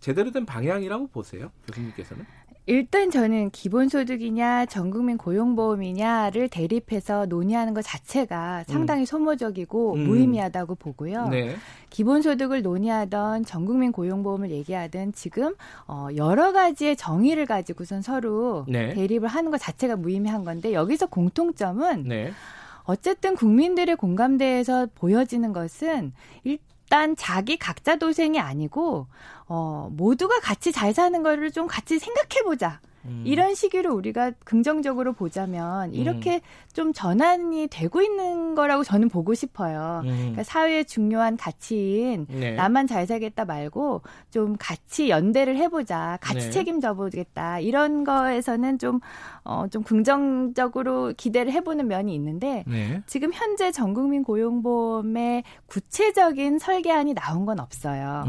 [0.00, 2.26] 제대로 된 방향이라고 보세요, 교수님께서는?
[2.66, 9.04] 일단 저는 기본소득이냐 전국민 고용보험이냐를 대립해서 논의하는 것 자체가 상당히 음.
[9.04, 10.04] 소모적이고 음.
[10.06, 11.28] 무의미하다고 보고요.
[11.28, 11.56] 네.
[11.90, 15.54] 기본소득을 논의하던 전국민 고용보험을 얘기하든 지금
[15.86, 18.94] 어 여러 가지의 정의를 가지고선 서로 네.
[18.94, 22.32] 대립을 하는 것 자체가 무의미한 건데 여기서 공통점은 네.
[22.84, 26.12] 어쨌든 국민들의 공감대에서 보여지는 것은
[26.44, 29.06] 일, 일단 자기 각자 도생이 아니고
[29.46, 32.80] 어 모두가 같이 잘 사는 거를 좀 같이 생각해 보자.
[33.06, 33.22] 음.
[33.26, 35.94] 이런 시기로 우리가 긍정적으로 보자면 음.
[35.94, 36.40] 이렇게 음.
[36.72, 40.02] 좀 전환이 되고 있는 거라고 저는 보고 싶어요.
[40.04, 40.10] 음.
[40.16, 42.54] 그러니까 사회의 중요한 가치인 네.
[42.54, 46.50] 나만 잘 살겠다 말고 좀 같이 연대를 해보자, 같이 네.
[46.50, 49.00] 책임져 보겠다 이런 거에서는 좀
[49.44, 53.02] 어, 좀 긍정적으로 기대를 해보는 면이 있는데 네.
[53.06, 58.24] 지금 현재 전국민 고용보험의 구체적인 설계안이 나온 건 없어요.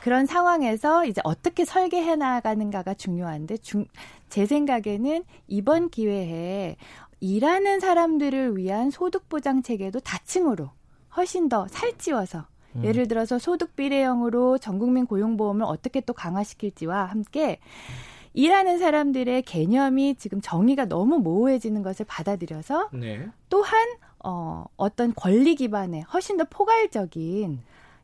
[0.00, 3.86] 그런 상황에서 이제 어떻게 설계해 나가는가가 중요한데 중,
[4.28, 6.76] 제 생각에는 이번 기회에
[7.20, 10.70] 일하는 사람들을 위한 소득 보장 체계도 다층으로
[11.16, 12.44] 훨씬 더 살찌워서
[12.76, 12.84] 음.
[12.84, 17.58] 예를 들어서 소득 비례형으로 전국민 고용보험을 어떻게 또 강화시킬지와 함께
[18.34, 23.26] 일하는 사람들의 개념이 지금 정의가 너무 모호해지는 것을 받아들여서 네.
[23.48, 23.88] 또한
[24.22, 27.60] 어, 어떤 권리 기반의 훨씬 더 포괄적인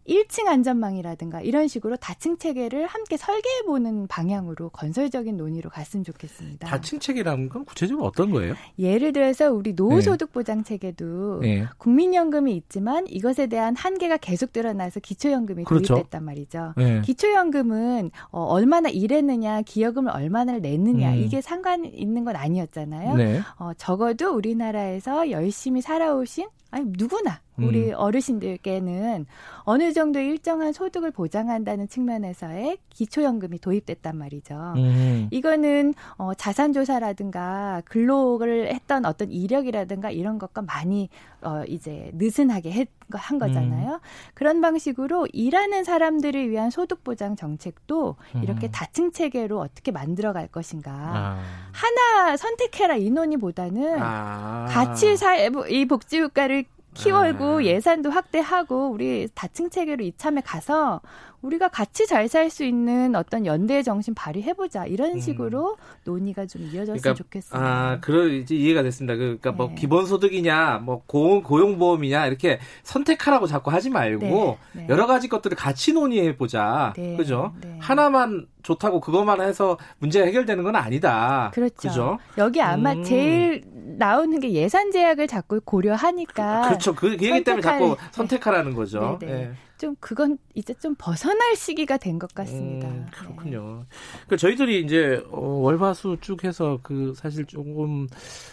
[0.08, 6.66] 1층 안전망이라든가 이런 식으로 다층 체계를 함께 설계해 보는 방향으로 건설적인 논의로 갔으면 좋겠습니다.
[6.66, 8.54] 다층 체계라는 건 구체적으로 어떤 거예요?
[8.78, 11.66] 예를 들어서 우리 노후소득 보장 체계도 네.
[11.78, 15.94] 국민연금이 있지만 이것에 대한 한계가 계속 드러나서 기초연금이 그렇죠.
[15.94, 16.74] 도입됐단 말이죠.
[16.76, 17.00] 네.
[17.02, 21.18] 기초연금은 어, 얼마나 일했느냐, 기여금을 얼마나 냈느냐 음.
[21.18, 23.14] 이게 상관 있는 건 아니었잖아요.
[23.14, 23.40] 네.
[23.58, 27.94] 어, 적어도 우리나라에서 열심히 살아오신 아니 누구나 우리 음.
[27.96, 29.26] 어르신들께는
[29.60, 34.74] 어느 정도 일정한 소득을 보장한다는 측면에서의 기초연금이 도입됐단 말이죠.
[34.76, 35.28] 음.
[35.30, 41.08] 이거는 어, 자산조사라든가 근로를 했던 어떤 이력이라든가 이런 것과 많이
[41.42, 43.94] 어, 이제 느슨하게 했, 한 거잖아요.
[43.94, 43.98] 음.
[44.32, 48.72] 그런 방식으로 일하는 사람들을 위한 소득보장 정책도 이렇게 음.
[48.72, 50.90] 다층 체계로 어떻게 만들어갈 것인가.
[50.92, 51.38] 아.
[51.72, 54.66] 하나 선택해라 이 논의보다는 아.
[54.70, 56.64] 같이 사, 이 복지국가를
[56.94, 57.64] 키워고 아.
[57.64, 61.00] 예산도 확대하고 우리 다층 체계로 이참에 가서
[61.42, 65.20] 우리가 같이 잘 살 수 있는 어떤 연대의 정신 발휘해보자 이런 음.
[65.20, 65.76] 식으로 음.
[66.04, 67.58] 논의가 좀 이어졌으면 그러니까, 좋겠습니다.
[67.58, 69.14] 아, 그러 이제 이해가 됐습니다.
[69.14, 69.72] 그, 그러니까 뭐 네.
[69.72, 74.82] 뭐 기본소득이냐, 뭐 고용 고용보험이냐 이렇게 선택하라고 자꾸 하지 말고 네.
[74.82, 74.86] 네.
[74.88, 76.94] 여러 가지 것들을 같이 논의해보자.
[76.96, 77.16] 네.
[77.16, 77.52] 그죠?
[77.60, 77.76] 네.
[77.80, 81.50] 하나만 좋다고 그것만 해서 문제가 해결되는 건 아니다.
[81.54, 81.74] 그렇죠.
[81.76, 82.18] 그죠?
[82.38, 83.02] 여기 아마 음.
[83.04, 83.62] 제일
[83.98, 86.62] 나오는 게 예산 제약을 자꾸 고려하니까.
[86.68, 86.94] 그렇죠.
[86.94, 89.18] 그, 그 얘기 때문에 자꾸 선택하라는 거죠.
[89.20, 89.26] 네.
[89.26, 89.52] 네.
[89.78, 92.86] 좀 그건 이제 좀 벗어날 시기가 된 것 같습니다.
[92.86, 93.78] 음, 그렇군요.
[93.90, 93.96] 네.
[94.28, 98.06] 그 저희들이 이제 어, 월화수 쭉 해서 그 사실 조금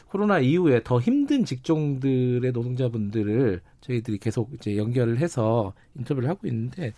[0.07, 6.93] 코로나 이후에 더 힘든 직종들의 노동자분들을 저희들이 계속 이제 연결을 해서 인터뷰를 하고 있는데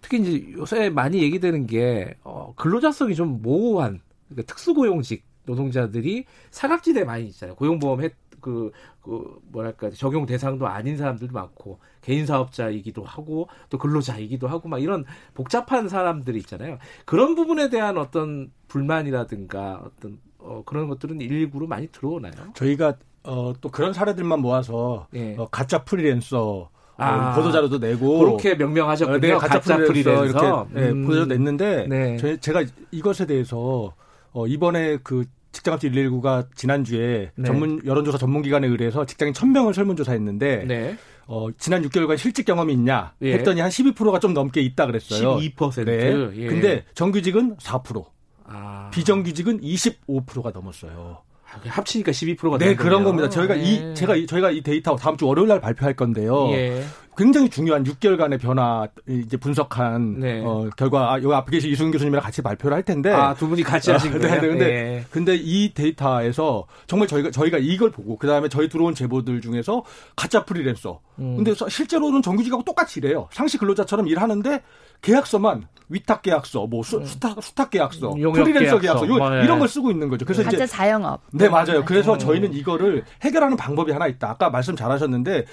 [0.00, 7.26] 특히 이제 요새 많이 얘기되는 게 어, 근로자성이 좀 모호한 그러니까 특수고용직 노동자들이 사각지대 많이
[7.26, 7.56] 있잖아요.
[7.56, 8.72] 고용보험 혜그
[9.02, 15.04] 그 뭐랄까 적용 대상도 아닌 사람들도 많고 개인 사업자이기도 하고 또 근로자이기도 하고 막 이런
[15.34, 16.78] 복잡한 사람들이 있잖아요.
[17.04, 22.32] 그런 부분에 대한 어떤 불만이라든가 어떤 어, 그런 것들은 일부로 많이 들어오나요?
[22.54, 25.34] 저희가 어, 또 그런 사례들만 모아서 예.
[25.38, 29.18] 어, 가짜 프리랜서 아, 보도 자료도 내고 그렇게 명명하셨군요.
[29.18, 31.04] 네, 가짜, 가짜 프리랜서, 이렇게 네, 음.
[31.04, 32.16] 보도자료 냈는데 네.
[32.16, 33.94] 저희, 제가 이것에 대해서
[34.32, 37.44] 어, 이번에 그 직장합치 119가 지난주에 네.
[37.44, 40.96] 전문 여론조사 전문기관에 의뢰해서 직장인 1000명을 설문조사했는데 네.
[41.26, 43.34] 어, 지난 6개월간 실직 경험이 있냐 예.
[43.34, 45.36] 했더니 한 12%가 좀 넘게 있다 그랬어요.
[45.38, 45.84] 12%.
[45.84, 46.30] 네.
[46.36, 46.46] 예.
[46.46, 48.04] 근데 정규직은 4%.
[48.44, 48.90] 아.
[48.92, 51.18] 비정규직은 25%가 넘었어요.
[51.52, 53.28] 아, 합치니까 12%가 네, 그런 겁니다.
[53.28, 53.62] 저희가 네.
[53.62, 56.48] 이 제가 이 저희가 이 데이터 다음 주 월요일 날 발표할 건데요.
[56.52, 56.84] 예.
[57.16, 60.42] 굉장히 중요한 6개월간의 변화 이제 분석한 네.
[60.44, 63.62] 어, 결과 아, 여기 앞에 계신 이승훈 교수님이랑 같이 발표를 할 텐데 아 두 분이
[63.62, 64.26] 같이 아, 하신 거예요.
[64.34, 65.04] 네, 근데 네.
[65.10, 69.82] 근데 이 데이터에서 정말 저희가 저희가 이걸 보고 그다음에 저희 들어온 제보들 중에서
[70.16, 71.00] 가짜 프리랜서.
[71.18, 71.36] 음.
[71.36, 73.28] 근데 실제로는 정규직하고 똑같이 일해요.
[73.30, 74.62] 상시 근로자처럼 일하는데
[75.02, 77.04] 계약서만 위탁 계약서, 뭐 수, 음.
[77.04, 79.44] 수탁 수탁 계약서, 프리랜서 계약서, 계약서 요, 뭐, 네.
[79.44, 80.24] 이런 걸 쓰고 있는 거죠.
[80.24, 81.20] 그래서 가짜 이제 자영업.
[81.32, 81.84] 네 맞아요.
[81.84, 84.30] 그래서 저희는 이거를 해결하는 방법이 하나 있다.
[84.30, 85.44] 아까 말씀 잘하셨는데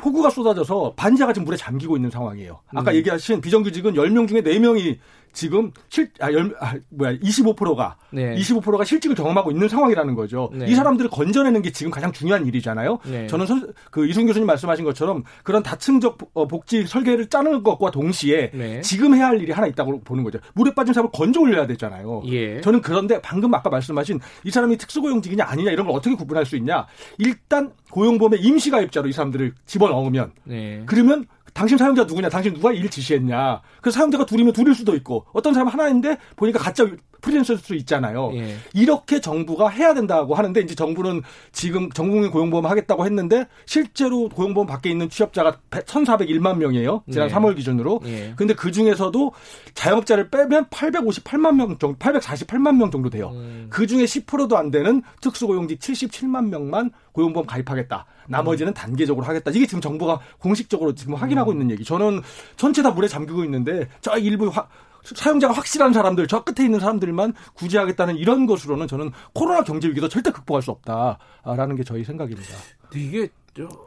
[0.00, 2.60] 폭우가 쏟아져서 반지하가 지금 물에 잠기고 있는 상황이에요.
[2.74, 2.96] 아까 음.
[2.96, 4.98] 얘기하신 비정규직은 10명 중에 4명이
[5.32, 8.34] 지금 실, 아, 열, 아, 뭐야, 25%가, 네.
[8.36, 10.50] 25%가 실직을 경험하고 있는 상황이라는 거죠.
[10.52, 10.66] 네.
[10.68, 12.98] 이 사람들을 건져내는 게 지금 가장 중요한 일이잖아요.
[13.04, 13.26] 네.
[13.28, 18.50] 저는 선, 그 이순 교수님 말씀하신 것처럼 그런 다층적 어, 복지 설계를 짜는 것과 동시에
[18.52, 18.80] 네.
[18.80, 20.38] 지금 해야 할 일이 하나 있다고 보는 거죠.
[20.54, 22.22] 물에 빠진 사람을 건져 올려야 되잖아요.
[22.26, 22.60] 예.
[22.60, 26.86] 저는 그런데 방금 아까 말씀하신 이 사람이 특수고용직이냐 아니냐 이런 걸 어떻게 구분할 수 있냐.
[27.18, 30.82] 일단 고용보험의 임시가입자로 이 사람들을 집어 넣으면 네.
[30.86, 32.28] 그러면 당신 사용자 누구냐?
[32.28, 33.60] 당신 누가 일 지시했냐?
[33.80, 36.88] 그 사용자가 둘이면 둘일 수도 있고 어떤 사람 하나인데 보니까 가짜
[37.20, 38.30] 프리랜서일 수 있잖아요.
[38.34, 38.56] 예.
[38.74, 41.22] 이렇게 정부가 해야 된다고 하는데 이제 정부는
[41.52, 47.02] 지금 전국민 고용보험 하겠다고 했는데 실제로 고용보험 밖에 있는 취업자가 1,401만 명이에요.
[47.10, 47.32] 지난 예.
[47.32, 48.00] 3월 기준으로.
[48.06, 48.34] 예.
[48.36, 49.32] 근데 그 중에서도
[49.74, 53.30] 자영업자를 빼면 858만 명 정도, 848만 명 정도 돼요.
[53.34, 53.66] 음.
[53.70, 58.06] 그 중에 10%도 안 되는 특수고용직 77만 명만 고용보험 가입하겠다.
[58.28, 59.50] 나머지는 단계적으로 하겠다.
[59.50, 61.84] 이게 지금 정부가 공식적으로 지금 확인하고 있는 얘기.
[61.84, 62.22] 저는
[62.56, 64.68] 전체 다 물에 잠기고 있는데 저 일부 화,
[65.04, 70.30] 사용자가 확실한 사람들, 저 끝에 있는 사람들만 구제하겠다는 이런 것으로는 저는 코로나 경제 위기도 절대
[70.30, 72.54] 극복할 수 없다라는 게 저희 생각입니다.
[72.94, 73.28] 이게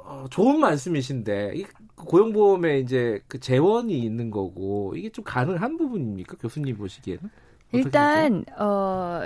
[0.05, 1.65] 어, 좋은 말씀이신데 이
[1.95, 7.29] 고용보험에 이제 그 재원이 있는 거고 이게 좀 가능한 부분입니까 교수님 보시기에는?
[7.71, 9.21] 일단 어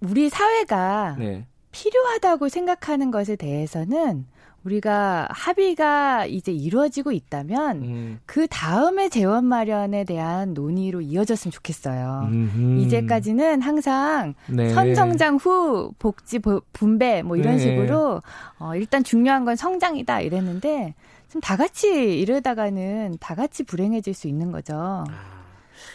[0.00, 1.46] 우리 사회가 네.
[1.72, 4.26] 필요하다고 생각하는 것에 대해서는
[4.64, 8.20] 우리가 합의가 이제 이루어지고 있다면 음.
[8.26, 12.28] 그 다음에 재원 마련에 대한 논의로 이어졌으면 좋겠어요.
[12.30, 12.80] 음흠.
[12.82, 14.68] 이제까지는 항상 네.
[14.70, 16.40] 선성장 후 복지
[16.72, 17.62] 분배 뭐 이런 네.
[17.62, 18.22] 식으로
[18.58, 20.94] 어 일단 중요한 건 성장이다 이랬는데
[21.30, 24.74] 좀 다 같이 이러다가는 다 같이 불행해질 수 있는 거죠.
[24.74, 25.04] 아,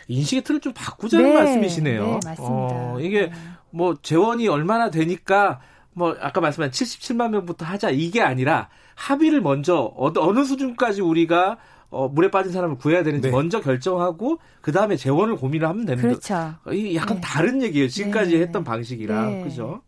[0.08, 1.34] 인식의 틀을 좀 바꾸자는 네.
[1.34, 2.06] 말씀이시네요.
[2.06, 2.40] 네, 맞습니다.
[2.40, 3.32] 어, 이게 네.
[3.70, 5.60] 뭐 재원이 얼마나 되니까
[5.96, 11.58] 뭐 아까 말씀한 77만 명부터 하자 이게 아니라 합의를 먼저 어느 수준까지 우리가
[11.90, 13.32] 어, 물에 빠진 사람을 구해야 되는지 네.
[13.32, 16.10] 먼저 결정하고 그 다음에 재원을 고민을 하면 됩니다.
[16.10, 16.74] 그렇죠.
[16.74, 17.22] 이 약간 네.
[17.24, 17.88] 다른 얘기예요.
[17.88, 18.42] 지금까지 네.
[18.42, 19.44] 했던 방식이랑 네.
[19.44, 19.82] 그죠?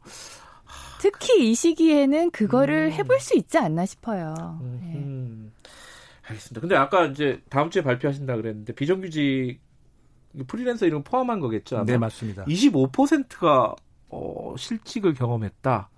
[1.02, 2.92] 특히 이 시기에는 그거를 음.
[2.94, 4.60] 해볼 수 있지 않나 싶어요.
[4.62, 5.52] 음.
[6.26, 6.62] 알겠습니다.
[6.62, 9.60] 근데 아까 이제 다음 주에 발표하신다 그랬는데 비정규직
[10.48, 11.78] 프리랜서 이런 거 포함한 거겠죠?
[11.78, 11.86] 아마?
[11.86, 12.46] 네, 맞습니다.
[12.46, 13.76] 25%가
[14.10, 15.90] 어, 실직을 경험했다.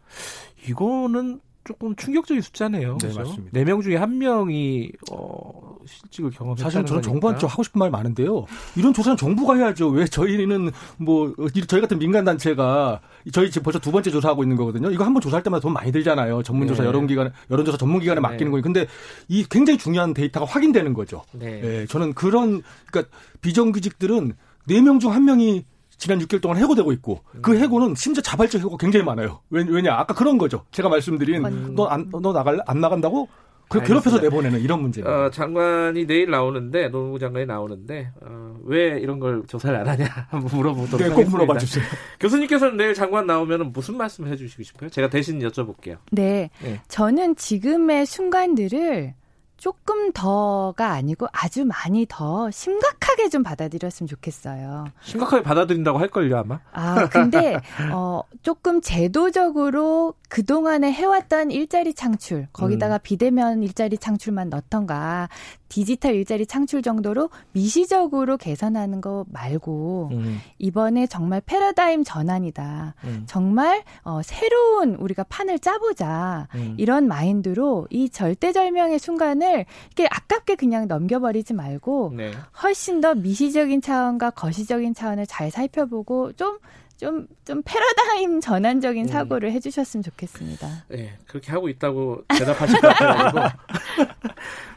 [0.67, 2.97] 이거는 조금 충격적인 숫자네요.
[2.99, 3.19] 네, 그죠?
[3.19, 3.59] 맞습니다.
[3.59, 7.01] 4명 중에 1명이 어, 실직을 경험했다는 사실은 저는.
[7.03, 8.45] 정부한테 하고 싶은 말 많은데요.
[8.75, 9.89] 이런 조사는 정부가 해야죠.
[9.89, 11.35] 왜 저희는 뭐
[11.67, 14.89] 저희 같은 민간 단체가 저희 지금 벌써 두 번째 조사하고 있는 거거든요.
[14.89, 16.41] 이거 한 번 조사할 때마다 돈 많이 들잖아요.
[16.41, 16.87] 전문 조사 네.
[16.87, 18.49] 여론 기관 여론 조사 전문 기관에 맡기는 네.
[18.51, 18.63] 거예요.
[18.63, 18.87] 근데
[19.27, 21.23] 이 굉장히 중요한 데이터가 확인되는 거죠.
[21.33, 21.61] 네.
[21.81, 24.33] 예, 저는 그런 그러니까 비정규직들은
[24.65, 25.65] 네 명 중 한 명이
[25.99, 27.57] 지난 6개월 동안 해고되고 있고 그 음.
[27.59, 29.41] 해고는 심지어 자발적 해고가 굉장히 많아요.
[29.51, 30.65] 왜- 왜냐 아까 그런 거죠.
[30.71, 31.43] 제가 말씀드린
[31.75, 33.27] 너안너 나갈 안 나간다고
[33.67, 34.19] 그 괴롭혀서.
[34.21, 35.25] 내보내는 이런 문제입니다.
[35.25, 40.57] 어, 장관이 내일 나오는데 노무부 장관이 나오는데 어, 왜 이런 걸 조사를 안 하냐 한번
[40.57, 41.29] 물어보도록 네, 꼭 하겠습니다.
[41.29, 41.83] 물어봐 주세요.
[42.19, 44.89] 교수님께서는 내일 장관 나오면 무슨 말씀을 해주시고 싶어요?
[44.89, 45.97] 제가 대신 여쭤볼게요.
[46.11, 46.49] 네.
[46.63, 46.81] 네.
[46.87, 49.13] 저는 지금의 순간들을
[49.59, 54.85] 조금 더가 아니고 아주 많이 더 심각하게 좀 받아들였으면 좋겠어요.
[55.01, 56.59] 심각하게 받아들인다고 할걸요 아마.
[56.71, 57.59] 아, 근데,
[57.91, 62.99] 어, 조금 제도적으로 그동안에 해왔던 일자리 창출, 거기다가 음.
[63.03, 65.27] 비대면 일자리 창출만 넣던가,
[65.69, 70.39] 디지털 일자리 창출 정도로 미시적으로 개선하는 거 말고, 음.
[70.57, 72.95] 이번에 정말 패러다임 전환이다.
[73.05, 73.23] 음.
[73.27, 76.47] 정말, 어, 새로운 우리가 판을 짜보자.
[76.55, 76.75] 음.
[76.77, 79.65] 이런 마인드로 이 절대절명의 순간을
[79.95, 82.31] 이렇게 아깝게 그냥 넘겨버리지 말고, 네.
[82.61, 86.57] 훨씬 더 미시적인 차원과 거시적인 차원을 잘 살펴보고 좀,
[86.99, 90.67] 좀, 좀 패러다임 전환적인 사고를 해주셨으면 좋겠습니다.
[90.89, 93.39] 네, 그렇게 하고 있다고 대답하실 것 같아가지고.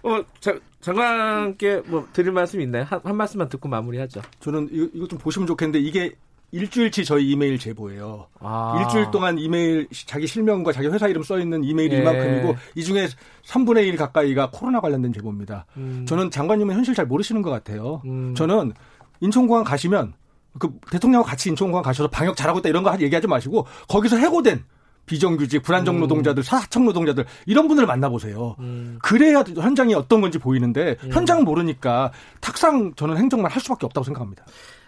[0.09, 2.85] 어, 자, 장관께 뭐 드릴 말씀 있나요?
[2.85, 4.23] 한, 한 말씀만 듣고 마무리하죠.
[4.39, 6.13] 저는 이거, 이거 좀 보시면 좋겠는데 이게
[6.53, 8.29] 일주일치 저희 이메일 제보예요.
[8.39, 8.81] 아.
[8.81, 12.01] 일주일 동안 이메일 자기 실명과 자기 회사 이름 써 있는 이메일이 예.
[12.03, 13.09] 이만큼이고 이 중에
[13.47, 15.67] 3분의 1 가까이가 코로나 관련된 제보입니다.
[15.77, 16.07] 음.
[16.07, 18.01] 저는 장관님은 현실 잘 모르시는 것 같아요.
[18.05, 18.35] 음.
[18.37, 18.75] 저는
[19.21, 20.15] 인천공항 가시면
[20.59, 24.65] 그 대통령과 같이 인천공항 가셔서 방역 잘하고 있다 이런 거 얘기하지 마시고 거기서 해고된
[25.07, 26.01] 비정규직, 불안정 음.
[26.01, 28.57] 노동자들, 사청 노동자들 이런 분들을 만나보세요.
[28.61, 28.99] 음.
[29.03, 31.13] 그래야 현장이 어떤 건지 보이는데 음.
[31.13, 34.45] 현장을 모르니까 탁상 저는 행정만 할 수밖에 없다고 생각합니다.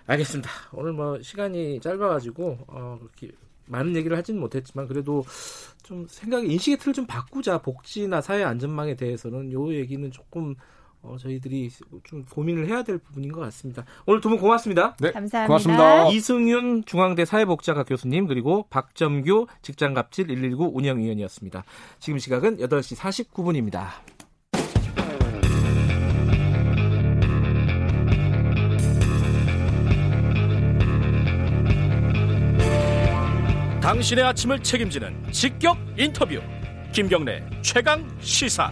[0.06, 0.50] 알겠습니다.
[0.72, 3.32] 오늘 뭐 시간이 짧아가지고 어, 그렇게
[3.66, 5.24] 많은 얘기를 하지는 못했지만 그래도
[5.82, 10.54] 좀 생각 인식의 틀을 좀 바꾸자 복지나 사회 안전망에 대해서는 요 얘기는 조금
[11.04, 11.70] 어, 저희들이
[12.04, 13.84] 좀 고민을 해야 될 부분인 것 같습니다.
[14.06, 14.96] 오늘 두 분 고맙습니다.
[15.00, 15.46] 네, 감사합니다.
[15.46, 16.08] 고맙습니다.
[16.10, 21.64] 이승윤 중앙대 사회복지학과 교수님 그리고 박점규 직장갑질 119 운영위원이었습니다.
[22.00, 23.88] 지금 시각은 8시 49분입니다.
[33.80, 36.40] 당신의 아침을 책임지는 직격 인터뷰
[36.92, 38.70] 김경래 최강 시사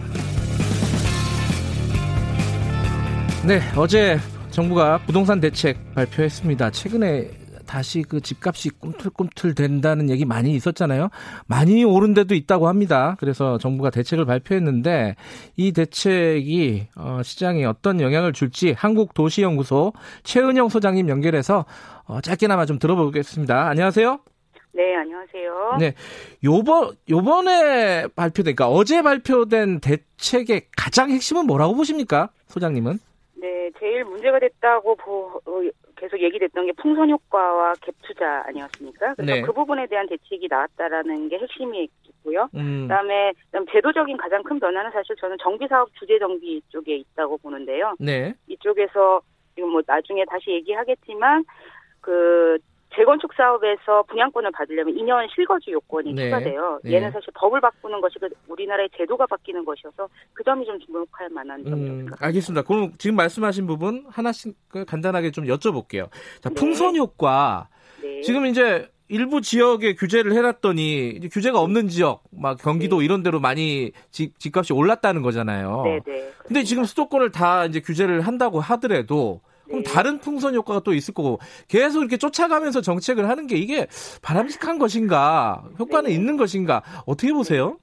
[3.45, 4.17] 네, 어제
[4.51, 6.71] 정부가 부동산 대책 발표했습니다.
[6.71, 7.29] 최근에
[7.67, 11.09] 다시 그 집값이 꿈틀꿈틀 된다는 얘기 많이 있었잖아요.
[11.45, 13.17] 많이 오른 데도 있다고 합니다.
[13.19, 15.17] 그래서 정부가 대책을 발표했는데
[15.57, 19.91] 이 대책이 어, 시장에 어떤 영향을 줄지 한국도시연구소
[20.23, 21.65] 최은영 소장님 연결해서
[22.05, 23.67] 어, 짧게나마 좀 들어보겠습니다.
[23.67, 24.19] 안녕하세요.
[24.71, 25.77] 네, 안녕하세요.
[25.79, 25.93] 네.
[26.45, 32.29] 요번, 요번에 발표된, 그러니까 어제 발표된 대책의 가장 핵심은 뭐라고 보십니까?
[32.47, 32.99] 소장님은?
[33.43, 35.61] 네, 제일 문제가 됐다고 보, 어,
[35.97, 39.15] 계속 얘기됐던 게 풍선 효과와 갭 투자 아니었습니까?
[39.15, 39.41] 그래서 네.
[39.41, 42.47] 그 부분에 대한 대책이 나왔다라는 게 핵심이고요.
[42.55, 42.83] 음.
[42.83, 47.95] 그다음에 그다음 제도적인 가장 큰 변화는 사실 저는 정비 사업 주재 정비 쪽에 있다고 보는데요.
[47.99, 48.33] 네.
[48.47, 49.19] 이쪽에서
[49.55, 51.43] 지금 뭐 나중에 다시 얘기하겠지만
[51.99, 52.57] 그
[52.95, 56.25] 재건축 사업에서 분양권을 받으려면 2년 실거주 요건이 네.
[56.25, 56.79] 추가돼요.
[56.83, 56.93] 네.
[56.93, 61.63] 얘는 사실 법을 바꾸는 것이 그 우리나라의 제도가 바뀌는 것이어서 그 점이 좀 주목할 만한
[61.63, 62.25] 점이라고 음, 생각합니다.
[62.25, 62.61] 알겠습니다.
[62.63, 66.09] 그럼 지금 말씀하신 부분 하나씩 그 간단하게 좀 여쭤볼게요.
[66.41, 66.55] 자, 네.
[66.55, 67.67] 풍선 효과.
[68.01, 68.21] 네.
[68.21, 74.39] 지금 이제 일부 지역에 규제를 해놨더니 규제가 없는 지역, 막 경기도 이런 데로 많이 집,
[74.39, 75.83] 집값이 올랐다는 거잖아요.
[75.83, 76.31] 네, 네.
[76.45, 79.91] 근데 지금 수도권을 다 이제 규제를 한다고 하더라도 그럼 네.
[79.91, 83.87] 다른 풍선 효과가 또 있을 거고 계속 이렇게 쫓아가면서 정책을 하는 게 이게
[84.21, 86.15] 바람직한 것인가 효과는 네.
[86.15, 87.77] 있는 것인가 어떻게 보세요?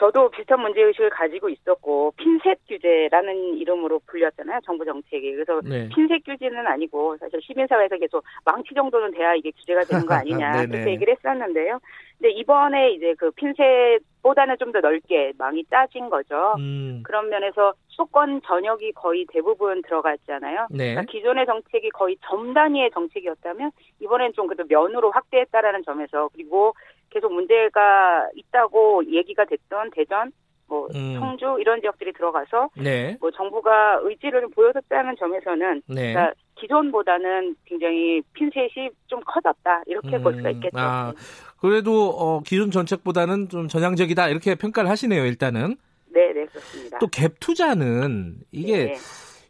[0.00, 5.90] 저도 비슷한 문제 의식을 가지고 있었고 핀셋 규제라는 이름으로 불렸잖아요 정부 정책이 그래서 네.
[5.94, 10.64] 핀셋 규제는 아니고 사실 시민사회에서 계속 망치 정도는 돼야 이게 규제가 되는 거 아니냐.
[10.72, 11.80] 그렇게 얘기를 했었는데요
[12.18, 18.42] 근데 이번에 이제 그 핀셋보다는 좀 더 넓게 망이 짜진 거죠 음, 그런 면에서 수도권
[18.46, 20.94] 전역이 거의 대부분 들어갔잖아요 네.
[20.94, 26.72] 그러니까 기존의 정책이 거의 점 단위의 정책이었다면 이번엔 좀 그래도 면으로 확대했다라는 점에서 그리고
[27.10, 30.32] 계속 문제가 있다고 얘기가 됐던 대전,
[30.66, 31.16] 뭐 음.
[31.18, 33.16] 청주 이런 지역들이 들어가서 네.
[33.20, 36.12] 뭐 정부가 의지를 보여줬다는 점에서는 네.
[36.12, 40.22] 그러니까 기존보다는 굉장히 핀셋이 좀 커졌다 이렇게 음.
[40.22, 40.78] 볼 수가 있겠죠.
[40.78, 41.12] 아,
[41.60, 45.24] 그래도 어, 기존 정책보다는 좀 전향적이다 이렇게 평가를 하시네요.
[45.26, 45.76] 일단은.
[46.12, 46.98] 네, 네 그렇습니다.
[46.98, 48.94] 또 갭 투자는 이게 네.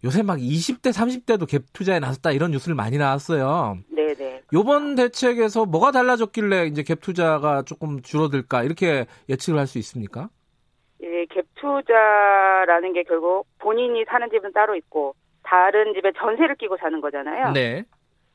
[0.05, 3.77] 요새 막 20대, 30대도 갭 투자에 나섰다 이런 뉴스를 많이 나왔어요.
[3.91, 4.30] 네, 네.
[4.53, 10.29] 요번 대책에서 뭐가 달라졌길래 이제 갭 투자가 조금 줄어들까 이렇게 예측을 할 수 있습니까?
[11.03, 17.01] 예, 갭 투자라는 게 결국 본인이 사는 집은 따로 있고 다른 집에 전세를 끼고 사는
[17.01, 17.53] 거잖아요.
[17.53, 17.85] 네.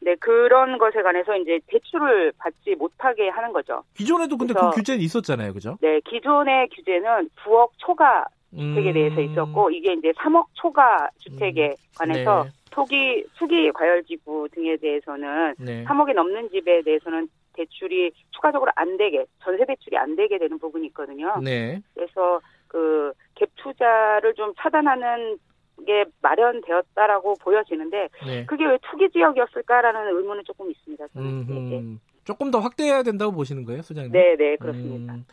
[0.01, 3.83] 네, 그런 것에 관해서 이제 대출을 받지 못하게 하는 거죠.
[3.95, 5.53] 기존에도 근데 그 규제는 있었잖아요.
[5.53, 5.77] 그죠?
[5.81, 8.93] 네, 기존의 규제는 9억 초과 주택에 음...
[8.93, 11.75] 대해서 있었고 이게 이제 3억 초과 주택에 음...
[11.97, 12.49] 관해서 네.
[12.75, 15.83] 토기 투기 과열지구 등에 대해서는 네.
[15.85, 21.35] 3억이 넘는 집에 대해서는 대출이 추가적으로 안 되게 전세 대출이 안 되게 되는 부분이 있거든요.
[21.41, 21.81] 네.
[21.93, 25.37] 그래서 그 갭 투자를 좀 차단하는
[25.85, 28.45] 게 마련되었다라고 보여지는데 네.
[28.45, 31.07] 그게 왜 투기 지역이었을까라는 의문은 조금 있습니다.
[31.13, 31.97] 네.
[32.23, 34.11] 조금 더 확대해야 된다고 보시는 거예요, 소장님?
[34.11, 35.13] 네, 네, 그렇습니다.
[35.13, 35.25] 음.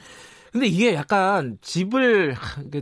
[0.53, 2.35] 근데 이게 약간 집을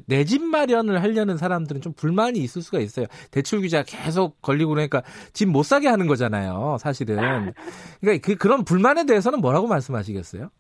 [0.07, 3.07] 내 집 마련을 하려는 사람들은 좀 불만이 있을 수가 있어요.
[3.31, 5.03] 대출 규제가 계속 걸리고 그러니까
[5.33, 7.53] 집 못 사게 하는 거잖아요, 사실은.
[8.01, 10.51] 그러니까 그 그런 불만에 대해서는 뭐라고 말씀하시겠어요?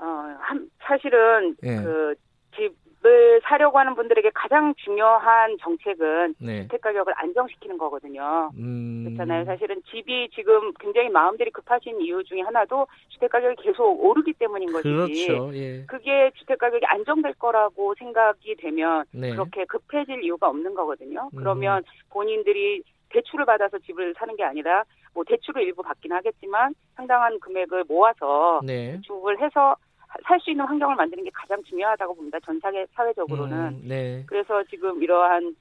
[0.00, 0.04] 어,
[0.40, 1.76] 한, 사실은 예.
[1.76, 2.76] 그집
[3.06, 6.62] 을 사려고 하는 분들에게 가장 중요한 정책은 네.
[6.62, 8.50] 주택 가격을 안정시키는 거거든요.
[8.58, 9.04] 음...
[9.04, 9.44] 그렇잖아요.
[9.44, 15.28] 사실은 집이 지금 굉장히 마음들이 급하신 이유 중에 하나도 주택 가격이 계속 오르기 때문인 것이지.
[15.28, 15.54] 그렇죠.
[15.54, 15.84] 예.
[15.86, 19.30] 그게 주택 가격이 안정될 거라고 생각이 되면 네.
[19.30, 21.30] 그렇게 급해질 이유가 없는 거거든요.
[21.36, 24.82] 그러면 본인들이 대출을 받아서 집을 사는 게 아니라
[25.14, 29.00] 뭐 대출을 일부 받긴 하겠지만 상당한 금액을 모아서 네.
[29.02, 29.76] 주택을 해서
[30.24, 32.38] 살 수 있는 환경을 만드는 게 가장 중요하다고 봅니다.
[32.40, 33.56] 전 사회 사회적으로는.
[33.56, 34.24] 음, 네.
[34.26, 35.54] 그래서 지금 이러한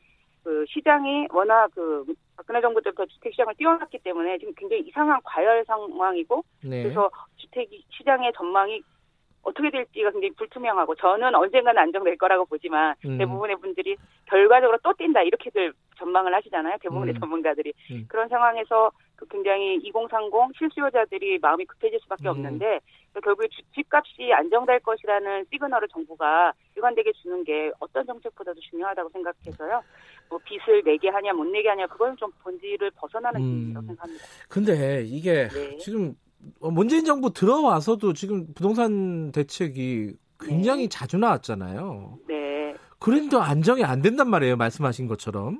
[0.43, 2.05] 그 시장이 워낙 그
[2.37, 6.83] 박근혜 정부 때부터 주택 시장을 띄워놨기 때문에 지금 굉장히 이상한 과열 상황이고 네.
[6.83, 8.81] 그래서 주택 시장의 전망이
[9.41, 13.17] 어떻게 될지가 굉장히 불투명하고 저는 언젠가는 안정될 거라고 보지만 음.
[13.17, 13.95] 대부분의 분들이
[14.25, 16.77] 결과적으로 또 뛴다 이렇게들 전망을 하시잖아요.
[16.81, 17.19] 대부분의 음.
[17.19, 18.05] 전문가들이 음.
[18.07, 22.31] 그런 상황에서 그 굉장히 2030 실수요자들이 마음이 급해질 수밖에 음.
[22.31, 22.79] 없는데
[23.23, 29.81] 결국에 주- 집값이 안정될 것이라는 시그널을 정부가 일관되게 주는 게 어떤 정책보다도 중요하다고 생각해서요.
[30.29, 33.45] 뭐 빚을 내게 하냐 못 내게 하냐 그건 좀 본질을 벗어나는 음.
[33.45, 34.25] 문제라고 생각합니다.
[34.49, 35.77] 근데 이게 네.
[35.77, 36.15] 지금
[36.59, 42.19] 어, 문재인 정부 들어와서도 지금 부동산 대책이 굉장히 자주 나왔잖아요.
[42.27, 42.75] 네.
[42.99, 44.55] 그런데 안정이 안 된단 말이에요.
[44.57, 45.59] 말씀하신 것처럼.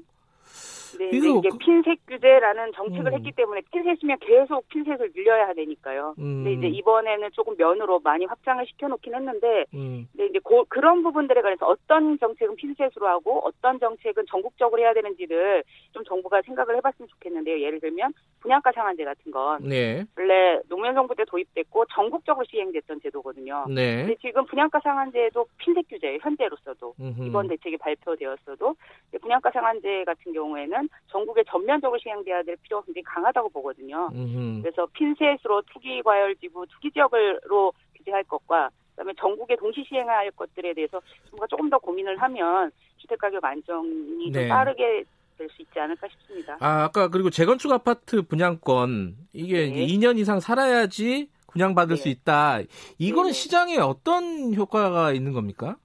[0.97, 3.17] 네, 이거 이제 그- 핀셋 규제라는 정책을 음.
[3.17, 6.15] 했기 때문에 핀셋이면 계속 핀셋을 늘려야 되니까요.
[6.19, 6.43] 음.
[6.43, 10.07] 근데 이제 이번에는 조금 면으로 많이 확장을 시켜놓긴 했는데, 음.
[10.11, 15.63] 근데 이제 고- 그런 부분들에 관해서 어떤 정책은 핀셋으로 하고 어떤 정책은 전국적으로 해야 되는지를
[15.93, 17.59] 좀 정부가 생각을 해봤으면 좋겠는데요.
[17.61, 20.03] 예를 들면 분양가 상한제 같은 건 네.
[20.17, 23.65] 원래 노무현 정부 때 도입됐고 전국적으로 시행됐던 제도거든요.
[23.69, 23.97] 네.
[24.05, 26.19] 근데 지금 분양가 상한제도 핀셋 규제예요.
[26.21, 27.23] 현재로서도 음흠.
[27.25, 28.75] 이번 대책이 발표되었어도
[29.21, 34.09] 분양가 상한제 같은 경우에는 전국에 전면적으로 시행돼야 될 필요가 굉장히 강하다고 보거든요.
[34.13, 34.61] 음흠.
[34.61, 40.99] 그래서 핀셋으로 투기 과열 지구, 투기 지역으로 규제할 것과 그다음에 전국에 동시 시행할 것들에 대해서
[41.29, 44.47] 정부가 조금 더 고민을 하면 주택 가격 안정이 네.
[44.47, 45.03] 좀 빠르게
[45.37, 46.57] 될 수 있지 않을까 싶습니다.
[46.59, 49.83] 아, 아까 그리고 재건축 아파트 분양권 이게 네.
[49.83, 52.59] 이제 2년 이상 살아야지 분양받을 수 있다.
[52.97, 53.33] 이거는 네.
[53.33, 55.77] 시장에 어떤 효과가 있는 겁니까?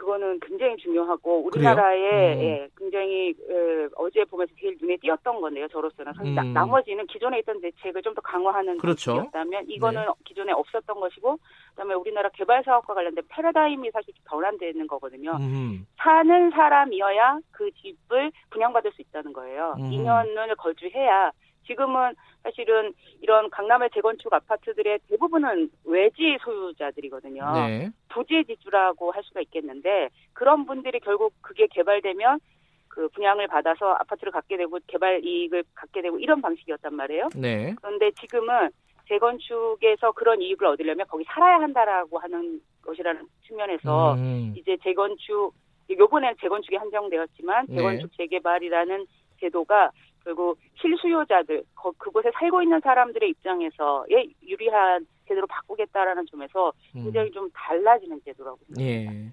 [0.00, 1.44] 그거는 굉장히 중요하고?
[1.44, 2.40] 우리나라에 음.
[2.40, 5.68] 예, 굉장히 에, 어제 보면서 제일 눈에 띄었던 건데요.
[5.68, 6.54] 저로서는 사실 나- 음.
[6.54, 9.12] 나 머지는 기존에 있던 대책을 좀 더 강화하는 그렇죠.
[9.12, 10.12] 정책이었다면 이거는 네.
[10.24, 11.38] 기존에 없었던 것이고
[11.70, 15.36] 그다음에 우리나라 개발 사업과 관련된 패러다임이 사실 좀 변환되는 거거든요.
[15.38, 15.86] 음.
[15.98, 19.76] 사는 사람이어야 그 집을 분양받을 수 있다는 거예요.
[19.78, 19.90] 음.
[19.90, 21.30] 2년을 거주해야
[21.70, 27.52] 지금은 사실은 이런 강남의 재건축 아파트들의 대부분은 외지 소유자들이거든요.
[27.52, 27.90] 네.
[28.08, 32.40] 부재 지주라고 할 수가 있겠는데 그런 분들이 결국 그게 개발되면
[32.88, 37.28] 그 분양을 받아서 아파트를 갖게 되고 개발 이익을 갖게 되고 이런 방식이었단 말이에요.
[37.36, 37.74] 네.
[37.80, 38.70] 그런데 지금은
[39.06, 44.54] 재건축에서 그런 이익을 얻으려면 거기 살아야 한다라고 하는 것이라는 측면에서 음.
[44.56, 45.52] 이제 재건축
[45.88, 47.76] 요번엔 재건축이 한정되었지만 네.
[47.76, 49.06] 재건축 재개발이라는
[49.40, 49.90] 제도가
[50.24, 57.04] 결국 실수요자들 거- 그곳에 살고 있는 사람들의 입장에서의 유리한 제도로 바꾸겠다라는 점에서 음.
[57.04, 59.14] 굉장히 좀 달라지는 제도라고 생각합니다.
[59.14, 59.32] 예.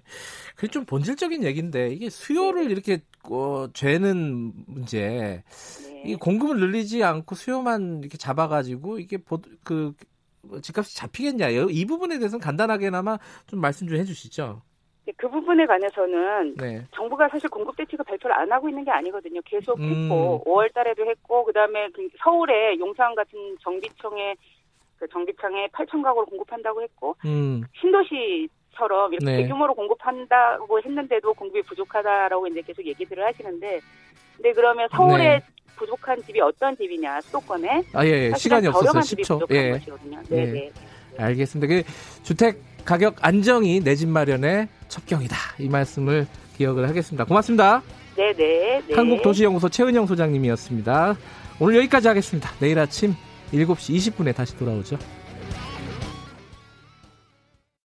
[0.54, 2.72] 그게 좀 본질적인 얘기인데 이게 수요를 네.
[2.72, 2.98] 이렇게
[3.30, 5.42] 어, 죄는 문제.
[5.90, 6.02] 네.
[6.06, 9.92] 이 공급을 늘리지 않고 수요만 이렇게 잡아가지고 이게 보, 그
[10.62, 11.48] 집값이 잡히겠냐?
[11.48, 14.62] 이 부분에 대해서는 간단하게나마 좀 말씀 좀 해주시죠.
[15.16, 16.84] 그 부분에 관해서는 네.
[16.94, 19.40] 정부가 사실 공급 대책을 발표를 안 하고 있는 게 아니거든요.
[19.44, 19.84] 계속 음.
[19.84, 24.34] 했고 5월 달에도 했고 그다음에 그 서울에 용산 같은 정비청에
[24.98, 27.62] 그 정비청에 8천 가구를 공급한다고 했고 음.
[27.80, 29.42] 신도시처럼 이렇게 네.
[29.42, 33.80] 대규모로 공급한다고 했는데도 공급이 부족하다라고 이제 계속 얘기들을 하시는데
[34.36, 35.40] 근데 그러면 서울에 네.
[35.76, 38.32] 부족한 집이 어떤 집이냐 수도권에 아 예, 예.
[38.36, 39.70] 시간이 없어서 10초 예.
[39.70, 40.20] 것이거든요.
[40.28, 40.44] 네, 예.
[40.52, 40.70] 네.
[41.16, 41.66] 알겠습니다.
[41.72, 41.82] 그
[42.24, 45.36] 주택 가격 안정이 내 집 마련의 첩경이다.
[45.58, 46.26] 이 말씀을
[46.56, 47.24] 기억을 하겠습니다.
[47.24, 47.82] 고맙습니다.
[48.16, 48.34] 네네.
[48.36, 48.94] 네, 네.
[48.94, 51.16] 한국도시연구소 최은영 소장님이었습니다.
[51.60, 52.50] 오늘 여기까지 하겠습니다.
[52.58, 53.14] 내일 아침
[53.52, 54.98] 7시 20분에 다시 돌아오죠.